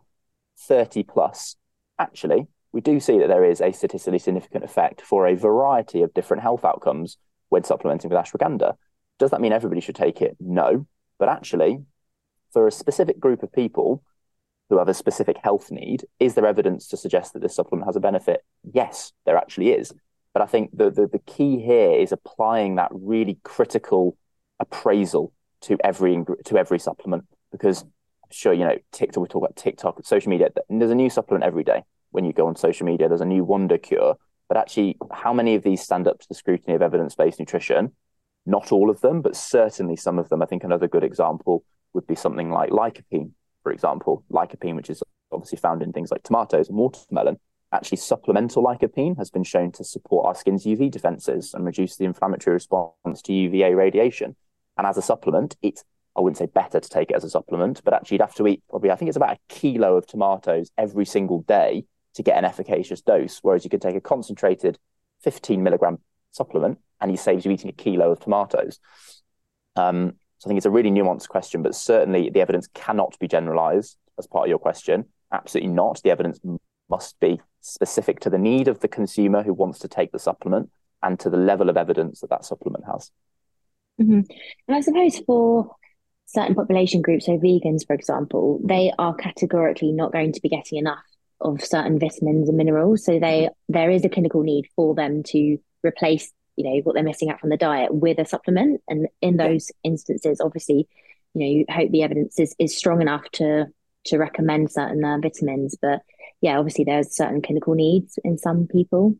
30 0.59 1.03
plus, 1.03 1.57
actually, 1.99 2.47
we 2.71 2.81
do 2.81 2.99
see 2.99 3.19
that 3.19 3.27
there 3.27 3.43
is 3.43 3.61
a 3.61 3.71
statistically 3.71 4.19
significant 4.19 4.63
effect 4.63 5.01
for 5.01 5.27
a 5.27 5.35
variety 5.35 6.01
of 6.01 6.13
different 6.13 6.43
health 6.43 6.63
outcomes 6.63 7.17
when 7.49 7.63
supplementing 7.63 8.09
with 8.09 8.19
ashwagandha. 8.19 8.75
Does 9.19 9.31
that 9.31 9.41
mean 9.41 9.53
everybody 9.53 9.81
should 9.81 9.95
take 9.95 10.21
it? 10.21 10.35
No. 10.39 10.85
But 11.17 11.29
actually, 11.29 11.83
for 12.51 12.67
a 12.67 12.71
specific 12.71 13.19
group 13.19 13.43
of 13.43 13.51
people 13.51 14.03
who 14.69 14.77
have 14.77 14.89
a 14.89 14.93
specific 14.93 15.37
health 15.43 15.71
need, 15.71 16.05
is 16.19 16.33
there 16.33 16.45
evidence 16.45 16.87
to 16.87 16.97
suggest 16.97 17.33
that 17.33 17.41
this 17.41 17.55
supplement 17.55 17.87
has 17.87 17.95
a 17.95 18.01
benefit? 18.01 18.43
Yes, 18.63 19.13
there 19.25 19.37
actually 19.37 19.71
is. 19.71 19.93
But 20.35 20.43
I 20.43 20.45
think 20.45 20.69
the, 20.77 20.91
the, 20.91 21.07
the 21.07 21.19
key 21.25 21.59
here 21.59 21.93
is 21.93 22.11
applying 22.11 22.75
that 22.75 22.91
really 22.91 23.39
critical 23.43 24.15
appraisal 24.59 25.33
to 25.61 25.77
every 25.83 26.23
to 26.45 26.57
every 26.57 26.77
supplement 26.77 27.25
because 27.51 27.83
sure 28.31 28.53
you 28.53 28.65
know 28.65 28.77
TikTok. 28.91 29.23
We 29.23 29.27
talk 29.27 29.41
about 29.41 29.55
TikTok, 29.55 30.05
social 30.05 30.29
media. 30.29 30.49
There's 30.69 30.91
a 30.91 30.95
new 30.95 31.09
supplement 31.09 31.43
every 31.43 31.63
day 31.63 31.81
when 32.15 32.23
you 32.23 32.31
go 32.31 32.47
on 32.47 32.55
social 32.55 32.85
media, 32.85 33.09
there's 33.09 33.19
a 33.19 33.25
new 33.25 33.43
wonder 33.43 33.77
cure. 33.77 34.15
But 34.47 34.57
actually, 34.57 34.97
how 35.11 35.33
many 35.33 35.55
of 35.55 35.63
these 35.63 35.81
stand 35.81 36.07
up 36.07 36.19
to 36.19 36.27
the 36.29 36.33
scrutiny 36.33 36.73
of 36.73 36.81
evidence 36.81 37.13
based 37.13 37.39
nutrition? 37.39 37.91
Not 38.45 38.71
all 38.71 38.89
of 38.89 39.01
them, 39.01 39.21
but 39.21 39.35
certainly 39.35 39.97
some 39.97 40.17
of 40.17 40.29
them. 40.29 40.41
I 40.41 40.45
think 40.45 40.63
another 40.63 40.87
good 40.87 41.03
example 41.03 41.65
would 41.93 42.07
be 42.07 42.15
something 42.15 42.51
like 42.51 42.69
lycopene, 42.69 43.31
for 43.63 43.71
example. 43.71 44.23
Lycopene, 44.31 44.75
which 44.75 44.89
is 44.89 45.03
obviously 45.31 45.57
found 45.57 45.83
in 45.83 45.91
things 45.91 46.09
like 46.09 46.23
tomatoes 46.23 46.69
and 46.69 46.77
watermelon. 46.77 47.37
Actually, 47.75 47.97
supplemental 47.97 48.63
lycopene 48.63 49.17
has 49.17 49.29
been 49.29 49.43
shown 49.43 49.69
to 49.73 49.83
support 49.83 50.25
our 50.25 50.33
skin's 50.33 50.63
UV 50.63 50.89
defenses 50.89 51.53
and 51.53 51.65
reduce 51.65 51.97
the 51.97 52.05
inflammatory 52.05 52.53
response 52.53 53.21
to 53.23 53.33
UVA 53.33 53.73
radiation. 53.73 54.37
And 54.77 54.87
as 54.87 54.97
a 54.97 55.01
supplement, 55.01 55.57
it's 55.61 55.83
I 56.15 56.21
wouldn't 56.21 56.37
say 56.37 56.45
better 56.45 56.79
to 56.79 56.89
take 56.89 57.11
it 57.11 57.17
as 57.17 57.25
a 57.25 57.29
supplement, 57.29 57.81
but 57.83 57.93
actually 57.93 58.15
you'd 58.15 58.21
have 58.21 58.35
to 58.35 58.47
eat 58.47 58.63
probably, 58.69 58.91
I 58.91 58.95
think 58.95 59.09
it's 59.09 59.17
about 59.17 59.35
a 59.35 59.39
kilo 59.49 59.97
of 59.97 60.07
tomatoes 60.07 60.71
every 60.77 61.03
single 61.03 61.41
day 61.41 61.83
to 62.13 62.23
get 62.23 62.37
an 62.37 62.45
efficacious 62.45 63.01
dose. 63.01 63.39
Whereas 63.41 63.65
you 63.65 63.69
could 63.69 63.81
take 63.81 63.97
a 63.97 64.01
concentrated 64.01 64.79
15 65.23 65.61
milligram 65.61 65.99
supplement 66.31 66.79
and 67.01 67.11
he 67.11 67.17
saves 67.17 67.43
you 67.43 67.51
eating 67.51 67.69
a 67.69 67.73
kilo 67.73 68.09
of 68.11 68.21
tomatoes. 68.21 68.79
Um, 69.75 70.13
so 70.37 70.47
I 70.47 70.49
think 70.49 70.57
it's 70.59 70.65
a 70.65 70.71
really 70.71 70.91
nuanced 70.91 71.27
question, 71.27 71.61
but 71.61 71.75
certainly 71.75 72.29
the 72.29 72.39
evidence 72.39 72.69
cannot 72.73 73.19
be 73.19 73.27
generalized 73.27 73.97
as 74.17 74.27
part 74.27 74.45
of 74.45 74.49
your 74.49 74.59
question. 74.59 75.05
Absolutely 75.33 75.71
not. 75.71 76.01
The 76.01 76.11
evidence 76.11 76.39
must 76.89 77.19
be 77.19 77.41
specific 77.65 78.19
to 78.21 78.29
the 78.29 78.37
need 78.37 78.67
of 78.67 78.79
the 78.79 78.87
consumer 78.87 79.43
who 79.43 79.53
wants 79.53 79.79
to 79.79 79.87
take 79.87 80.11
the 80.11 80.19
supplement 80.19 80.69
and 81.01 81.19
to 81.19 81.29
the 81.29 81.37
level 81.37 81.69
of 81.69 81.77
evidence 81.77 82.21
that 82.21 82.29
that 82.29 82.45
supplement 82.45 82.85
has. 82.85 83.11
Mm-hmm. 83.99 84.21
And 84.67 84.75
I 84.75 84.81
suppose 84.81 85.19
for 85.19 85.75
certain 86.25 86.55
population 86.55 87.01
groups, 87.01 87.25
so 87.25 87.37
vegans, 87.37 87.85
for 87.85 87.93
example, 87.93 88.59
they 88.63 88.91
are 88.99 89.15
categorically 89.15 89.91
not 89.91 90.11
going 90.11 90.33
to 90.33 90.41
be 90.41 90.49
getting 90.49 90.77
enough 90.77 91.03
of 91.41 91.63
certain 91.63 91.99
vitamins 91.99 92.49
and 92.49 92.57
minerals. 92.57 93.03
So 93.03 93.19
they 93.19 93.49
there 93.67 93.89
is 93.89 94.05
a 94.05 94.09
clinical 94.09 94.43
need 94.43 94.67
for 94.75 94.95
them 94.95 95.23
to 95.23 95.57
replace, 95.83 96.31
you 96.55 96.65
know, 96.65 96.81
what 96.83 96.93
they're 96.93 97.03
missing 97.03 97.29
out 97.29 97.39
from 97.39 97.49
the 97.49 97.57
diet 97.57 97.93
with 97.93 98.19
a 98.19 98.25
supplement. 98.25 98.81
And 98.87 99.07
in 99.21 99.37
those 99.37 99.71
instances, 99.83 100.39
obviously, 100.39 100.87
you 101.33 101.41
know, 101.41 101.45
you 101.45 101.65
hope 101.69 101.91
the 101.91 102.03
evidence 102.03 102.39
is, 102.39 102.55
is 102.59 102.77
strong 102.77 103.01
enough 103.01 103.29
to 103.33 103.67
to 104.05 104.17
recommend 104.17 104.71
certain 104.71 105.03
uh, 105.03 105.17
vitamins. 105.21 105.75
But 105.81 106.01
yeah, 106.41 106.57
obviously 106.57 106.83
there's 106.83 107.15
certain 107.15 107.41
clinical 107.41 107.73
needs 107.73 108.19
in 108.23 108.37
some 108.37 108.67
people. 108.67 109.15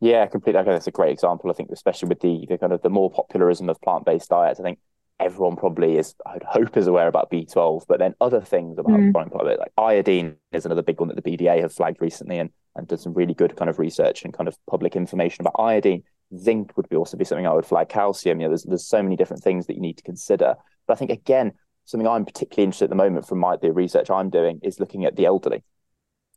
Yeah, 0.00 0.26
completely. 0.26 0.60
I 0.60 0.64
think 0.64 0.74
that's 0.74 0.86
a 0.86 0.92
great 0.92 1.12
example. 1.12 1.50
I 1.50 1.54
think, 1.54 1.70
especially 1.72 2.08
with 2.08 2.20
the, 2.20 2.44
the 2.48 2.58
kind 2.58 2.72
of 2.72 2.82
the 2.82 2.90
more 2.90 3.10
popularism 3.10 3.68
of 3.68 3.80
plant 3.80 4.04
based 4.04 4.28
diets, 4.28 4.60
I 4.60 4.62
think 4.62 4.78
everyone 5.18 5.56
probably 5.56 5.96
is, 5.96 6.14
I'd 6.26 6.42
hope, 6.42 6.76
is 6.76 6.86
aware 6.86 7.08
about 7.08 7.30
B12, 7.30 7.84
but 7.88 7.98
then 7.98 8.14
other 8.20 8.40
things 8.40 8.78
about 8.78 8.92
mm. 8.92 9.12
chronic 9.12 9.58
like 9.58 9.72
iodine 9.78 10.36
is 10.52 10.66
another 10.66 10.82
big 10.82 11.00
one 11.00 11.08
that 11.08 11.22
the 11.22 11.36
BDA 11.36 11.60
have 11.62 11.72
flagged 11.72 12.02
recently 12.02 12.38
and, 12.38 12.50
and 12.74 12.86
did 12.86 13.00
some 13.00 13.14
really 13.14 13.32
good 13.32 13.56
kind 13.56 13.70
of 13.70 13.78
research 13.78 14.24
and 14.24 14.34
kind 14.34 14.48
of 14.48 14.58
public 14.66 14.96
information 14.96 15.42
about 15.42 15.58
iodine. 15.58 16.02
Zinc 16.36 16.76
would 16.76 16.88
be 16.88 16.96
also 16.96 17.16
be 17.16 17.24
something 17.24 17.46
I 17.46 17.54
would 17.54 17.64
flag. 17.64 17.88
Calcium, 17.88 18.40
you 18.40 18.46
know, 18.46 18.50
there's 18.50 18.64
there's 18.64 18.86
so 18.86 19.02
many 19.02 19.16
different 19.16 19.42
things 19.42 19.66
that 19.66 19.76
you 19.76 19.80
need 19.80 19.96
to 19.96 20.02
consider. 20.02 20.56
But 20.86 20.94
I 20.94 20.96
think 20.96 21.12
again, 21.12 21.52
something 21.84 22.06
I'm 22.06 22.24
particularly 22.24 22.64
interested 22.64 22.86
at 22.86 22.90
the 22.90 22.96
moment 22.96 23.28
from 23.28 23.38
my 23.38 23.56
the 23.56 23.72
research 23.72 24.10
I'm 24.10 24.28
doing 24.28 24.60
is 24.62 24.80
looking 24.80 25.04
at 25.04 25.14
the 25.16 25.24
elderly 25.24 25.62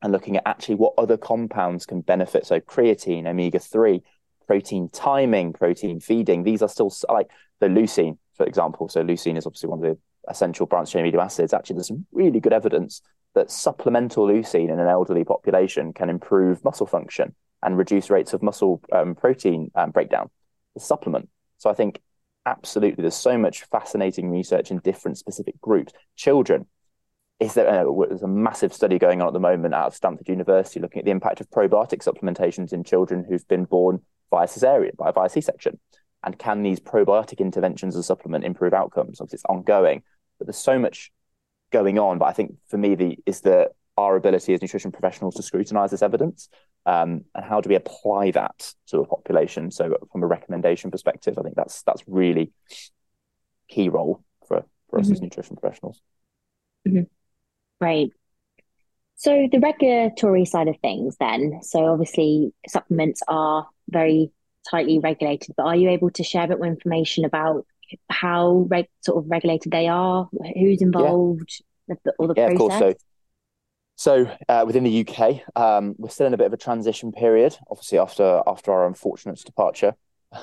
and 0.02 0.12
looking 0.12 0.38
at 0.38 0.44
actually 0.46 0.76
what 0.76 0.94
other 0.98 1.18
compounds 1.18 1.86
can 1.86 2.02
benefit. 2.02 2.46
So 2.46 2.60
creatine, 2.60 3.28
omega 3.28 3.60
three, 3.60 4.02
protein 4.48 4.90
timing, 4.90 5.54
protein 5.54 6.00
feeding. 6.00 6.44
These 6.44 6.62
are 6.62 6.70
still 6.70 6.94
like 7.10 7.28
the 7.60 7.68
leucine 7.68 8.18
for 8.40 8.46
example. 8.46 8.88
So 8.90 9.04
leucine 9.04 9.38
is 9.38 9.46
obviously 9.46 9.70
one 9.70 9.84
of 9.84 9.84
the 9.84 9.98
essential 10.30 10.66
branched 10.66 10.94
chain 10.94 11.06
amino 11.06 11.22
acids. 11.22 11.54
Actually, 11.54 11.76
there's 11.76 11.90
some 11.90 12.06
really 12.12 12.40
good 12.40 12.54
evidence 12.54 13.02
that 13.36 13.52
supplemental 13.52 14.26
leucine 14.26 14.72
in 14.72 14.80
an 14.80 14.88
elderly 14.88 15.26
population 15.26 15.94
can 15.94 16.10
improve 16.10 16.64
muscle 16.64 16.88
function 16.88 17.36
and 17.62 17.78
reduce 17.78 18.10
rates 18.10 18.34
of 18.34 18.42
muscle 18.42 18.82
um, 18.94 19.14
protein 19.14 19.70
um, 19.76 19.92
breakdown. 19.92 20.30
The 20.74 20.80
supplement. 20.80 21.30
So 21.58 21.70
I 21.70 21.74
think 21.74 22.00
absolutely 22.46 23.02
there's 23.02 23.14
so 23.14 23.38
much 23.38 23.66
fascinating 23.66 24.30
research 24.32 24.72
in 24.72 24.80
different 24.80 25.18
specific 25.18 25.60
groups. 25.60 25.92
Children. 26.16 26.66
Is 27.40 27.54
there, 27.54 27.70
uh, 27.70 28.06
there's 28.08 28.22
a 28.22 28.28
massive 28.28 28.74
study 28.74 29.00
going 29.00 29.22
on 29.22 29.28
at 29.28 29.34
the 29.34 29.40
moment 29.40 29.74
out 29.74 29.88
of 29.88 29.96
Stanford 29.96 30.28
University 30.28 30.80
looking 30.80 31.00
at 31.00 31.06
the 31.06 31.12
impact 31.12 31.40
of 31.40 31.50
probiotic 31.50 32.04
supplementations 32.04 32.74
in 32.74 32.84
children 32.84 33.26
who've 33.28 33.48
been 33.48 33.64
born 33.64 34.02
via 34.30 34.46
cesarean, 34.46 34.96
by 34.98 35.12
via 35.12 35.30
C-section 35.30 35.80
and 36.24 36.38
can 36.38 36.64
these 36.64 36.80
probiotic 36.80 37.40
interventions 37.40 37.96
as 37.96 38.02
a 38.02 38.04
supplement 38.04 38.44
improve 38.44 38.74
outcomes? 38.74 39.22
Obviously, 39.22 39.38
it's 39.38 39.46
ongoing, 39.46 40.04
but 40.38 40.48
there's 40.48 40.58
so 40.58 40.78
much 40.78 41.12
going 41.72 41.98
on. 41.98 42.18
But 42.18 42.26
I 42.26 42.34
think 42.34 42.56
for 42.68 42.78
me, 42.78 42.96
the 42.96 43.18
is 43.26 43.42
the 43.42 43.72
our 43.98 44.16
ability 44.16 44.54
as 44.54 44.62
nutrition 44.62 44.92
professionals 44.92 45.36
to 45.36 45.44
scrutinize 45.44 45.92
this 45.92 46.02
evidence 46.02 46.48
um, 46.86 47.26
and 47.36 47.44
how 47.44 47.60
do 47.60 47.68
we 47.68 47.76
apply 47.76 48.32
that 48.32 48.74
to 48.88 49.00
a 49.00 49.06
population? 49.06 49.72
So, 49.72 49.98
from 50.12 50.24
a 50.24 50.28
recommendation 50.28 50.92
perspective, 50.92 51.38
I 51.38 51.42
think 51.44 51.56
that's 51.56 51.84
that's 51.84 52.04
really 52.08 52.52
key 53.70 53.90
role 53.90 54.24
for 54.48 54.66
for 54.90 55.00
us 55.00 55.06
mm-hmm. 55.06 55.14
as 55.14 55.22
nutrition 55.22 55.56
professionals. 55.56 56.02
Mm-hmm. 56.88 57.04
Right. 57.80 58.12
So 59.16 59.50
the 59.52 59.60
regulatory 59.60 60.46
side 60.46 60.70
of 60.70 60.78
things, 60.80 61.18
then. 61.20 61.60
So 61.62 61.86
obviously, 61.88 62.54
supplements 62.68 63.22
are 63.28 63.68
very 63.90 64.32
tightly 64.70 65.00
regulated, 65.00 65.56
but 65.58 65.66
are 65.66 65.76
you 65.76 65.90
able 65.90 66.10
to 66.12 66.24
share 66.24 66.46
a 66.46 66.48
bit 66.48 66.58
more 66.58 66.68
information 66.68 67.26
about 67.26 67.66
how 68.10 68.66
reg- 68.70 68.88
sort 69.02 69.24
of 69.24 69.30
regulated 69.30 69.72
they 69.72 69.88
are, 69.88 70.30
who's 70.58 70.82
involved, 70.82 71.62
yeah. 71.88 71.96
the, 72.04 72.14
or 72.18 72.28
the 72.28 72.34
yeah, 72.38 72.48
process? 72.48 72.62
Of 72.62 72.80
course. 72.80 72.96
So, 73.98 74.26
So 74.26 74.36
uh, 74.48 74.64
within 74.66 74.86
the 74.86 75.06
UK, 75.06 75.42
um, 75.56 75.96
we're 75.98 76.08
still 76.08 76.28
in 76.28 76.34
a 76.34 76.38
bit 76.38 76.48
of 76.48 76.54
a 76.54 76.58
transition 76.58 77.12
period. 77.12 77.58
Obviously, 77.70 77.98
after 77.98 78.42
after 78.48 78.72
our 78.72 78.88
unfortunate 78.88 79.40
departure 79.44 79.96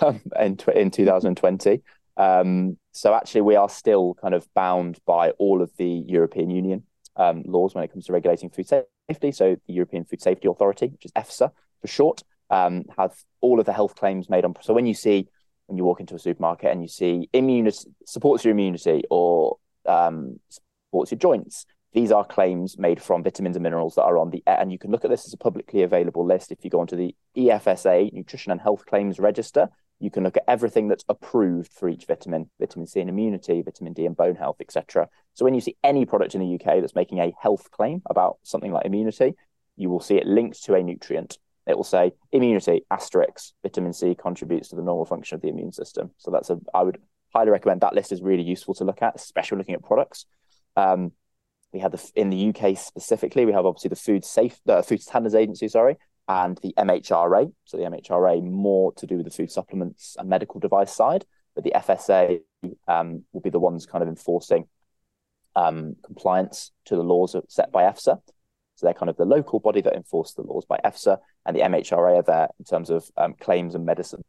um, 0.03 0.20
in 0.38 0.59
in 0.75 0.90
2020. 0.90 1.83
Um, 2.18 2.77
so 2.92 3.14
actually, 3.14 3.40
we 3.42 3.57
are 3.57 3.70
still 3.70 4.14
kind 4.20 4.35
of 4.35 4.46
bound 4.55 4.99
by 5.07 5.31
all 5.31 5.62
of 5.62 5.70
the 5.79 6.05
European 6.07 6.51
Union 6.51 6.83
um, 7.16 7.42
laws 7.46 7.74
when 7.74 7.85
it 7.85 7.92
comes 7.92 8.07
to 8.07 8.12
regulating 8.12 8.50
food 8.50 8.68
safety. 8.68 9.33
So 9.33 9.57
the 9.66 9.72
European 9.72 10.05
Food 10.05 10.22
Safety 10.22 10.48
Authority, 10.48 10.88
which 10.88 11.05
is 11.05 11.12
EFSA 11.12 11.50
for 11.81 11.87
short, 11.87 12.22
um, 12.50 12.85
have 12.96 13.14
all 13.40 13.59
of 13.61 13.66
the 13.66 13.72
health 13.72 13.96
claims 13.96 14.29
made 14.29 14.44
on. 14.44 14.55
So 14.62 14.74
when 14.74 14.87
you 14.87 14.94
see 14.94 15.29
when 15.66 15.76
you 15.76 15.85
walk 15.85 16.00
into 16.00 16.14
a 16.14 16.18
supermarket 16.18 16.70
and 16.70 16.81
you 16.81 16.88
see 16.88 17.29
immunity 17.33 17.90
supports 18.05 18.44
your 18.44 18.52
immunity 18.52 19.02
or 19.11 19.57
um, 19.85 20.38
supports 20.48 21.11
your 21.11 21.18
joints, 21.18 21.66
these 21.92 22.12
are 22.12 22.24
claims 22.24 22.79
made 22.79 23.02
from 23.02 23.22
vitamins 23.22 23.57
and 23.57 23.62
minerals 23.62 23.94
that 23.94 24.02
are 24.02 24.18
on 24.18 24.31
the, 24.31 24.42
and 24.46 24.70
you 24.70 24.79
can 24.79 24.90
look 24.90 25.05
at 25.05 25.11
this 25.11 25.26
as 25.26 25.33
a 25.33 25.38
publicly 25.38 25.83
available 25.83 26.26
list. 26.26 26.52
If 26.52 26.62
you 26.62 26.70
go 26.70 26.81
onto 26.81 26.94
the 26.94 27.14
EFSA, 27.37 28.12
Nutrition 28.12 28.52
and 28.52 28.61
Health 28.61 28.85
Claims 28.87 29.18
Register, 29.18 29.70
you 29.99 30.11
can 30.11 30.25
look 30.25 30.37
at 30.37 30.45
everything 30.47 30.89
that's 30.89 31.05
approved 31.09 31.73
for 31.73 31.89
each 31.89 32.05
vitamin, 32.07 32.51
vitamin 32.61 32.87
C 32.87 33.01
and 33.01 33.09
immunity, 33.09 33.63
vitamin 33.63 33.93
D 33.93 34.05
and 34.05 34.17
bone 34.17 34.37
health, 34.37 34.57
etc. 34.61 35.09
So 35.35 35.45
when 35.45 35.55
you 35.55 35.61
see 35.61 35.77
any 35.83 36.05
product 36.05 36.35
in 36.35 36.41
the 36.41 36.55
UK 36.55 36.81
that's 36.81 36.95
making 36.95 37.19
a 37.19 37.33
health 37.41 37.71
claim 37.71 38.03
about 38.07 38.39
something 38.43 38.73
like 38.73 38.85
immunity, 38.85 39.35
you 39.77 39.89
will 39.89 40.01
see 40.01 40.17
it 40.17 40.27
linked 40.27 40.63
to 40.65 40.75
a 40.75 40.83
nutrient. 40.83 41.39
It 41.67 41.77
will 41.77 41.85
say 41.85 42.13
immunity 42.31 42.85
asterisk 42.91 43.53
vitamin 43.63 43.93
C 43.93 44.15
contributes 44.15 44.69
to 44.69 44.77
the 44.77 44.83
normal 44.83 45.07
function 45.07 45.35
of 45.35 45.43
the 45.43 45.49
immune 45.49 45.73
system. 45.73 46.11
So 46.19 46.31
that's 46.31 46.51
a 46.51 46.59
I 46.75 46.83
would 46.83 46.99
highly 47.35 47.51
recommend 47.51 47.81
that 47.81 47.95
list 47.95 48.13
is 48.13 48.23
really 48.23 48.43
useful 48.43 48.75
to 48.75 48.85
look 48.85 49.03
at, 49.03 49.17
especially 49.17 49.59
looking 49.59 49.75
at 49.75 49.83
products. 49.83 50.27
Um, 50.77 51.13
we 51.73 51.81
have 51.81 51.93
the 51.93 52.11
in 52.15 52.31
the 52.31 52.49
UK 52.51 52.79
specifically, 52.79 53.45
we 53.45 53.53
have 53.53 53.67
obviously 53.67 53.89
the 53.89 53.97
Food 53.97 54.25
Safe, 54.25 54.59
the 54.65 54.83
Food 54.83 55.03
Standards 55.03 55.35
Agency, 55.35 55.69
sorry, 55.69 55.97
and 56.29 56.59
the 56.59 56.75
MHRA. 56.77 57.53
So 57.65 57.77
the 57.77 57.85
MHRA 57.85 58.43
more 58.43 58.93
to 58.95 59.07
do 59.07 59.17
with 59.17 59.25
the 59.25 59.31
food 59.31 59.51
supplements 59.51 60.17
and 60.19 60.29
medical 60.29 60.61
device 60.61 60.93
side, 60.93 61.25
but 61.55 61.65
the 61.65 61.73
FSA 61.75 62.41
um, 62.89 63.25
will 63.33 63.41
be 63.41 63.51
the 63.51 63.61
ones 63.61 63.87
kind 63.87 64.03
of 64.03 64.09
enforcing 64.09 64.67
um, 65.55 65.97
compliance 66.05 66.73
to 66.87 66.97
the 66.97 67.03
laws 67.03 67.37
set 67.49 67.73
by 67.73 67.85
EFSA. 67.85 68.21
So 68.75 68.87
they're 68.87 68.95
kind 68.95 69.09
of 69.09 69.17
the 69.17 69.25
local 69.25 69.59
body 69.59 69.81
that 69.81 69.95
enforce 69.95 70.35
the 70.35 70.43
laws 70.43 70.67
by 70.67 70.79
EFSA, 70.85 71.19
and 71.47 71.57
the 71.57 71.61
MHRA 71.61 72.19
are 72.19 72.23
there 72.23 72.49
in 72.59 72.65
terms 72.65 72.91
of 72.91 73.05
um, 73.17 73.35
claims 73.41 73.75
and 73.75 73.87
medicines. 73.87 74.25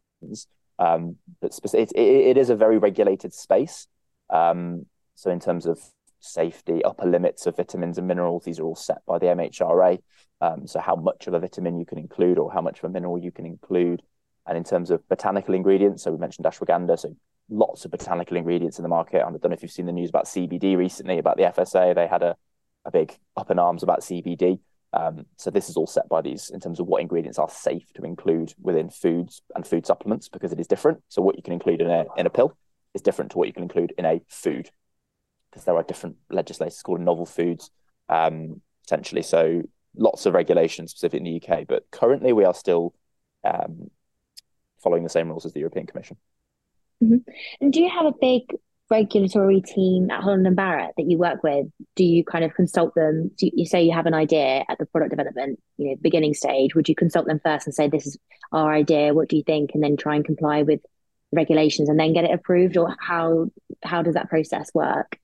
Um, 0.80 1.18
but 1.42 1.58
it, 1.74 1.92
it, 1.92 1.98
it 1.98 2.38
is 2.38 2.50
a 2.50 2.56
very 2.56 2.78
regulated 2.78 3.34
space. 3.34 3.88
Um, 4.30 4.86
so 5.16 5.32
in 5.32 5.40
terms 5.40 5.66
of 5.66 5.80
safety, 6.20 6.84
upper 6.84 7.06
limits 7.06 7.46
of 7.46 7.58
vitamins 7.58 7.98
and 7.98 8.08
minerals. 8.08 8.44
These 8.44 8.60
are 8.60 8.66
all 8.66 8.76
set 8.76 9.06
by 9.06 9.20
the 9.20 9.28
MHRA. 9.28 10.00
Um, 10.42 10.68
so 10.68 10.80
how 10.80 10.96
much 10.96 11.28
of 11.28 11.34
a 11.34 11.40
vitamin 11.40 11.80
you 11.80 11.86
can 11.86 11.98
include 11.98 12.38
or 12.38 12.52
how 12.52 12.62
much 12.62 12.80
of 12.80 12.86
a 12.86 12.90
mineral 12.90 13.18
you 13.18 13.32
can 13.32 13.46
include. 13.46 14.02
And 14.46 14.58
in 14.58 14.64
terms 14.64 14.92
of 14.92 15.08
botanical 15.10 15.54
ingredients, 15.54 16.04
so 16.04 16.12
we 16.12 16.18
mentioned 16.18 16.46
ashwagandha, 16.46 17.00
so 17.00 17.16
lots 17.50 17.86
of 17.86 17.92
botanical 17.92 18.38
ingredients 18.38 18.78
in 18.80 18.84
the 18.84 18.90
market. 18.90 19.18
I 19.18 19.30
don't 19.30 19.44
know 19.44 19.52
if 19.52 19.62
you've 19.62 19.72
seen 19.72 19.86
the 19.86 19.92
news 19.92 20.10
about 20.10 20.26
CBD 20.26 20.78
recently, 20.78 21.18
about 21.18 21.38
the 21.38 21.44
FSA. 21.44 21.96
They 21.96 22.08
had 22.08 22.24
a, 22.24 22.36
a 22.86 22.92
big 22.92 23.18
up 23.36 23.52
in 23.52 23.60
arms 23.60 23.84
about 23.84 24.02
CBD. 24.02 24.60
Um, 24.94 25.26
so 25.36 25.52
this 25.52 25.70
is 25.70 25.76
all 25.76 25.88
set 25.88 26.08
by 26.08 26.22
these 26.22 26.50
in 26.50 26.60
terms 26.60 26.80
of 26.80 26.88
what 26.88 27.02
ingredients 27.02 27.38
are 27.38 27.50
safe 27.50 27.92
to 27.96 28.04
include 28.04 28.54
within 28.62 28.90
foods 28.90 29.42
and 29.54 29.68
food 29.68 29.86
supplements 29.86 30.30
because 30.30 30.54
it 30.54 30.60
is 30.60 30.68
different. 30.68 31.04
So 31.10 31.22
what 31.22 31.36
you 31.36 31.44
can 31.44 31.54
include 31.54 31.82
in 31.82 31.90
a 31.90 32.06
in 32.16 32.26
a 32.26 32.30
pill 32.30 32.58
is 32.94 33.02
different 33.02 33.32
to 33.32 33.38
what 33.38 33.48
you 33.48 33.54
can 33.54 33.64
include 33.64 33.94
in 33.98 34.06
a 34.06 34.22
food 34.30 34.70
because 35.50 35.66
there 35.66 35.76
are 35.76 35.84
different 35.84 36.18
legislators 36.30 36.82
called 36.82 37.02
novel 37.02 37.26
foods 37.26 37.72
um, 38.10 38.62
potentially. 38.84 39.22
So 39.22 39.64
lots 39.96 40.26
of 40.26 40.34
regulations 40.34 40.92
specific 40.92 41.20
in 41.20 41.24
the 41.24 41.42
UK, 41.42 41.68
but 41.68 41.90
currently 41.92 42.34
we 42.34 42.46
are 42.46 42.54
still 42.54 42.94
um, 43.44 43.90
following 44.82 45.04
the 45.04 45.10
same 45.10 45.30
rules 45.30 45.46
as 45.46 45.54
the 45.54 45.60
European 45.60 45.86
Commission. 45.86 46.18
Mm-hmm. 47.04 47.30
And 47.62 47.74
do 47.74 47.82
you 47.82 47.90
have 47.90 48.06
a 48.06 48.14
big 48.20 48.44
regulatory 48.90 49.62
team 49.62 50.10
at 50.10 50.24
Holland 50.24 50.48
and 50.48 50.56
Barrett 50.56 50.94
that 50.98 51.10
you 51.10 51.18
work 51.18 51.44
with? 51.44 51.68
Do 51.96 52.04
you 52.04 52.24
kind 52.24 52.44
of 52.44 52.54
consult 52.54 52.96
them? 52.96 53.32
Do 53.38 53.50
you 53.54 53.66
say 53.66 53.84
you 53.84 53.94
have 53.94 54.06
an 54.06 54.14
idea 54.14 54.64
at 54.68 54.78
the 54.78 54.86
product 54.86 55.12
development, 55.12 55.60
you 55.78 55.90
know, 55.90 55.96
beginning 56.02 56.34
stage? 56.34 56.74
Would 56.76 56.90
you 56.90 56.96
consult 56.96 57.28
them 57.28 57.42
first 57.44 57.68
and 57.68 57.74
say, 57.74 57.88
"This 57.88 58.08
is 58.08 58.18
our 58.52 58.72
idea. 58.72 59.14
What 59.14 59.30
do 59.30 59.38
you 59.38 59.44
think?" 59.44 59.72
and 59.74 59.84
then 59.84 59.98
try 59.98 60.16
and 60.16 60.26
comply 60.26 60.64
with 60.64 60.82
regulations 61.32 61.90
and 61.90 62.00
then 62.00 62.14
get 62.14 62.24
it 62.24 62.32
approved, 62.32 62.78
or 62.78 62.96
how 63.00 63.52
how 63.84 64.02
does 64.02 64.14
that 64.16 64.30
process 64.30 64.74
work? 64.74 65.20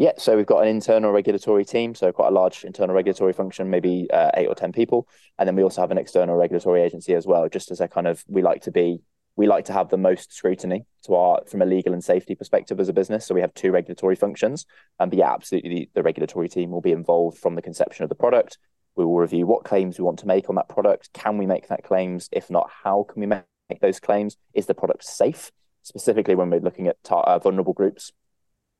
Yeah, 0.00 0.12
so 0.16 0.36
we've 0.36 0.46
got 0.46 0.62
an 0.62 0.68
internal 0.68 1.10
regulatory 1.10 1.64
team, 1.64 1.92
so 1.92 2.12
quite 2.12 2.28
a 2.28 2.30
large 2.30 2.62
internal 2.62 2.94
regulatory 2.94 3.32
function, 3.32 3.68
maybe 3.68 4.06
uh, 4.12 4.30
eight 4.34 4.46
or 4.46 4.54
ten 4.54 4.70
people, 4.70 5.08
and 5.36 5.48
then 5.48 5.56
we 5.56 5.64
also 5.64 5.80
have 5.80 5.90
an 5.90 5.98
external 5.98 6.36
regulatory 6.36 6.82
agency 6.82 7.14
as 7.14 7.26
well. 7.26 7.48
Just 7.48 7.72
as 7.72 7.80
a 7.80 7.88
kind 7.88 8.06
of, 8.06 8.24
we 8.28 8.40
like 8.40 8.62
to 8.62 8.70
be, 8.70 9.00
we 9.34 9.48
like 9.48 9.64
to 9.64 9.72
have 9.72 9.88
the 9.88 9.96
most 9.96 10.32
scrutiny 10.32 10.86
to 11.06 11.16
our 11.16 11.40
from 11.48 11.62
a 11.62 11.66
legal 11.66 11.92
and 11.94 12.04
safety 12.04 12.36
perspective 12.36 12.78
as 12.78 12.88
a 12.88 12.92
business. 12.92 13.26
So 13.26 13.34
we 13.34 13.40
have 13.40 13.52
two 13.54 13.72
regulatory 13.72 14.14
functions, 14.14 14.66
and 15.00 15.12
yeah, 15.12 15.32
absolutely, 15.32 15.70
the, 15.70 15.90
the 15.94 16.02
regulatory 16.04 16.48
team 16.48 16.70
will 16.70 16.80
be 16.80 16.92
involved 16.92 17.38
from 17.38 17.56
the 17.56 17.62
conception 17.62 18.04
of 18.04 18.08
the 18.08 18.14
product. 18.14 18.56
We 18.94 19.04
will 19.04 19.18
review 19.18 19.48
what 19.48 19.64
claims 19.64 19.98
we 19.98 20.04
want 20.04 20.20
to 20.20 20.28
make 20.28 20.48
on 20.48 20.54
that 20.54 20.68
product. 20.68 21.12
Can 21.12 21.38
we 21.38 21.46
make 21.46 21.66
that 21.68 21.82
claims? 21.82 22.28
If 22.30 22.50
not, 22.50 22.70
how 22.84 23.02
can 23.02 23.18
we 23.18 23.26
make 23.26 23.80
those 23.80 23.98
claims? 23.98 24.36
Is 24.54 24.66
the 24.66 24.74
product 24.74 25.02
safe? 25.02 25.50
Specifically, 25.82 26.36
when 26.36 26.50
we're 26.50 26.60
looking 26.60 26.86
at 26.86 26.98
uh, 27.10 27.40
vulnerable 27.40 27.72
groups, 27.72 28.12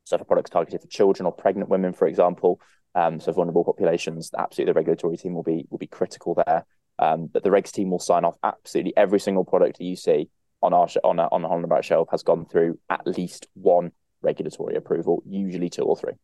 so 0.08 0.16
for 0.16 0.24
products 0.24 0.48
targeted 0.48 0.80
for 0.80 0.86
children 0.88 1.26
or 1.26 1.32
pregnant 1.32 1.68
women, 1.68 1.92
for 1.92 2.06
example, 2.06 2.60
um, 2.94 3.20
so 3.20 3.30
vulnerable 3.30 3.62
populations, 3.62 4.30
absolutely 4.38 4.72
the 4.72 4.76
regulatory 4.76 5.18
team 5.18 5.34
will 5.34 5.42
be 5.42 5.66
will 5.68 5.78
be 5.78 5.86
critical 5.86 6.34
there. 6.34 6.64
Um, 6.98 7.26
but 7.26 7.44
the 7.44 7.50
regs 7.50 7.70
team 7.70 7.90
will 7.90 7.98
sign 7.98 8.24
off 8.24 8.36
absolutely 8.42 8.96
every 8.96 9.20
single 9.20 9.44
product 9.44 9.76
that 9.78 9.84
you 9.84 9.96
see 9.96 10.30
on 10.62 10.72
our 10.72 10.88
on 11.04 11.18
a, 11.18 11.28
on 11.30 11.42
the 11.42 11.48
Holland 11.48 11.84
shelf 11.84 12.08
has 12.10 12.22
gone 12.22 12.46
through 12.46 12.78
at 12.88 13.06
least 13.06 13.48
one 13.52 13.92
regulatory 14.22 14.76
approval, 14.76 15.22
usually 15.26 15.68
two 15.68 15.82
or 15.82 15.96
three. 15.96 16.14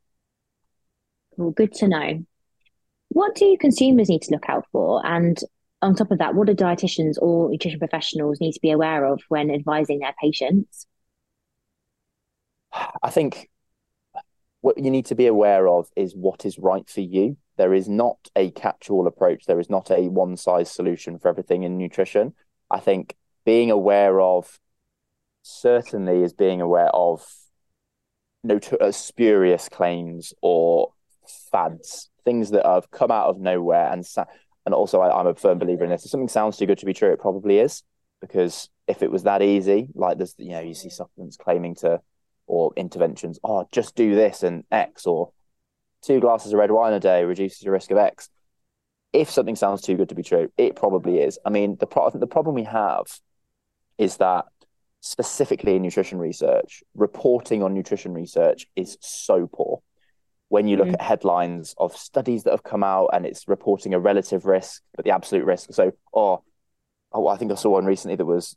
Well, 1.37 1.51
good 1.51 1.75
to 1.75 1.89
know. 1.89 2.25
What 3.11 3.35
do 3.35 3.55
consumers 3.61 4.09
need 4.09 4.23
to 4.23 4.33
look 4.33 4.49
out 4.49 4.65
for? 4.73 5.05
And 5.07 5.39
on 5.83 5.95
top 5.95 6.11
of 6.11 6.19
that, 6.19 6.35
what 6.35 6.47
do 6.47 6.55
dietitians 6.55 7.17
or 7.21 7.51
nutrition 7.51 7.79
professionals 7.79 8.41
need 8.41 8.53
to 8.53 8.61
be 8.61 8.71
aware 8.71 9.05
of 9.05 9.21
when 9.29 9.51
advising 9.51 9.99
their 9.99 10.15
patients? 10.19 10.87
I 13.03 13.11
think 13.11 13.51
what 14.65 14.83
you 14.83 14.91
need 14.91 15.05
to 15.05 15.15
be 15.15 15.27
aware 15.27 15.69
of 15.69 15.91
is 15.95 16.17
what 16.17 16.47
is 16.47 16.59
right 16.59 16.89
for 16.89 17.03
you. 17.03 17.37
There 17.59 17.75
is 17.75 17.87
not 17.87 18.17
a 18.35 18.51
catch 18.53 18.89
all 18.89 19.07
approach. 19.07 19.45
There 19.45 19.61
is 19.61 19.69
not 19.69 19.91
a 19.91 20.09
one 20.09 20.39
size 20.39 20.71
solution 20.71 21.19
for 21.19 21.29
everything 21.29 21.65
in 21.65 21.77
nutrition. 21.77 22.33
I 22.71 22.81
think 22.81 23.15
being 23.45 23.71
aware 23.71 24.23
of 24.23 24.59
certainly 25.43 26.23
is 26.23 26.33
being 26.33 26.63
aware 26.63 26.89
of 26.95 27.23
no 28.43 28.59
uh, 28.81 28.91
spurious 28.91 29.69
claims 29.69 30.33
or 30.41 30.95
fads, 31.53 32.09
things 32.25 32.49
that 32.53 32.65
have 32.65 32.91
come 32.91 33.11
out 33.11 33.29
of 33.29 33.39
nowhere. 33.39 33.93
And 33.93 34.03
and 34.65 34.75
also, 34.75 35.03
I, 35.03 35.21
am 35.21 35.27
a 35.27 35.35
firm 35.35 35.59
believer 35.59 35.85
in 35.85 35.91
this. 35.91 36.07
If 36.07 36.11
something 36.11 36.27
sounds 36.27 36.57
too 36.57 36.65
good 36.65 36.79
to 36.79 36.87
be 36.87 36.95
true, 36.95 37.13
it 37.13 37.21
probably 37.21 37.59
is. 37.59 37.83
Because 38.23 38.71
if 38.89 39.03
it 39.03 39.11
was 39.11 39.25
that 39.25 39.43
easy, 39.43 39.89
like 39.95 40.17
there's, 40.17 40.35
you 40.39 40.53
know, 40.53 40.61
you 40.61 40.73
see 40.73 40.89
supplements 40.89 41.37
claiming 41.37 41.75
to 41.75 42.01
or 42.47 42.73
interventions. 42.77 43.39
Oh, 43.43 43.69
just 43.73 43.95
do 43.95 44.15
this 44.15 44.43
and 44.43 44.65
X, 44.71 45.07
or 45.07 45.33
two 46.03 46.21
glasses 46.21 46.53
of 46.53 46.59
red 46.59 46.71
wine 46.71 46.93
a 46.93 47.01
day 47.01 47.25
reduces 47.25 47.63
your 47.63 47.73
risk 47.73 47.91
of 47.91 47.99
X. 47.99 48.29
If 49.13 49.31
something 49.31 49.57
sounds 49.57 49.81
too 49.81 49.97
good 49.97 50.09
to 50.09 50.15
be 50.15 50.23
true, 50.23 50.51
it 50.59 50.77
probably 50.77 51.19
is. 51.19 51.39
I 51.45 51.51
mean, 51.51 51.77
the 51.79 51.87
pro- 51.87 52.11
the 52.11 52.27
problem 52.27 52.55
we 52.55 52.65
have 52.65 53.07
is 53.97 54.17
that 54.17 54.47
specifically 55.01 55.77
in 55.77 55.83
nutrition 55.83 56.19
research, 56.19 56.83
reporting 56.95 57.63
on 57.63 57.75
nutrition 57.75 58.13
research 58.13 58.67
is 58.75 58.97
so 59.01 59.47
poor. 59.47 59.83
When 60.49 60.67
you 60.67 60.77
look 60.77 60.87
mm-hmm. 60.87 60.95
at 60.95 61.03
headlines 61.03 61.75
of 61.79 61.97
studies 61.97 62.45
that 62.45 62.53
have 62.53 62.63
come 62.63 62.83
out 62.83 63.11
and 63.13 63.27
it's 63.27 63.49
reporting 63.49 63.95
a 63.95 63.99
relative 63.99 64.47
risk, 64.47 64.83
but 64.95 65.05
the 65.05 65.11
absolute 65.11 65.45
risk. 65.45 65.73
So, 65.73 65.93
oh, 66.15 66.43
oh, 67.15 67.29
I 67.29 67.37
think 67.37 67.53
I 67.53 67.55
saw 67.55 67.71
one 67.71 67.87
recently 67.87 68.17
that 68.17 68.27
was 68.27 68.57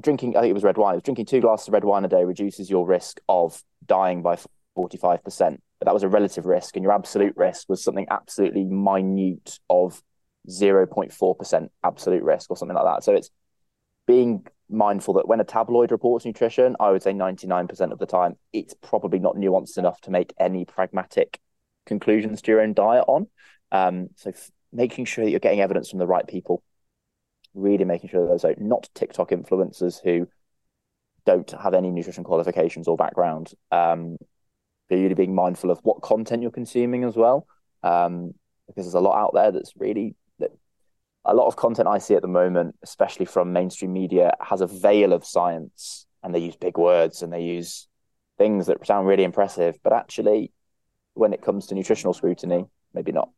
drinking. 0.00 0.36
I 0.36 0.40
think 0.40 0.50
it 0.50 0.54
was 0.54 0.64
red 0.64 0.78
wine. 0.78 0.94
It 0.94 0.96
was 0.96 1.02
drinking 1.04 1.26
two 1.26 1.40
glasses 1.40 1.68
of 1.68 1.74
red 1.74 1.84
wine 1.84 2.04
a 2.04 2.08
day 2.08 2.24
reduces 2.24 2.70
your 2.70 2.86
risk 2.86 3.20
of 3.28 3.62
dying 3.86 4.22
by 4.22 4.38
forty 4.74 4.96
five 4.96 5.22
percent. 5.22 5.62
But 5.78 5.84
that 5.84 5.94
was 5.94 6.02
a 6.02 6.08
relative 6.08 6.46
risk, 6.46 6.74
and 6.74 6.82
your 6.82 6.92
absolute 6.92 7.36
risk 7.36 7.68
was 7.68 7.84
something 7.84 8.06
absolutely 8.10 8.64
minute 8.64 9.60
of 9.70 10.02
zero 10.50 10.86
point 10.86 11.12
four 11.12 11.36
percent 11.36 11.70
absolute 11.84 12.22
risk 12.22 12.50
or 12.50 12.56
something 12.56 12.74
like 12.74 12.86
that. 12.86 13.04
So 13.04 13.12
it's 13.12 13.30
being 14.06 14.46
mindful 14.70 15.14
that 15.14 15.28
when 15.28 15.40
a 15.40 15.44
tabloid 15.44 15.92
reports 15.92 16.24
nutrition, 16.24 16.76
I 16.80 16.90
would 16.90 17.02
say 17.02 17.12
ninety 17.12 17.46
nine 17.46 17.68
percent 17.68 17.92
of 17.92 17.98
the 17.98 18.06
time 18.06 18.36
it's 18.52 18.74
probably 18.74 19.18
not 19.18 19.36
nuanced 19.36 19.78
enough 19.78 20.00
to 20.02 20.10
make 20.10 20.32
any 20.40 20.64
pragmatic 20.64 21.38
conclusions 21.86 22.42
to 22.42 22.50
your 22.52 22.60
own 22.60 22.72
diet 22.72 23.04
on. 23.06 23.28
Um, 23.70 24.08
so 24.16 24.30
f- 24.30 24.50
making 24.72 25.04
sure 25.04 25.24
that 25.24 25.30
you're 25.30 25.40
getting 25.40 25.60
evidence 25.60 25.90
from 25.90 25.98
the 25.98 26.06
right 26.06 26.26
people 26.26 26.62
really 27.58 27.84
making 27.84 28.10
sure 28.10 28.22
that 28.22 28.28
those 28.28 28.44
are 28.44 28.54
not 28.58 28.88
TikTok 28.94 29.30
influencers 29.30 30.00
who 30.02 30.28
don't 31.26 31.50
have 31.50 31.74
any 31.74 31.90
nutrition 31.90 32.24
qualifications 32.24 32.88
or 32.88 32.96
background. 32.96 33.52
Um, 33.70 34.16
really 34.90 35.14
being 35.14 35.34
mindful 35.34 35.70
of 35.70 35.78
what 35.82 36.00
content 36.00 36.42
you're 36.42 36.50
consuming 36.50 37.04
as 37.04 37.16
well. 37.16 37.46
Um, 37.82 38.34
because 38.66 38.84
there's 38.84 38.94
a 38.94 39.00
lot 39.00 39.18
out 39.18 39.32
there 39.34 39.50
that's 39.50 39.72
really 39.76 40.14
that 40.38 40.50
a 41.24 41.34
lot 41.34 41.46
of 41.46 41.56
content 41.56 41.88
I 41.88 41.98
see 41.98 42.14
at 42.14 42.22
the 42.22 42.28
moment, 42.28 42.76
especially 42.82 43.26
from 43.26 43.52
mainstream 43.52 43.92
media, 43.92 44.34
has 44.40 44.60
a 44.60 44.66
veil 44.66 45.12
of 45.12 45.24
science 45.24 46.06
and 46.22 46.34
they 46.34 46.40
use 46.40 46.56
big 46.56 46.76
words 46.76 47.22
and 47.22 47.32
they 47.32 47.42
use 47.42 47.88
things 48.36 48.66
that 48.66 48.86
sound 48.86 49.06
really 49.06 49.24
impressive, 49.24 49.78
but 49.82 49.92
actually, 49.92 50.52
when 51.14 51.32
it 51.32 51.42
comes 51.42 51.66
to 51.66 51.74
nutritional 51.74 52.14
scrutiny, 52.14 52.64
maybe 52.94 53.12
not. 53.12 53.30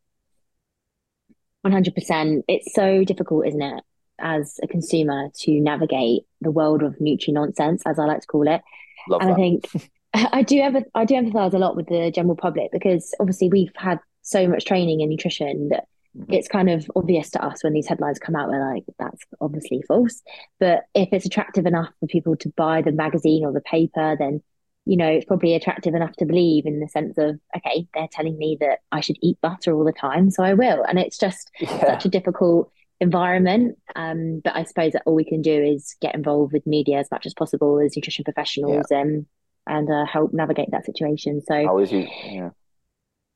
100%. 1.66 2.42
It's 2.48 2.74
so 2.74 3.04
difficult, 3.04 3.46
isn't 3.46 3.62
it, 3.62 3.84
as 4.20 4.58
a 4.62 4.66
consumer 4.66 5.28
to 5.40 5.60
navigate 5.60 6.22
the 6.40 6.50
world 6.50 6.82
of 6.82 6.96
nutri 6.98 7.32
nonsense, 7.32 7.82
as 7.86 7.98
I 7.98 8.04
like 8.04 8.20
to 8.20 8.26
call 8.26 8.48
it. 8.48 8.62
Love 9.08 9.22
and 9.22 9.30
that. 9.30 9.34
I 9.34 9.36
think 9.36 9.90
I 10.32 10.42
do 10.42 10.60
ever 10.60 10.82
I 10.94 11.04
do 11.04 11.14
empathize 11.14 11.54
a 11.54 11.58
lot 11.58 11.76
with 11.76 11.86
the 11.86 12.10
general 12.10 12.36
public 12.36 12.70
because 12.72 13.14
obviously 13.20 13.48
we've 13.48 13.72
had 13.76 13.98
so 14.22 14.46
much 14.46 14.64
training 14.64 15.00
in 15.00 15.08
nutrition 15.08 15.68
that 15.68 15.86
mm-hmm. 16.16 16.32
it's 16.32 16.48
kind 16.48 16.68
of 16.68 16.90
obvious 16.96 17.30
to 17.30 17.44
us 17.44 17.62
when 17.64 17.72
these 17.72 17.86
headlines 17.86 18.18
come 18.18 18.36
out. 18.36 18.48
We're 18.48 18.74
like, 18.74 18.84
that's 18.98 19.22
obviously 19.40 19.82
false. 19.86 20.22
But 20.58 20.84
if 20.94 21.08
it's 21.12 21.26
attractive 21.26 21.66
enough 21.66 21.90
for 22.00 22.06
people 22.06 22.36
to 22.36 22.52
buy 22.56 22.82
the 22.82 22.92
magazine 22.92 23.44
or 23.44 23.52
the 23.52 23.60
paper, 23.60 24.16
then 24.18 24.42
you 24.86 24.96
know, 24.96 25.08
it's 25.08 25.26
probably 25.26 25.54
attractive 25.54 25.94
enough 25.94 26.16
to 26.16 26.24
believe 26.24 26.66
in 26.66 26.80
the 26.80 26.88
sense 26.88 27.18
of, 27.18 27.38
okay, 27.56 27.86
they're 27.94 28.08
telling 28.10 28.36
me 28.38 28.56
that 28.60 28.80
I 28.90 29.00
should 29.00 29.18
eat 29.22 29.40
butter 29.40 29.74
all 29.74 29.84
the 29.84 29.92
time, 29.92 30.30
so 30.30 30.42
I 30.42 30.54
will. 30.54 30.82
And 30.82 30.98
it's 30.98 31.18
just 31.18 31.50
yeah. 31.60 31.78
such 31.80 32.06
a 32.06 32.08
difficult 32.08 32.72
environment. 33.00 33.78
Um, 33.96 34.40
but 34.44 34.54
I 34.54 34.64
suppose 34.64 34.92
that 34.92 35.02
all 35.06 35.14
we 35.14 35.24
can 35.24 35.42
do 35.42 35.52
is 35.52 35.96
get 36.00 36.14
involved 36.14 36.52
with 36.52 36.66
media 36.66 36.98
as 36.98 37.10
much 37.10 37.26
as 37.26 37.34
possible 37.34 37.80
as 37.80 37.96
nutrition 37.96 38.24
professionals 38.24 38.86
yeah. 38.90 39.00
and 39.00 39.26
and 39.66 39.90
uh, 39.90 40.06
help 40.06 40.32
navigate 40.32 40.70
that 40.72 40.84
situation. 40.84 41.42
So 41.46 41.54
I 41.54 41.66
always 41.66 41.92
use, 41.92 42.08
yeah. 42.24 42.50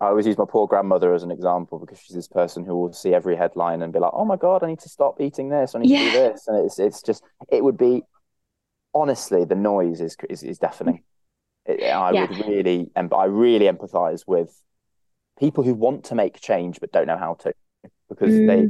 I 0.01 0.07
always 0.07 0.27
use 0.27 0.39
my 0.39 0.47
poor 0.49 0.67
grandmother 0.67 1.15
as 1.15 1.23
an 1.23 1.31
example 1.31 1.79
because 1.79 1.99
she's 2.01 2.17
this 2.17 2.29
person 2.29 2.65
who 2.65 2.77
will 2.77 2.93
see 2.93 3.15
every 3.15 3.37
headline 3.37 3.83
and 3.83 3.93
be 3.93 3.99
like, 3.99 4.13
"Oh 4.15 4.25
my 4.25 4.37
god, 4.37 4.63
I 4.63 4.67
need 4.69 4.81
to 4.81 4.89
stop 4.89 5.21
eating 5.21 5.49
this. 5.49 5.75
I 5.75 5.81
need 5.81 5.91
yeah. 5.91 5.99
to 5.99 6.05
do 6.05 6.13
this," 6.13 6.49
and 6.49 6.65
it's 6.65 6.79
it's 6.79 7.03
just 7.03 7.23
it 7.51 7.63
would 7.63 7.79
be 7.79 8.03
honestly 8.95 9.45
the 9.45 9.55
noise 9.55 10.01
is 10.01 10.17
is, 10.29 10.43
is 10.43 10.59
deafening. 10.59 11.03
It, 11.67 11.83
I 11.83 12.13
yeah. 12.13 12.27
would 12.27 12.47
really, 12.47 12.91
and 12.95 13.13
I 13.15 13.25
really 13.25 13.67
empathize 13.67 14.25
with 14.27 14.61
people 15.39 15.65
who 15.65 15.75
want 15.75 16.05
to 16.05 16.15
make 16.15 16.41
change 16.41 16.79
but 16.81 16.93
don't 16.93 17.07
know 17.07 17.17
how 17.17 17.35
to 17.35 17.55
because 18.09 18.33
mm. 18.33 18.47
they 18.47 18.69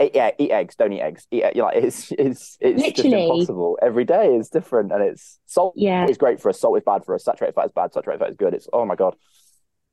yeah, 0.00 0.30
eat 0.38 0.50
eggs, 0.50 0.76
don't 0.76 0.92
eat 0.92 1.00
eggs. 1.00 1.26
Eat, 1.30 1.44
you 1.54 1.62
like 1.62 1.76
it's 1.76 2.12
it's 2.12 2.56
it's 2.60 2.82
Literally. 2.82 2.92
just 2.92 3.04
impossible. 3.06 3.78
Every 3.82 4.04
day 4.04 4.36
is 4.36 4.48
different, 4.48 4.92
and 4.92 5.02
it's 5.02 5.38
salt 5.46 5.74
yeah. 5.76 6.06
is 6.08 6.16
great 6.16 6.40
for 6.40 6.50
us. 6.50 6.60
Salt 6.60 6.78
is 6.78 6.84
bad 6.84 7.04
for 7.04 7.14
us. 7.14 7.24
Saturated 7.24 7.54
fat 7.54 7.66
is 7.66 7.72
bad. 7.72 7.92
Saturated 7.92 8.20
fat 8.20 8.30
is 8.30 8.36
good. 8.36 8.54
It's 8.54 8.68
oh 8.72 8.84
my 8.84 8.94
god. 8.94 9.16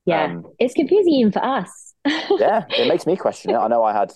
Yeah, 0.05 0.25
um, 0.25 0.45
it's 0.59 0.75
confusing 0.75 1.13
even 1.13 1.31
for 1.31 1.43
us. 1.43 1.93
yeah, 2.05 2.65
it 2.69 2.87
makes 2.87 3.07
me 3.07 3.15
question 3.17 3.51
it. 3.51 3.55
I 3.55 3.67
know 3.67 3.83
I 3.83 3.93
had 3.93 4.13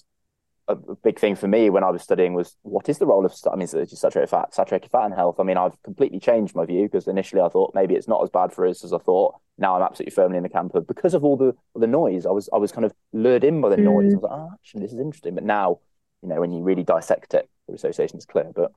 a 0.70 0.95
big 0.95 1.20
thing 1.20 1.36
for 1.36 1.47
me 1.47 1.70
when 1.70 1.84
I 1.84 1.89
was 1.89 2.03
studying 2.03 2.34
was 2.34 2.55
what 2.61 2.88
is 2.89 2.99
the 2.99 3.07
role 3.07 3.26
of 3.26 3.34
I 3.51 3.55
mean 3.55 3.67
saturated 3.67 4.30
fat, 4.30 4.53
saturated 4.53 4.91
fat 4.91 5.05
and 5.05 5.13
health. 5.13 5.39
I 5.39 5.43
mean, 5.43 5.57
I've 5.57 5.82
completely 5.84 6.20
changed 6.20 6.55
my 6.55 6.65
view 6.65 6.84
because 6.84 7.07
initially 7.07 7.41
I 7.41 7.49
thought 7.49 7.74
maybe 7.74 7.95
it's 7.95 8.07
not 8.07 8.22
as 8.24 8.30
bad 8.30 8.53
for 8.53 8.65
us 8.65 8.84
as 8.84 8.93
I 8.93 8.99
thought. 8.99 9.36
Now 9.57 9.76
I'm 9.76 9.82
absolutely 9.82 10.11
firmly 10.11 10.38
in 10.38 10.43
the 10.43 10.49
camp 10.49 10.76
of 10.76 10.88
because 10.88 11.15
of 11.15 11.24
all 11.24 11.38
the 11.38 11.55
the 11.76 11.88
noise. 11.88 12.26
I 12.26 12.32
was 12.32 12.49
I 12.53 12.57
was 12.57 12.72
kind 12.72 12.86
of 12.86 12.93
lured 13.13 13.43
in 13.43 13.61
by 13.61 13.70
the 13.70 13.78
mm. 13.78 13.84
noise. 13.84 14.13
I 14.13 14.17
was 14.17 14.24
like, 14.24 14.32
oh, 14.32 14.49
actually, 14.53 14.82
this 14.82 14.93
is 14.93 14.99
interesting. 14.99 15.36
But 15.36 15.43
now, 15.43 15.80
you 16.22 16.30
know, 16.30 16.39
when 16.39 16.51
you 16.51 16.61
really 16.61 16.84
dissect 16.84 17.34
it, 17.34 17.49
the 17.67 17.74
association 17.74 18.20
is 18.20 18.26
clear. 18.26 18.51
But 18.55 18.72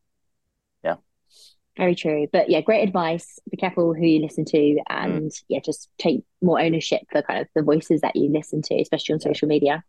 yeah. 0.82 0.96
Very 1.76 1.94
true. 1.94 2.26
But 2.32 2.48
yeah, 2.48 2.62
great 2.62 2.86
advice. 2.86 3.38
Be 3.50 3.56
careful 3.58 3.94
who 3.94 4.06
you 4.06 4.20
listen 4.20 4.44
to 4.46 4.78
and 4.88 5.30
mm. 5.30 5.42
yeah, 5.48 5.60
just 5.60 5.90
take 5.98 6.22
more 6.40 6.60
ownership 6.60 7.02
for 7.10 7.22
kind 7.22 7.40
of 7.40 7.48
the 7.54 7.62
voices 7.62 8.00
that 8.00 8.16
you 8.16 8.30
listen 8.30 8.62
to, 8.62 8.80
especially 8.80 9.14
on 9.14 9.20
yeah. 9.20 9.28
social 9.28 9.48
media. 9.48 9.84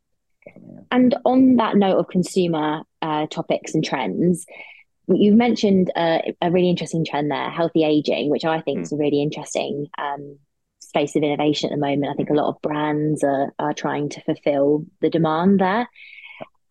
And 0.91 1.15
on 1.25 1.55
that 1.57 1.75
note 1.75 1.97
of 1.97 2.07
consumer 2.07 2.83
uh, 3.01 3.27
topics 3.27 3.73
and 3.73 3.83
trends, 3.83 4.45
you've 5.07 5.35
mentioned 5.35 5.91
uh, 5.95 6.19
a 6.41 6.51
really 6.51 6.69
interesting 6.69 7.05
trend 7.05 7.31
there, 7.31 7.49
healthy 7.49 7.83
aging, 7.83 8.29
which 8.29 8.45
I 8.45 8.61
think 8.61 8.79
mm. 8.79 8.81
is 8.83 8.91
a 8.91 8.97
really 8.97 9.21
interesting 9.21 9.87
um, 9.97 10.37
space 10.79 11.15
of 11.15 11.23
innovation 11.23 11.69
at 11.69 11.75
the 11.75 11.81
moment. 11.81 12.11
I 12.11 12.15
think 12.15 12.29
a 12.29 12.35
lot 12.35 12.49
of 12.49 12.61
brands 12.61 13.23
are, 13.23 13.53
are 13.59 13.73
trying 13.73 14.09
to 14.09 14.21
fulfill 14.21 14.85
the 15.01 15.09
demand 15.09 15.59
there. 15.59 15.89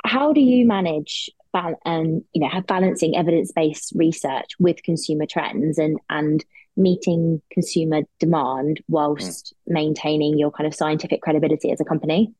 How 0.04 0.32
do 0.32 0.40
you 0.40 0.66
manage 0.66 1.30
and 1.54 1.76
um, 1.84 2.24
you 2.32 2.40
know 2.40 2.48
have 2.48 2.66
balancing 2.66 3.16
evidence 3.16 3.52
based 3.52 3.92
research 3.94 4.52
with 4.58 4.82
consumer 4.82 5.26
trends 5.26 5.78
and 5.78 5.98
and 6.08 6.44
meeting 6.76 7.42
consumer 7.50 8.00
demand 8.18 8.80
whilst 8.88 9.54
mm. 9.68 9.74
maintaining 9.74 10.38
your 10.38 10.50
kind 10.50 10.66
of 10.66 10.74
scientific 10.74 11.20
credibility 11.20 11.70
as 11.70 11.80
a 11.80 11.84
company? 11.84 12.32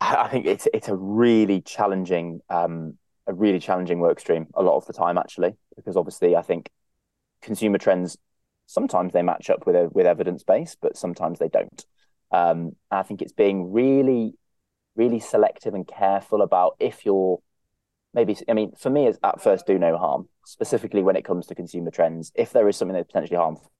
I 0.00 0.28
think 0.28 0.46
it's 0.46 0.66
it's 0.72 0.88
a 0.88 0.96
really 0.96 1.60
challenging 1.60 2.40
um, 2.48 2.96
a 3.26 3.34
really 3.34 3.60
challenging 3.60 4.00
work 4.00 4.18
stream 4.18 4.46
a 4.54 4.62
lot 4.62 4.76
of 4.76 4.86
the 4.86 4.92
time 4.92 5.18
actually 5.18 5.54
because 5.76 5.96
obviously 5.96 6.36
I 6.36 6.42
think 6.42 6.70
consumer 7.42 7.78
trends 7.78 8.16
sometimes 8.66 9.12
they 9.12 9.22
match 9.22 9.50
up 9.50 9.66
with 9.66 9.92
with 9.92 10.06
evidence 10.06 10.42
base 10.42 10.76
but 10.80 10.96
sometimes 10.96 11.38
they 11.38 11.48
don't. 11.48 11.84
Um, 12.32 12.76
I 12.90 13.02
think 13.02 13.22
it's 13.22 13.32
being 13.32 13.72
really 13.72 14.34
really 14.96 15.20
selective 15.20 15.74
and 15.74 15.86
careful 15.86 16.42
about 16.42 16.76
if 16.80 17.04
you're 17.04 17.40
maybe 18.14 18.36
I 18.48 18.54
mean 18.54 18.72
for 18.78 18.90
me 18.90 19.06
it's 19.06 19.18
at 19.22 19.42
first 19.42 19.66
do 19.66 19.78
no 19.78 19.98
harm 19.98 20.28
specifically 20.46 21.02
when 21.02 21.16
it 21.16 21.24
comes 21.24 21.46
to 21.46 21.54
consumer 21.54 21.90
trends. 21.90 22.32
If 22.34 22.52
there 22.52 22.68
is 22.68 22.76
something 22.76 22.94
that's 22.94 23.06
potentially 23.06 23.36
harmful 23.36 23.70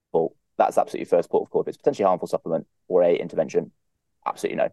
that's 0.59 0.77
absolutely 0.77 1.07
first 1.07 1.31
port 1.31 1.47
of 1.47 1.51
call. 1.51 1.63
If 1.63 1.69
it's 1.69 1.79
potentially 1.79 2.05
harmful 2.05 2.29
supplement 2.29 2.67
or 2.89 3.03
a 3.03 3.17
intervention 3.17 3.73
absolutely 4.27 4.59
no 4.59 4.69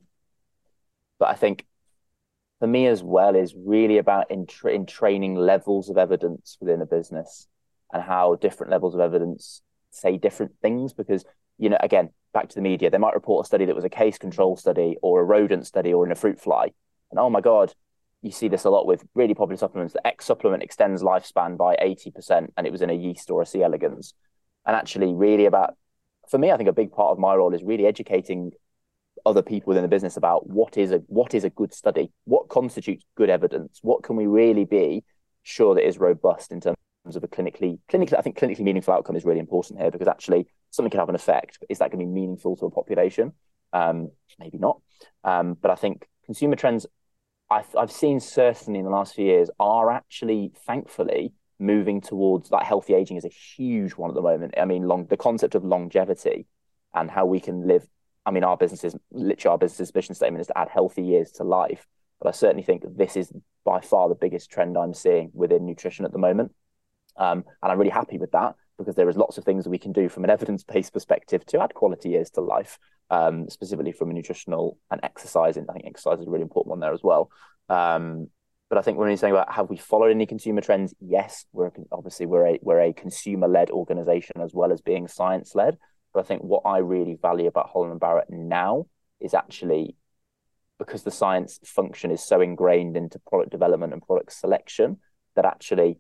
but 1.20 1.30
I 1.30 1.36
think 1.36 1.66
for 2.60 2.68
me 2.68 2.88
as 2.88 3.04
well 3.04 3.36
is 3.36 3.56
really 3.56 3.98
about 3.98 4.32
in, 4.32 4.46
tra- 4.48 4.74
in 4.74 4.86
training 4.86 5.36
levels 5.36 5.90
of 5.90 5.98
evidence 5.98 6.58
within 6.60 6.82
a 6.82 6.86
business 6.86 7.48
and 7.94 8.02
how 8.04 8.36
different 8.36 8.72
levels 8.72 8.96
of 8.96 9.02
evidence 9.02 9.62
say 9.92 10.18
different 10.18 10.54
things 10.62 10.94
because 10.94 11.26
you 11.58 11.70
know 11.70 11.78
again 11.80 12.10
back 12.34 12.50
to 12.50 12.56
the 12.56 12.62
media 12.62 12.90
they 12.90 12.98
might 12.98 13.14
report 13.14 13.46
a 13.46 13.48
study 13.48 13.66
that 13.66 13.76
was 13.76 13.86
a 13.86 13.90
case 13.90 14.18
control 14.18 14.56
study 14.56 14.98
or 15.02 15.22
a 15.22 15.24
rodent 15.24 15.66
study 15.66 15.94
or 15.94 16.06
in 16.06 16.12
a 16.12 16.16
fruit 16.16 16.40
fly. 16.40 16.72
And 17.12 17.20
oh 17.20 17.30
my 17.30 17.42
god 17.42 17.74
you 18.24 18.32
see 18.32 18.48
this 18.48 18.64
a 18.64 18.70
lot 18.70 18.88
with 18.88 19.06
really 19.14 19.36
popular 19.36 19.58
supplements. 19.58 19.94
The 19.94 20.06
x 20.06 20.26
supplement 20.26 20.64
extends 20.64 21.04
lifespan 21.04 21.56
by 21.56 21.76
80% 21.76 22.48
and 22.58 22.66
it 22.66 22.72
was 22.72 22.82
in 22.82 22.90
a 22.90 22.94
yeast 22.94 23.30
or 23.30 23.42
a 23.42 23.46
c 23.46 23.64
elegans. 23.64 24.14
And 24.66 24.76
actually 24.76 25.14
really 25.14 25.46
about 25.46 25.76
for 26.30 26.38
me 26.38 26.52
i 26.52 26.58
think 26.58 26.68
a 26.68 26.74
big 26.74 26.92
part 26.92 27.12
of 27.12 27.20
my 27.20 27.34
role 27.34 27.54
is 27.54 27.64
really 27.64 27.86
educating 27.86 28.52
other 29.26 29.42
people 29.42 29.72
within 29.72 29.84
the 29.84 29.90
business 29.90 30.18
about 30.18 30.48
what 30.48 30.78
is 30.78 30.92
a 30.92 30.98
what 31.08 31.34
is 31.34 31.44
a 31.44 31.50
good 31.50 31.74
study, 31.74 32.12
what 32.26 32.50
constitutes 32.50 33.06
good 33.16 33.30
evidence, 33.30 33.80
what 33.82 34.04
can 34.04 34.16
we 34.16 34.28
really 34.28 34.66
be 34.66 35.04
sure 35.44 35.76
that 35.76 35.88
is 35.88 35.98
robust 35.98 36.52
in 36.52 36.60
terms 36.60 36.78
of 37.06 37.24
a 37.24 37.28
clinically 37.28 37.80
clinically 37.90 38.18
I 38.18 38.22
think 38.22 38.38
clinically 38.38 38.62
meaningful 38.62 38.94
outcome 38.94 39.16
is 39.16 39.26
really 39.26 39.40
important 39.40 39.80
here 39.80 39.92
because 39.92 40.08
actually 40.08 40.48
something 40.72 40.92
can 40.92 41.00
have 41.00 41.10
an 41.10 41.16
effect, 41.16 41.60
is 41.70 41.80
that 41.80 41.92
going 41.92 42.00
to 42.00 42.06
be 42.06 42.12
meaningful 42.12 42.56
to 42.58 42.66
a 42.66 42.72
population? 42.72 43.34
Um, 43.74 44.12
maybe 44.40 44.58
not. 44.58 44.82
Um, 45.24 45.56
but 45.60 45.72
I 45.72 45.76
think 45.76 46.08
consumer 46.26 46.56
trends 46.56 46.86
I've, 47.50 47.74
I've 47.78 47.92
seen 47.92 48.20
certainly 48.20 48.80
in 48.80 48.86
the 48.86 48.92
last 48.92 49.16
few 49.16 49.26
years 49.26 49.50
are 49.60 49.90
actually 49.90 50.52
thankfully 50.66 51.34
moving 51.60 52.02
towards 52.02 52.50
that 52.50 52.64
healthy 52.64 52.94
aging 52.94 53.18
is 53.18 53.26
a 53.26 53.30
huge 53.30 53.94
one 53.94 54.10
at 54.10 54.16
the 54.16 54.22
moment. 54.22 54.54
I 54.58 54.66
mean, 54.66 54.88
long 54.88 55.06
the 55.08 55.18
concept 55.18 55.56
of 55.56 55.64
longevity 55.64 56.46
and 56.94 57.10
how 57.10 57.26
we 57.26 57.40
can 57.40 57.68
live 57.68 57.88
I 58.28 58.32
mean, 58.32 58.44
our 58.44 58.58
business 58.58 58.84
is 58.84 58.96
literally 59.12 59.54
our 59.54 59.58
business's 59.58 59.96
mission 59.96 60.14
statement 60.14 60.42
is 60.42 60.48
to 60.48 60.58
add 60.58 60.68
healthy 60.68 61.02
years 61.02 61.32
to 61.34 61.46
life. 61.46 61.88
But 62.20 62.28
I 62.28 62.32
certainly 62.32 62.64
think 62.64 62.84
this 62.86 63.16
is 63.16 63.32
by 63.64 63.80
far 63.80 64.10
the 64.10 64.16
biggest 64.16 64.52
trend 64.52 64.78
I'm 64.78 64.94
seeing 64.94 65.32
within 65.34 65.66
nutrition 65.66 66.04
at 66.04 66.12
the 66.12 66.18
moment. 66.18 66.52
Um, 67.16 67.46
and 67.64 67.72
I'm 67.72 67.78
really 67.78 67.90
happy 67.90 68.18
with 68.18 68.32
that 68.32 68.56
because 68.78 68.96
there 68.96 69.08
is 69.08 69.16
lots 69.16 69.38
of 69.38 69.46
things 69.46 69.64
that 69.64 69.70
we 69.70 69.78
can 69.78 69.94
do 69.94 70.10
from 70.10 70.26
an 70.26 70.30
evidence-based 70.30 70.92
perspective 70.92 71.46
to 71.48 71.62
add 71.62 71.74
quality 71.74 72.10
years 72.10 72.30
to 72.32 72.42
life, 72.42 72.78
um, 73.10 73.50
specifically 73.50 73.94
from 73.94 74.12
a 74.12 74.14
nutritional 74.14 74.78
and 74.92 75.00
exercise. 75.04 75.56
And 75.56 75.66
I 75.70 75.74
think 75.74 75.86
exercise 75.86 76.20
is 76.20 76.28
a 76.28 76.30
really 76.30 76.44
important 76.44 76.72
one 76.72 76.82
there 76.82 76.94
as 76.94 77.04
well. 77.04 77.32
Um, 77.70 78.28
but 78.70 78.78
I 78.78 78.82
think 78.82 78.98
when 78.98 79.08
you're 79.08 79.18
saying 79.18 79.34
about 79.34 79.54
have 79.54 79.70
we 79.70 79.78
followed 79.78 80.12
any 80.12 80.26
consumer 80.26 80.60
trends, 80.60 80.94
yes, 81.00 81.46
we're 81.54 81.72
obviously 81.94 82.26
we're 82.26 82.48
a 82.48 82.60
we're 82.62 82.82
a 82.82 82.94
consumer-led 82.94 83.70
organization 83.72 84.42
as 84.42 84.54
well 84.54 84.74
as 84.74 84.82
being 84.82 85.08
science-led. 85.08 85.78
But 86.14 86.22
I 86.22 86.24
think 86.24 86.42
what 86.42 86.64
I 86.66 86.80
really 86.80 87.18
value 87.22 87.48
about 87.48 87.70
Holland 87.70 87.92
and 87.92 88.00
Barrett 88.00 88.30
now 88.30 88.88
is 89.20 89.34
actually 89.34 89.96
because 90.80 91.04
the 91.04 91.12
science 91.12 91.60
function 91.66 92.12
is 92.12 92.24
so 92.24 92.42
ingrained 92.42 92.96
into 92.96 93.20
product 93.20 93.52
development 93.52 93.94
and 93.94 94.02
product 94.02 94.32
selection 94.34 94.98
that 95.36 95.46
actually 95.46 96.00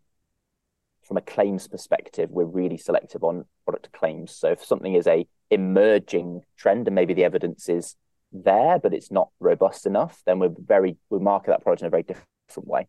from 1.03 1.17
a 1.17 1.21
claims 1.21 1.67
perspective 1.67 2.29
we're 2.29 2.45
really 2.45 2.77
selective 2.77 3.23
on 3.23 3.45
product 3.65 3.91
claims. 3.93 4.31
So 4.31 4.49
if 4.49 4.63
something 4.63 4.93
is 4.93 5.07
a 5.07 5.25
emerging 5.49 6.41
trend 6.57 6.87
and 6.87 6.95
maybe 6.95 7.13
the 7.13 7.23
evidence 7.23 7.69
is 7.69 7.95
there 8.31 8.77
but 8.77 8.93
it's 8.93 9.09
not 9.09 9.29
robust 9.39 9.85
enough 9.85 10.21
then 10.25 10.37
we're 10.37 10.53
very 10.57 10.97
we 11.09 11.17
market 11.19 11.49
that 11.49 11.61
product 11.61 11.81
in 11.81 11.87
a 11.87 11.91
very 11.91 12.03
different 12.03 12.67
way. 12.67 12.87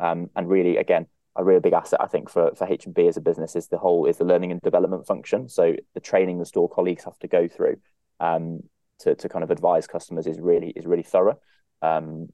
Um, 0.00 0.30
and 0.36 0.48
really 0.48 0.76
again 0.76 1.06
a 1.38 1.44
really 1.44 1.60
big 1.60 1.72
asset, 1.72 2.00
I 2.02 2.06
think, 2.06 2.28
for 2.28 2.54
for 2.56 2.66
H 2.66 2.84
and 2.84 2.94
B 2.94 3.06
as 3.06 3.16
a 3.16 3.20
business 3.20 3.56
is 3.56 3.68
the 3.68 3.78
whole 3.78 4.06
is 4.06 4.18
the 4.18 4.24
learning 4.24 4.50
and 4.50 4.60
development 4.60 5.06
function. 5.06 5.48
So 5.48 5.74
the 5.94 6.00
training 6.00 6.38
the 6.38 6.44
store 6.44 6.68
colleagues 6.68 7.04
have 7.04 7.18
to 7.20 7.28
go 7.28 7.46
through, 7.48 7.76
um, 8.18 8.60
to 9.00 9.14
to 9.14 9.28
kind 9.28 9.44
of 9.44 9.50
advise 9.50 9.86
customers 9.86 10.26
is 10.26 10.40
really 10.40 10.70
is 10.70 10.84
really 10.84 11.04
thorough. 11.04 11.38
Um, 11.80 12.28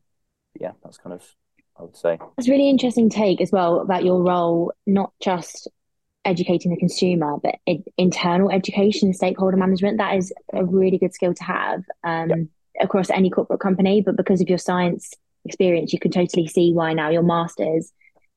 yeah, 0.58 0.72
that's 0.82 0.96
kind 0.96 1.12
of 1.12 1.22
I 1.78 1.82
would 1.82 1.96
say. 1.96 2.18
It's 2.38 2.48
really 2.48 2.70
interesting 2.70 3.10
take 3.10 3.40
as 3.40 3.52
well 3.52 3.80
about 3.80 4.04
your 4.04 4.22
role, 4.22 4.72
not 4.86 5.12
just 5.20 5.68
educating 6.24 6.70
the 6.70 6.78
consumer, 6.78 7.36
but 7.42 7.56
internal 7.98 8.50
education, 8.50 9.12
stakeholder 9.12 9.58
management. 9.58 9.98
That 9.98 10.16
is 10.16 10.32
a 10.54 10.64
really 10.64 10.96
good 10.96 11.12
skill 11.12 11.34
to 11.34 11.44
have 11.44 11.84
um, 12.04 12.30
yep. 12.30 12.38
across 12.80 13.10
any 13.10 13.28
corporate 13.28 13.60
company. 13.60 14.00
But 14.00 14.16
because 14.16 14.40
of 14.40 14.48
your 14.48 14.56
science 14.56 15.12
experience, 15.44 15.92
you 15.92 15.98
can 15.98 16.10
totally 16.10 16.46
see 16.46 16.72
why 16.72 16.94
now 16.94 17.10
your 17.10 17.22
masters 17.22 17.92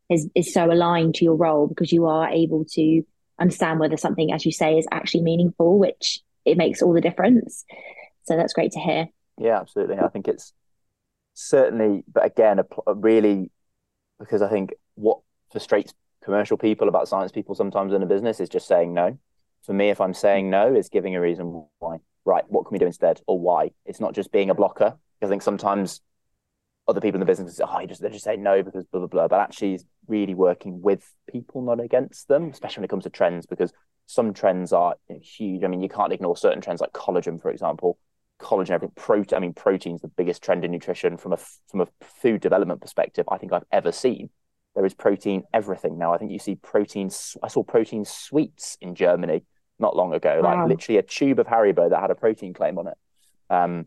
is 0.09 0.29
is 0.35 0.53
so 0.53 0.71
aligned 0.71 1.15
to 1.15 1.25
your 1.25 1.35
role 1.35 1.67
because 1.67 1.91
you 1.91 2.05
are 2.05 2.29
able 2.29 2.65
to 2.73 3.03
understand 3.39 3.79
whether 3.79 3.97
something, 3.97 4.31
as 4.31 4.45
you 4.45 4.51
say, 4.51 4.77
is 4.77 4.87
actually 4.91 5.21
meaningful, 5.21 5.77
which 5.77 6.19
it 6.45 6.57
makes 6.57 6.81
all 6.81 6.93
the 6.93 7.01
difference. 7.01 7.65
So 8.23 8.35
that's 8.35 8.53
great 8.53 8.71
to 8.73 8.79
hear. 8.79 9.07
Yeah, 9.37 9.59
absolutely. 9.59 9.99
I 9.99 10.07
think 10.07 10.27
it's 10.27 10.53
certainly, 11.33 12.03
but 12.11 12.25
again, 12.25 12.59
a, 12.59 12.93
really 12.93 13.51
because 14.19 14.41
I 14.41 14.49
think 14.49 14.73
what 14.95 15.19
frustrates 15.51 15.93
commercial 16.23 16.57
people 16.57 16.89
about 16.89 17.07
science 17.07 17.31
people 17.31 17.55
sometimes 17.55 17.93
in 17.93 18.01
a 18.01 18.07
business 18.07 18.39
is 18.39 18.49
just 18.49 18.67
saying 18.67 18.93
no. 18.93 19.17
For 19.63 19.73
me, 19.73 19.89
if 19.89 20.01
I'm 20.01 20.13
saying 20.13 20.49
no, 20.49 20.73
is 20.73 20.89
giving 20.89 21.15
a 21.15 21.21
reason 21.21 21.65
why. 21.79 21.97
Right, 22.25 22.43
what 22.49 22.65
can 22.65 22.73
we 22.73 22.79
do 22.79 22.85
instead, 22.85 23.21
or 23.25 23.39
why? 23.39 23.71
It's 23.85 24.01
not 24.01 24.13
just 24.13 24.33
being 24.33 24.49
a 24.49 24.53
blocker. 24.53 24.97
I 25.21 25.27
think 25.27 25.41
sometimes 25.41 26.01
other 26.87 27.01
people 27.01 27.17
in 27.17 27.19
the 27.19 27.25
business 27.25 27.57
say, 27.57 27.63
oh, 27.67 27.85
just, 27.85 28.01
they 28.01 28.09
just 28.09 28.23
say 28.23 28.37
no 28.37 28.63
because 28.63 28.85
blah 28.85 29.01
blah 29.01 29.07
blah. 29.07 29.27
But 29.27 29.41
actually, 29.41 29.71
he's 29.71 29.85
really 30.07 30.35
working 30.35 30.81
with 30.81 31.09
people, 31.29 31.61
not 31.61 31.79
against 31.79 32.27
them, 32.27 32.49
especially 32.49 32.81
when 32.81 32.85
it 32.85 32.89
comes 32.89 33.03
to 33.03 33.09
trends, 33.09 33.45
because 33.45 33.73
some 34.05 34.33
trends 34.33 34.71
are 34.71 34.95
you 35.09 35.15
know, 35.15 35.21
huge. 35.21 35.63
I 35.63 35.67
mean, 35.67 35.81
you 35.81 35.89
can't 35.89 36.13
ignore 36.13 36.37
certain 36.37 36.61
trends 36.61 36.81
like 36.81 36.93
collagen, 36.93 37.41
for 37.41 37.51
example. 37.51 37.97
Collagen, 38.39 38.71
everything. 38.71 38.93
Protein. 38.95 39.35
I 39.35 39.39
mean, 39.39 39.53
protein's 39.53 40.01
the 40.01 40.07
biggest 40.07 40.43
trend 40.43 40.63
in 40.63 40.71
nutrition 40.71 41.17
from 41.17 41.33
a 41.33 41.37
from 41.69 41.81
a 41.81 41.87
food 42.01 42.41
development 42.41 42.81
perspective. 42.81 43.25
I 43.29 43.37
think 43.37 43.53
I've 43.53 43.65
ever 43.71 43.91
seen 43.91 44.29
there 44.75 44.85
is 44.85 44.93
protein 44.93 45.41
everything 45.53 45.97
now. 45.97 46.13
I 46.13 46.19
think 46.19 46.31
you 46.31 46.39
see 46.39 46.55
protein. 46.55 47.09
I 47.41 47.47
saw 47.47 47.63
protein 47.63 48.05
sweets 48.05 48.77
in 48.79 48.93
Germany 48.93 49.43
not 49.79 49.95
long 49.95 50.13
ago, 50.13 50.39
wow. 50.41 50.59
like 50.59 50.69
literally 50.69 50.99
a 50.99 51.03
tube 51.03 51.39
of 51.39 51.47
Haribo 51.47 51.89
that 51.89 51.99
had 51.99 52.11
a 52.11 52.15
protein 52.15 52.53
claim 52.53 52.77
on 52.77 52.87
it. 52.87 52.97
Um, 53.49 53.85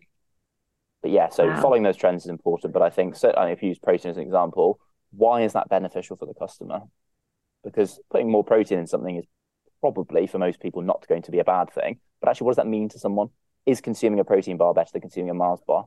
but 1.02 1.10
yeah, 1.10 1.28
so 1.28 1.46
wow. 1.46 1.60
following 1.60 1.82
those 1.82 1.96
trends 1.96 2.24
is 2.24 2.30
important. 2.30 2.72
But 2.72 2.82
I 2.82 2.90
think 2.90 3.16
certainly 3.16 3.52
if 3.52 3.62
you 3.62 3.68
use 3.68 3.78
protein 3.78 4.10
as 4.10 4.16
an 4.16 4.22
example, 4.22 4.78
why 5.10 5.42
is 5.42 5.52
that 5.54 5.68
beneficial 5.68 6.16
for 6.16 6.26
the 6.26 6.34
customer? 6.34 6.80
Because 7.64 7.98
putting 8.10 8.30
more 8.30 8.44
protein 8.44 8.78
in 8.78 8.86
something 8.86 9.16
is 9.16 9.24
probably 9.80 10.26
for 10.26 10.38
most 10.38 10.60
people 10.60 10.82
not 10.82 11.06
going 11.08 11.22
to 11.22 11.30
be 11.30 11.38
a 11.38 11.44
bad 11.44 11.70
thing. 11.72 11.98
But 12.20 12.30
actually, 12.30 12.46
what 12.46 12.52
does 12.52 12.64
that 12.64 12.66
mean 12.66 12.88
to 12.90 12.98
someone? 12.98 13.28
Is 13.66 13.80
consuming 13.80 14.20
a 14.20 14.24
protein 14.24 14.56
bar 14.56 14.74
better 14.74 14.90
than 14.92 15.02
consuming 15.02 15.30
a 15.30 15.34
Mars 15.34 15.60
bar? 15.66 15.86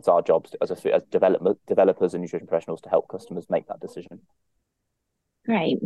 it's 0.00 0.08
our 0.08 0.22
jobs 0.22 0.54
as 0.62 0.70
a, 0.70 0.94
as 0.94 1.02
development 1.10 1.58
developers 1.66 2.14
and 2.14 2.22
nutrition 2.22 2.46
professionals 2.46 2.80
to 2.80 2.88
help 2.88 3.08
customers 3.08 3.46
make 3.50 3.66
that 3.68 3.80
decision. 3.80 4.20
Great. 5.44 5.78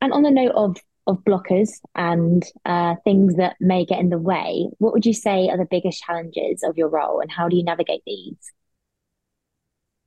And 0.00 0.12
on 0.12 0.22
the 0.22 0.30
note 0.30 0.52
of 0.54 0.76
of 1.06 1.22
blockers 1.24 1.70
and 1.94 2.44
uh, 2.64 2.96
things 3.04 3.36
that 3.36 3.56
may 3.60 3.84
get 3.84 4.00
in 4.00 4.10
the 4.10 4.18
way, 4.18 4.68
what 4.78 4.92
would 4.92 5.06
you 5.06 5.14
say 5.14 5.48
are 5.48 5.56
the 5.56 5.66
biggest 5.70 6.02
challenges 6.02 6.62
of 6.62 6.76
your 6.76 6.88
role, 6.88 7.20
and 7.20 7.30
how 7.30 7.48
do 7.48 7.56
you 7.56 7.64
navigate 7.64 8.02
these? 8.06 8.52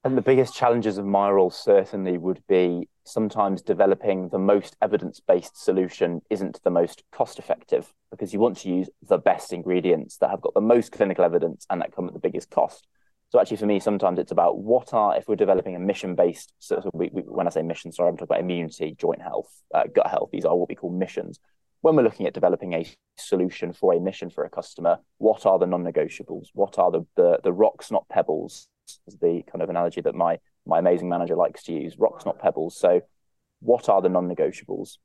And 0.03 0.17
the 0.17 0.21
biggest 0.21 0.55
challenges 0.55 0.97
of 0.97 1.05
my 1.05 1.29
role 1.29 1.49
certainly 1.49 2.17
would 2.17 2.41
be 2.47 2.87
sometimes 3.03 3.61
developing 3.61 4.29
the 4.29 4.39
most 4.39 4.77
evidence 4.81 5.19
based 5.19 5.61
solution 5.61 6.21
isn't 6.29 6.63
the 6.63 6.69
most 6.69 7.03
cost 7.11 7.37
effective 7.37 7.93
because 8.09 8.31
you 8.31 8.39
want 8.39 8.57
to 8.57 8.69
use 8.69 8.89
the 9.07 9.17
best 9.17 9.51
ingredients 9.51 10.17
that 10.17 10.29
have 10.29 10.41
got 10.41 10.53
the 10.53 10.61
most 10.61 10.93
clinical 10.93 11.25
evidence 11.25 11.65
and 11.69 11.81
that 11.81 11.93
come 11.93 12.07
at 12.07 12.13
the 12.13 12.19
biggest 12.19 12.49
cost. 12.49 12.87
So 13.29 13.39
actually, 13.39 13.57
for 13.57 13.67
me, 13.67 13.79
sometimes 13.79 14.17
it's 14.17 14.31
about 14.31 14.57
what 14.57 14.93
are 14.93 15.15
if 15.15 15.27
we're 15.27 15.35
developing 15.35 15.75
a 15.75 15.79
mission-based. 15.79 16.53
So, 16.57 16.89
we, 16.93 17.09
we, 17.13 17.21
when 17.21 17.45
I 17.45 17.51
say 17.51 17.61
mission, 17.61 17.91
sorry, 17.91 18.09
I'm 18.09 18.17
talking 18.17 18.35
about 18.35 18.39
immunity, 18.39 18.95
joint 18.97 19.21
health, 19.21 19.51
uh, 19.73 19.83
gut 19.93 20.07
health. 20.07 20.29
These 20.31 20.45
are 20.45 20.55
what 20.55 20.67
we 20.67 20.75
call 20.75 20.89
missions. 20.89 21.39
When 21.81 21.95
we're 21.95 22.03
looking 22.03 22.25
at 22.25 22.33
developing 22.33 22.73
a 22.73 22.87
solution 23.17 23.71
for 23.71 23.93
a 23.93 23.99
mission 23.99 24.31
for 24.31 24.45
a 24.45 24.49
customer, 24.49 24.97
what 25.19 25.45
are 25.45 25.59
the 25.59 25.67
non-negotiables? 25.67 26.47
What 26.53 26.79
are 26.79 26.91
the 26.91 27.05
the, 27.15 27.39
the 27.43 27.53
rocks, 27.53 27.91
not 27.91 28.09
pebbles? 28.09 28.67
Is 29.05 29.17
the 29.21 29.43
kind 29.51 29.61
of 29.61 29.69
analogy 29.69 30.01
that 30.01 30.15
my 30.15 30.39
my 30.65 30.79
amazing 30.79 31.09
manager 31.09 31.35
likes 31.35 31.63
to 31.63 31.73
use. 31.73 31.97
Rocks, 31.99 32.25
not 32.25 32.39
pebbles. 32.39 32.77
So, 32.77 33.01
what 33.59 33.89
are 33.89 34.01
the 34.01 34.09
non-negotiables 34.09 34.97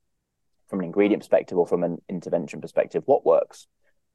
from 0.69 0.79
an 0.79 0.87
ingredient 0.87 1.21
perspective 1.23 1.59
or 1.59 1.67
from 1.67 1.85
an 1.85 1.99
intervention 2.09 2.63
perspective? 2.63 3.03
What 3.05 3.27
works? 3.27 3.67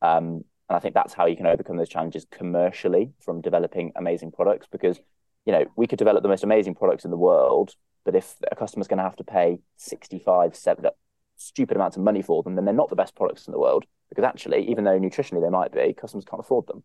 Um, 0.02 0.46
and 0.70 0.78
I 0.78 0.80
think 0.80 0.94
that's 0.94 1.14
how 1.14 1.26
you 1.26 1.36
can 1.36 1.48
overcome 1.48 1.78
those 1.78 1.90
challenges 1.90 2.26
commercially 2.30 3.12
from 3.20 3.42
developing 3.42 3.92
amazing 3.96 4.32
products 4.32 4.68
because, 4.72 5.00
you 5.46 5.52
know, 5.52 5.66
we 5.76 5.88
could 5.88 5.98
develop 5.98 6.22
the 6.22 6.30
most 6.30 6.44
amazing 6.44 6.76
products 6.76 7.06
in 7.06 7.12
the 7.12 7.18
world, 7.18 7.74
but 8.06 8.16
if 8.16 8.36
a 8.52 8.56
customer's 8.56 8.88
going 8.88 9.00
to 9.00 9.04
have 9.04 9.16
to 9.16 9.24
pay 9.24 9.60
65, 9.78 10.56
70, 10.56 10.90
stupid 11.38 11.76
amounts 11.76 11.98
of 11.98 12.04
money 12.04 12.22
for 12.22 12.44
them, 12.44 12.56
then 12.56 12.66
they're 12.66 12.74
not 12.74 12.90
the 12.90 12.96
best 12.96 13.16
products 13.16 13.48
in 13.48 13.52
the 13.52 13.60
world 13.60 13.86
because 14.10 14.24
actually, 14.24 14.70
even 14.70 14.84
though 14.84 15.00
nutritionally 15.00 15.42
they 15.42 15.50
might 15.50 15.72
be, 15.72 15.94
customers 15.94 16.26
can't 16.26 16.40
afford 16.40 16.68
them. 16.68 16.84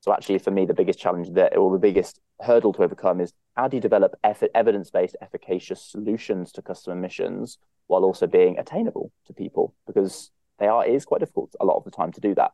So 0.00 0.12
actually, 0.12 0.38
for 0.38 0.52
me, 0.52 0.66
the 0.66 0.74
biggest 0.74 1.00
challenge 1.00 1.30
that, 1.30 1.56
or 1.56 1.72
the 1.72 1.78
biggest 1.78 2.20
hurdle 2.40 2.72
to 2.74 2.82
overcome 2.82 3.20
is 3.20 3.32
how 3.56 3.66
do 3.66 3.76
you 3.76 3.80
develop 3.80 4.14
evidence-based, 4.22 5.16
efficacious 5.20 5.82
solutions 5.82 6.52
to 6.52 6.62
customer 6.62 6.94
missions 6.94 7.58
while 7.88 8.04
also 8.04 8.28
being 8.28 8.56
attainable 8.58 9.10
to 9.26 9.32
people? 9.32 9.74
Because 9.84 10.30
they 10.60 10.68
are 10.68 10.86
it 10.86 10.94
is 10.94 11.04
quite 11.04 11.20
difficult 11.20 11.56
a 11.60 11.64
lot 11.64 11.76
of 11.76 11.84
the 11.84 11.90
time 11.90 12.12
to 12.12 12.20
do 12.20 12.34
that. 12.36 12.52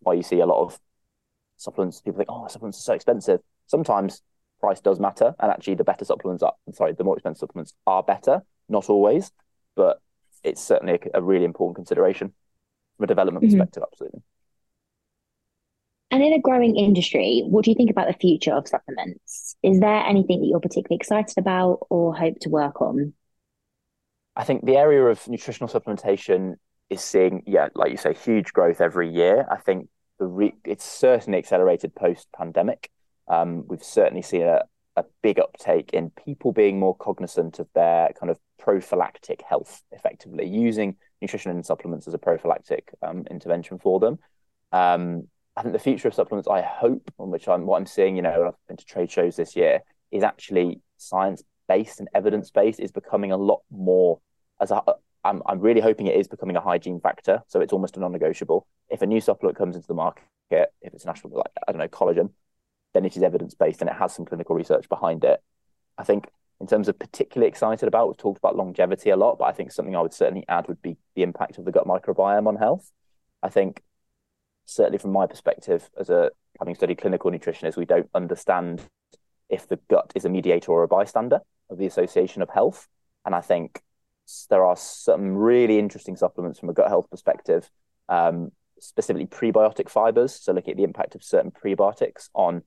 That's 0.00 0.06
why 0.06 0.14
you 0.14 0.22
see 0.22 0.40
a 0.40 0.46
lot 0.46 0.62
of 0.62 0.78
supplements. 1.56 2.00
People 2.00 2.18
think, 2.18 2.30
oh, 2.30 2.48
supplements 2.48 2.78
are 2.78 2.82
so 2.82 2.94
expensive. 2.94 3.40
Sometimes 3.66 4.22
price 4.60 4.80
does 4.80 4.98
matter, 4.98 5.34
and 5.38 5.50
actually, 5.50 5.74
the 5.74 5.84
better 5.84 6.04
supplements 6.04 6.42
are. 6.42 6.54
Sorry, 6.72 6.92
the 6.92 7.04
more 7.04 7.16
expensive 7.16 7.40
supplements 7.40 7.74
are 7.86 8.02
better. 8.02 8.42
Not 8.68 8.88
always, 8.88 9.32
but 9.76 10.00
it's 10.42 10.62
certainly 10.62 10.94
a, 10.94 11.18
a 11.18 11.22
really 11.22 11.44
important 11.44 11.76
consideration 11.76 12.32
from 12.96 13.04
a 13.04 13.06
development 13.06 13.44
mm-hmm. 13.44 13.58
perspective. 13.58 13.82
Absolutely. 13.90 14.22
And 16.12 16.22
in 16.22 16.32
a 16.32 16.40
growing 16.40 16.76
industry, 16.76 17.44
what 17.46 17.64
do 17.64 17.70
you 17.70 17.76
think 17.76 17.90
about 17.90 18.08
the 18.08 18.18
future 18.18 18.52
of 18.52 18.66
supplements? 18.66 19.54
Is 19.62 19.78
there 19.78 20.04
anything 20.04 20.40
that 20.40 20.46
you're 20.46 20.60
particularly 20.60 20.96
excited 20.96 21.38
about 21.38 21.86
or 21.88 22.16
hope 22.16 22.40
to 22.40 22.48
work 22.48 22.82
on? 22.82 23.12
I 24.34 24.44
think 24.44 24.64
the 24.64 24.76
area 24.76 25.04
of 25.04 25.26
nutritional 25.28 25.68
supplementation 25.68 26.56
is 26.90 27.00
seeing, 27.00 27.42
yeah, 27.46 27.68
like 27.74 27.90
you 27.90 27.96
say, 27.96 28.12
huge 28.12 28.52
growth 28.52 28.80
every 28.80 29.08
year. 29.08 29.46
I 29.50 29.56
think 29.56 29.88
the 30.18 30.26
re- 30.26 30.56
it's 30.64 30.84
certainly 30.84 31.38
accelerated 31.38 31.94
post 31.94 32.28
pandemic. 32.36 32.90
Um, 33.28 33.64
we've 33.68 33.82
certainly 33.82 34.22
seen 34.22 34.42
a, 34.42 34.62
a 34.96 35.04
big 35.22 35.38
uptake 35.38 35.90
in 35.92 36.10
people 36.10 36.52
being 36.52 36.78
more 36.78 36.96
cognizant 36.96 37.60
of 37.60 37.68
their 37.74 38.10
kind 38.18 38.28
of 38.28 38.38
prophylactic 38.58 39.42
health, 39.48 39.82
effectively 39.92 40.46
using 40.46 40.96
nutrition 41.22 41.52
and 41.52 41.64
supplements 41.64 42.08
as 42.08 42.14
a 42.14 42.18
prophylactic 42.18 42.92
um, 43.02 43.24
intervention 43.30 43.78
for 43.78 44.00
them. 44.00 44.18
Um, 44.72 45.28
I 45.56 45.62
think 45.62 45.72
the 45.72 45.78
future 45.78 46.08
of 46.08 46.14
supplements, 46.14 46.48
I 46.48 46.62
hope, 46.62 47.12
on 47.18 47.30
which 47.30 47.48
I'm 47.48 47.66
what 47.66 47.76
I'm 47.76 47.86
seeing, 47.86 48.16
you 48.16 48.22
know, 48.22 48.48
I've 48.48 48.66
been 48.66 48.76
to 48.76 48.84
trade 48.84 49.10
shows 49.10 49.36
this 49.36 49.54
year, 49.54 49.80
is 50.10 50.22
actually 50.22 50.80
science 50.96 51.42
based 51.68 52.00
and 52.00 52.08
evidence 52.14 52.50
based 52.50 52.80
is 52.80 52.90
becoming 52.90 53.30
a 53.30 53.36
lot 53.36 53.60
more 53.70 54.20
as 54.60 54.70
a, 54.70 54.82
I'm, 55.24 55.42
I'm 55.46 55.60
really 55.60 55.80
hoping 55.80 56.06
it 56.06 56.16
is 56.16 56.28
becoming 56.28 56.56
a 56.56 56.60
hygiene 56.60 57.00
factor. 57.00 57.42
So 57.48 57.60
it's 57.60 57.72
almost 57.72 57.96
a 57.96 58.00
non 58.00 58.12
negotiable. 58.12 58.66
If 58.88 59.02
a 59.02 59.06
new 59.06 59.20
supplement 59.20 59.58
comes 59.58 59.76
into 59.76 59.88
the 59.88 59.94
market, 59.94 60.24
if 60.50 60.94
it's 60.94 61.04
national, 61.04 61.36
like, 61.36 61.52
I 61.66 61.72
don't 61.72 61.78
know, 61.78 61.88
collagen, 61.88 62.30
then 62.94 63.04
it 63.04 63.16
is 63.16 63.22
evidence 63.22 63.54
based 63.54 63.80
and 63.80 63.90
it 63.90 63.96
has 63.96 64.14
some 64.14 64.24
clinical 64.24 64.56
research 64.56 64.88
behind 64.88 65.24
it. 65.24 65.42
I 65.98 66.04
think 66.04 66.28
in 66.60 66.66
terms 66.66 66.88
of 66.88 66.98
particularly 66.98 67.48
excited 67.48 67.86
about, 67.86 68.08
we've 68.08 68.16
talked 68.16 68.38
about 68.38 68.56
longevity 68.56 69.10
a 69.10 69.16
lot, 69.16 69.38
but 69.38 69.46
I 69.46 69.52
think 69.52 69.72
something 69.72 69.96
I 69.96 70.02
would 70.02 70.12
certainly 70.12 70.44
add 70.48 70.68
would 70.68 70.82
be 70.82 70.96
the 71.14 71.22
impact 71.22 71.58
of 71.58 71.64
the 71.64 71.72
gut 71.72 71.86
microbiome 71.86 72.46
on 72.46 72.56
health. 72.56 72.90
I 73.42 73.48
think 73.48 73.82
certainly 74.66 74.98
from 74.98 75.12
my 75.12 75.26
perspective 75.26 75.90
as 75.98 76.10
a 76.10 76.30
having 76.58 76.74
studied 76.74 76.98
clinical 76.98 77.30
nutritionist, 77.30 77.76
we 77.76 77.86
don't 77.86 78.10
understand 78.14 78.82
if 79.48 79.66
the 79.66 79.78
gut 79.88 80.12
is 80.14 80.24
a 80.24 80.28
mediator 80.28 80.70
or 80.70 80.82
a 80.82 80.88
bystander 80.88 81.40
of 81.70 81.78
the 81.78 81.86
association 81.86 82.42
of 82.42 82.50
health. 82.50 82.88
And 83.24 83.34
I 83.34 83.40
think 83.40 83.82
there 84.48 84.64
are 84.64 84.76
some 84.76 85.36
really 85.36 85.78
interesting 85.78 86.16
supplements 86.16 86.58
from 86.58 86.68
a 86.68 86.72
gut 86.72 86.88
health 86.88 87.10
perspective, 87.10 87.70
um, 88.08 88.52
specifically 88.78 89.26
prebiotic 89.26 89.88
fibers. 89.88 90.34
So 90.34 90.52
looking 90.52 90.72
at 90.72 90.76
the 90.76 90.84
impact 90.84 91.14
of 91.14 91.22
certain 91.22 91.50
prebiotics 91.50 92.28
on, 92.34 92.62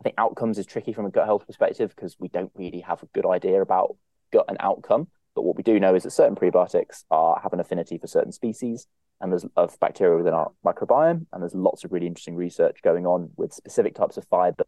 I 0.00 0.02
think 0.02 0.14
outcomes 0.18 0.58
is 0.58 0.66
tricky 0.66 0.92
from 0.92 1.06
a 1.06 1.10
gut 1.10 1.26
health 1.26 1.46
perspective 1.46 1.92
because 1.94 2.16
we 2.18 2.28
don't 2.28 2.52
really 2.54 2.80
have 2.80 3.02
a 3.02 3.06
good 3.14 3.26
idea 3.26 3.60
about 3.60 3.96
gut 4.32 4.46
and 4.48 4.56
outcome. 4.60 5.08
But 5.34 5.42
what 5.42 5.56
we 5.56 5.62
do 5.62 5.78
know 5.78 5.94
is 5.94 6.02
that 6.02 6.10
certain 6.10 6.36
prebiotics 6.36 7.04
are 7.10 7.40
have 7.42 7.52
an 7.52 7.60
affinity 7.60 7.98
for 7.98 8.06
certain 8.06 8.32
species 8.32 8.86
and 9.20 9.30
there's 9.30 9.44
of 9.56 9.78
bacteria 9.80 10.16
within 10.16 10.32
our 10.32 10.50
microbiome, 10.64 11.26
and 11.32 11.42
there's 11.42 11.54
lots 11.54 11.84
of 11.84 11.92
really 11.92 12.06
interesting 12.06 12.34
research 12.34 12.80
going 12.82 13.06
on 13.06 13.30
with 13.36 13.52
specific 13.52 13.94
types 13.94 14.16
of 14.16 14.24
fiber 14.28 14.64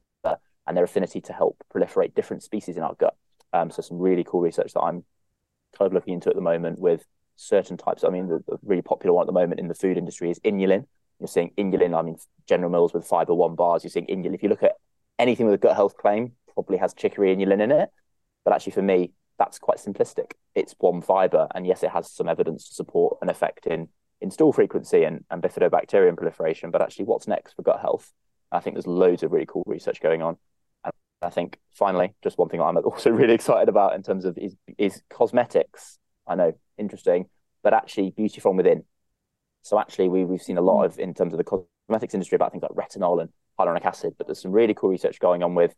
and 0.67 0.77
their 0.77 0.85
affinity 0.85 1.21
to 1.21 1.33
help 1.33 1.57
proliferate 1.75 2.15
different 2.15 2.43
species 2.43 2.77
in 2.77 2.83
our 2.83 2.95
gut. 2.95 3.17
Um, 3.53 3.71
so 3.71 3.83
some 3.83 3.99
really 3.99 4.25
cool 4.25 4.41
research 4.41 4.73
that 4.75 4.81
I'm 4.81 5.05
kind 5.77 5.87
of 5.87 5.93
looking 5.93 6.15
into 6.15 6.29
at 6.29 6.35
the 6.35 6.43
moment 6.43 6.79
with 6.79 7.05
certain 7.37 7.77
types. 7.77 8.05
I 8.05 8.09
mean, 8.09 8.29
the, 8.29 8.43
the, 8.47 8.59
really 8.63 8.83
popular 8.83 9.15
one 9.15 9.25
at 9.25 9.27
the 9.27 9.33
moment 9.33 9.61
in 9.61 9.69
the 9.69 9.75
food 9.75 9.97
industry 9.97 10.31
is 10.31 10.39
inulin, 10.41 10.87
You're 11.19 11.29
seeing 11.29 11.53
inulin. 11.57 11.99
I 11.99 12.03
mean, 12.03 12.17
General 12.47 12.71
Mills 12.71 12.95
with 12.95 13.07
fiber 13.07 13.35
one 13.35 13.55
bars. 13.55 13.85
You're 13.85 13.91
seeing 13.91 14.07
inulin. 14.07 14.35
If 14.35 14.43
you 14.43 14.49
look 14.49 14.63
at 14.63 14.77
anything 15.19 15.47
with 15.47 15.55
a 15.55 15.59
gut 15.59 15.77
health 15.77 15.97
claim, 15.97 16.33
probably 16.55 16.79
has 16.79 16.95
chicory 16.95 17.35
inulin 17.35 17.61
in 17.61 17.73
it. 17.73 17.91
But 18.45 18.55
actually, 18.55 18.73
for 18.73 18.83
me, 18.83 19.13
that's 19.39 19.59
quite 19.59 19.79
simplistic. 19.79 20.33
It's 20.55 20.75
one 20.79 21.03
fiber, 21.03 21.49
and 21.55 21.67
yes, 21.67 21.83
it 21.83 21.91
has 21.91 22.11
some 22.11 22.29
evidence 22.29 22.69
to 22.69 22.75
support 22.75 23.19
an 23.23 23.29
effect 23.29 23.67
in 23.67 23.89
in 24.21 24.31
stool 24.31 24.53
frequency 24.53 25.03
and, 25.03 25.25
and 25.31 25.43
bifidobacterium 25.43 26.17
proliferation. 26.17 26.71
But 26.71 26.81
actually, 26.81 27.07
what's 27.07 27.27
next 27.27 27.55
for 27.55 27.63
gut 27.63 27.81
health? 27.81 28.13
I 28.53 28.61
think 28.61 28.77
there's 28.77 28.87
loads 28.87 29.23
of 29.23 29.33
really 29.33 29.47
cool 29.47 29.65
research 29.67 30.01
going 30.01 30.23
on. 30.23 30.37
I 31.23 31.31
think 31.31 31.59
finally, 31.73 32.15
just 32.23 32.39
one 32.39 32.49
thing 32.49 32.61
I'm 32.61 32.77
also 32.77 33.11
really 33.21 33.35
excited 33.35 33.69
about 33.69 33.95
in 33.95 34.03
terms 34.03 34.25
of 34.25 34.37
is 34.39 34.57
is 34.79 35.03
cosmetics. 35.11 35.99
I 36.27 36.35
know, 36.35 36.53
interesting, 36.79 37.27
but 37.63 37.75
actually 37.75 38.11
beauty 38.11 38.41
from 38.41 38.57
within. 38.57 38.85
So 39.63 39.79
actually, 39.79 40.09
we 40.09 40.25
we've 40.25 40.43
seen 40.43 40.59
a 40.59 40.63
lot 40.63 40.81
hmm. 40.81 40.93
of 40.93 40.99
in 40.99 41.15
terms 41.15 41.33
of 41.33 41.39
the 41.39 41.45
cosmetics 41.45 42.15
industry 42.15 42.37
about 42.37 42.53
things 42.53 42.63
like 42.63 42.73
retinol 42.73 43.21
and 43.21 43.31
hyaluronic 43.59 43.85
acid, 43.85 44.15
but 44.19 44.27
there's 44.27 44.41
some 44.41 44.53
really 44.53 44.75
cool 44.75 44.91
research 44.91 45.21
going 45.21 45.43
on 45.43 45.55
with 45.55 45.75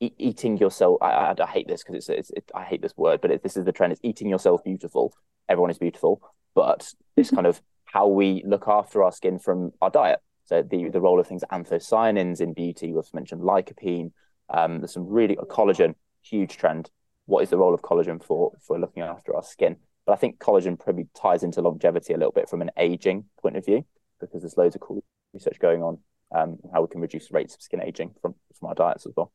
e- 0.00 0.14
eating 0.18 0.58
yourself. 0.58 0.98
I, 1.00 1.10
I, 1.10 1.34
I 1.42 1.46
hate 1.46 1.68
this 1.68 1.82
because 1.82 1.96
it's, 1.96 2.08
it's 2.08 2.30
it, 2.30 2.50
I 2.54 2.64
hate 2.64 2.82
this 2.82 2.96
word, 2.96 3.20
but 3.20 3.30
it, 3.30 3.42
this 3.42 3.56
is 3.56 3.64
the 3.64 3.72
trend. 3.72 3.92
It's 3.92 4.00
eating 4.04 4.28
yourself 4.28 4.62
beautiful. 4.64 5.14
Everyone 5.48 5.70
is 5.70 5.78
beautiful, 5.78 6.20
but 6.54 6.92
this 7.16 7.30
kind 7.34 7.46
of 7.46 7.60
how 7.84 8.08
we 8.08 8.42
look 8.46 8.64
after 8.66 9.02
our 9.02 9.12
skin 9.12 9.38
from 9.38 9.72
our 9.80 9.90
diet. 9.90 10.20
So 10.44 10.62
the 10.62 10.88
the 10.90 11.00
role 11.00 11.20
of 11.20 11.26
things 11.26 11.44
anthocyanins 11.50 12.40
in 12.40 12.52
beauty. 12.52 12.92
We've 12.92 13.14
mentioned 13.14 13.42
lycopene. 13.42 14.12
Um, 14.52 14.80
there's 14.80 14.92
some 14.92 15.06
really 15.06 15.36
collagen, 15.36 15.94
huge 16.22 16.56
trend. 16.56 16.90
What 17.26 17.42
is 17.42 17.50
the 17.50 17.58
role 17.58 17.74
of 17.74 17.82
collagen 17.82 18.22
for 18.22 18.52
for 18.60 18.78
looking 18.78 19.02
after 19.02 19.34
our 19.34 19.42
skin? 19.42 19.76
But 20.06 20.12
I 20.12 20.16
think 20.16 20.38
collagen 20.38 20.78
probably 20.78 21.08
ties 21.14 21.42
into 21.42 21.62
longevity 21.62 22.12
a 22.12 22.16
little 22.16 22.32
bit 22.32 22.48
from 22.48 22.62
an 22.62 22.70
aging 22.76 23.24
point 23.40 23.56
of 23.56 23.64
view 23.64 23.84
because 24.20 24.42
there's 24.42 24.56
loads 24.56 24.74
of 24.74 24.80
cool 24.80 25.02
research 25.32 25.58
going 25.58 25.82
on 25.82 25.98
um, 26.34 26.58
how 26.72 26.82
we 26.82 26.88
can 26.88 27.00
reduce 27.00 27.30
rates 27.30 27.54
of 27.54 27.62
skin 27.62 27.82
aging 27.82 28.14
from 28.20 28.34
from 28.58 28.68
our 28.68 28.74
diets 28.74 29.06
as 29.06 29.12
well 29.16 29.32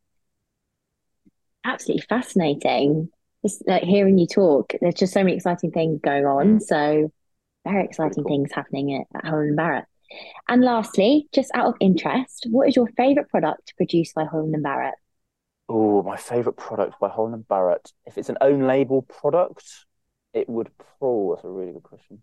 absolutely 1.67 2.05
fascinating. 2.07 3.09
Just 3.45 3.67
like 3.67 3.83
hearing 3.83 4.17
you 4.17 4.25
talk, 4.25 4.73
there's 4.81 4.95
just 4.95 5.13
so 5.13 5.23
many 5.23 5.35
exciting 5.35 5.71
things 5.71 5.99
going 6.03 6.25
on. 6.25 6.59
Mm. 6.59 6.61
So 6.61 7.11
very 7.63 7.85
exciting 7.85 8.23
cool. 8.23 8.31
things 8.31 8.51
happening 8.51 8.95
at, 8.95 9.17
at 9.17 9.29
Holland 9.29 9.49
and 9.49 9.57
Barrett. 9.57 9.85
And 10.47 10.63
lastly, 10.63 11.27
just 11.33 11.51
out 11.53 11.67
of 11.67 11.75
interest, 11.79 12.47
what 12.49 12.69
is 12.69 12.75
your 12.75 12.87
favourite 12.97 13.29
product 13.29 13.73
produced 13.75 14.15
by 14.15 14.25
Holland 14.25 14.55
and 14.55 14.63
Barrett? 14.63 14.95
Oh, 15.69 16.01
my 16.03 16.15
favourite 16.15 16.57
product 16.57 16.99
by 16.99 17.09
Holland 17.09 17.35
and 17.35 17.47
Barrett. 17.47 17.91
If 18.05 18.17
it's 18.17 18.29
an 18.29 18.37
own 18.39 18.67
label 18.67 19.01
product, 19.01 19.85
it 20.33 20.47
would. 20.47 20.69
Oh, 21.01 21.35
that's 21.35 21.45
a 21.45 21.49
really 21.49 21.73
good 21.73 21.83
question 21.83 22.21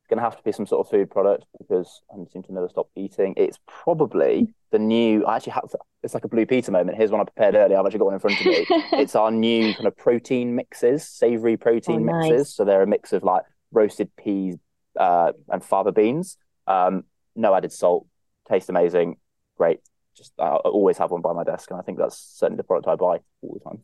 It's 0.00 0.08
going 0.08 0.18
to 0.18 0.24
have 0.24 0.36
to 0.36 0.42
be 0.42 0.52
some 0.52 0.66
sort 0.66 0.84
of 0.84 0.90
food 0.90 1.10
product 1.10 1.44
because 1.58 2.02
I 2.10 2.16
seem 2.32 2.42
to 2.44 2.52
never 2.52 2.68
stop 2.68 2.88
eating. 2.96 3.34
It's 3.36 3.58
probably 3.66 4.48
the 4.72 4.80
new. 4.80 5.24
I 5.26 5.36
actually 5.36 5.52
have. 5.52 5.64
It's 6.02 6.14
like 6.14 6.24
a 6.24 6.28
Blue 6.28 6.46
Peter 6.46 6.72
moment. 6.72 6.96
Here's 6.96 7.12
one 7.12 7.20
I 7.20 7.24
prepared 7.24 7.54
earlier. 7.54 7.78
I've 7.78 7.86
actually 7.86 8.00
got 8.00 8.06
one 8.06 8.14
in 8.14 8.20
front 8.20 8.40
of 8.40 8.46
me. 8.46 8.66
it's 8.92 9.14
our 9.14 9.30
new 9.30 9.72
kind 9.74 9.86
of 9.86 9.96
protein 9.96 10.56
mixes, 10.56 11.08
savory 11.08 11.56
protein 11.56 12.08
oh, 12.08 12.20
mixes. 12.20 12.38
Nice. 12.38 12.54
So 12.54 12.64
they're 12.64 12.82
a 12.82 12.86
mix 12.86 13.12
of 13.12 13.22
like 13.22 13.44
roasted 13.70 14.10
peas 14.16 14.56
uh, 14.98 15.32
and 15.48 15.62
fava 15.64 15.92
beans. 15.92 16.36
Um, 16.66 17.04
no 17.36 17.54
added 17.54 17.72
salt. 17.72 18.06
Taste 18.48 18.68
amazing. 18.70 19.18
Great. 19.56 19.80
Just 20.16 20.32
I 20.38 20.48
always 20.48 20.98
have 20.98 21.10
one 21.10 21.20
by 21.20 21.32
my 21.32 21.44
desk, 21.44 21.70
and 21.70 21.78
I 21.78 21.82
think 21.82 21.98
that's 21.98 22.18
certainly 22.18 22.56
the 22.56 22.64
product 22.64 22.88
I 22.88 22.96
buy 22.96 23.20
all 23.42 23.54
the 23.54 23.60
time. 23.60 23.82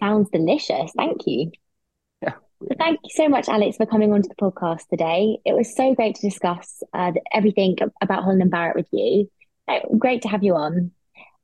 Sounds 0.00 0.30
delicious. 0.30 0.92
Thank 0.96 1.26
you. 1.26 1.50
Yeah, 2.22 2.34
Thank 2.78 3.00
you 3.04 3.10
so 3.10 3.28
much, 3.28 3.48
Alex, 3.48 3.76
for 3.76 3.86
coming 3.86 4.12
onto 4.12 4.28
the 4.28 4.34
podcast 4.34 4.88
today. 4.88 5.38
It 5.44 5.54
was 5.54 5.74
so 5.74 5.94
great 5.94 6.16
to 6.16 6.22
discuss 6.22 6.82
uh, 6.92 7.12
everything 7.32 7.76
about 8.00 8.22
Holland 8.22 8.42
and 8.42 8.50
Barrett 8.50 8.76
with 8.76 8.88
you. 8.92 9.30
Great 9.98 10.22
to 10.22 10.28
have 10.28 10.42
you 10.42 10.54
on. 10.54 10.92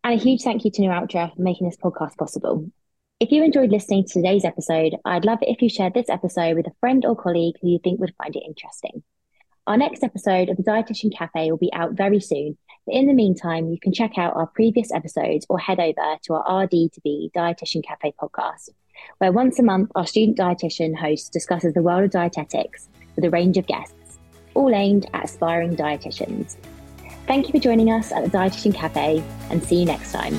And 0.03 0.15
a 0.15 0.23
huge 0.23 0.43
thank 0.43 0.65
you 0.65 0.71
to 0.71 0.81
New 0.81 0.89
Nualtra 0.89 1.35
for 1.35 1.43
making 1.43 1.69
this 1.69 1.77
podcast 1.77 2.17
possible. 2.17 2.71
If 3.19 3.31
you 3.31 3.45
enjoyed 3.45 3.71
listening 3.71 4.05
to 4.05 4.13
today's 4.15 4.47
episode, 4.47 4.97
I'd 5.05 5.27
love 5.27 5.41
it 5.43 5.51
if 5.51 5.61
you 5.61 5.69
shared 5.69 5.93
this 5.93 6.09
episode 6.09 6.57
with 6.57 6.67
a 6.67 6.75
friend 6.81 7.05
or 7.05 7.15
colleague 7.15 7.57
who 7.61 7.69
you 7.69 7.79
think 7.83 8.01
would 8.01 8.15
find 8.17 8.35
it 8.35 8.43
interesting. 8.47 9.03
Our 9.67 9.77
next 9.77 10.03
episode 10.03 10.49
of 10.49 10.57
the 10.57 10.63
Dietitian 10.63 11.15
Cafe 11.15 11.51
will 11.51 11.59
be 11.59 11.73
out 11.73 11.93
very 11.93 12.21
soon. 12.21 12.57
But 12.87 12.95
in 12.95 13.07
the 13.07 13.15
meantime, 13.15 13.69
you 13.69 13.79
can 13.81 13.93
check 13.93 14.19
out 14.19 14.37
our 14.37 14.47
previous 14.47 14.93
episodes 14.93 15.47
or 15.49 15.59
head 15.59 15.79
over 15.79 16.17
to 16.25 16.35
our 16.35 16.67
RD2B 16.67 17.33
Dietitian 17.33 17.85
Cafe 17.85 18.15
podcast 18.21 18.71
where 19.19 19.33
once 19.33 19.59
a 19.59 19.63
month 19.63 19.91
our 19.95 20.07
student 20.07 20.39
dietitian 20.39 20.97
host 20.97 21.33
discusses 21.33 21.75
the 21.75 21.83
world 21.83 22.05
of 22.05 22.11
dietetics 22.11 22.89
with 23.17 23.25
a 23.25 23.31
range 23.31 23.57
of 23.59 23.67
guests, 23.67 24.19
all 24.55 24.75
aimed 24.75 25.07
at 25.13 25.25
aspiring 25.25 25.77
dietitians. 25.77 26.57
Thank 27.27 27.47
you 27.47 27.53
for 27.53 27.63
joining 27.63 27.91
us 27.93 28.13
at 28.13 28.25
the 28.25 28.31
Dietitian 28.31 28.75
Cafe 28.75 29.23
and 29.51 29.63
see 29.63 29.81
you 29.81 29.85
next 29.85 30.13
time. 30.13 30.37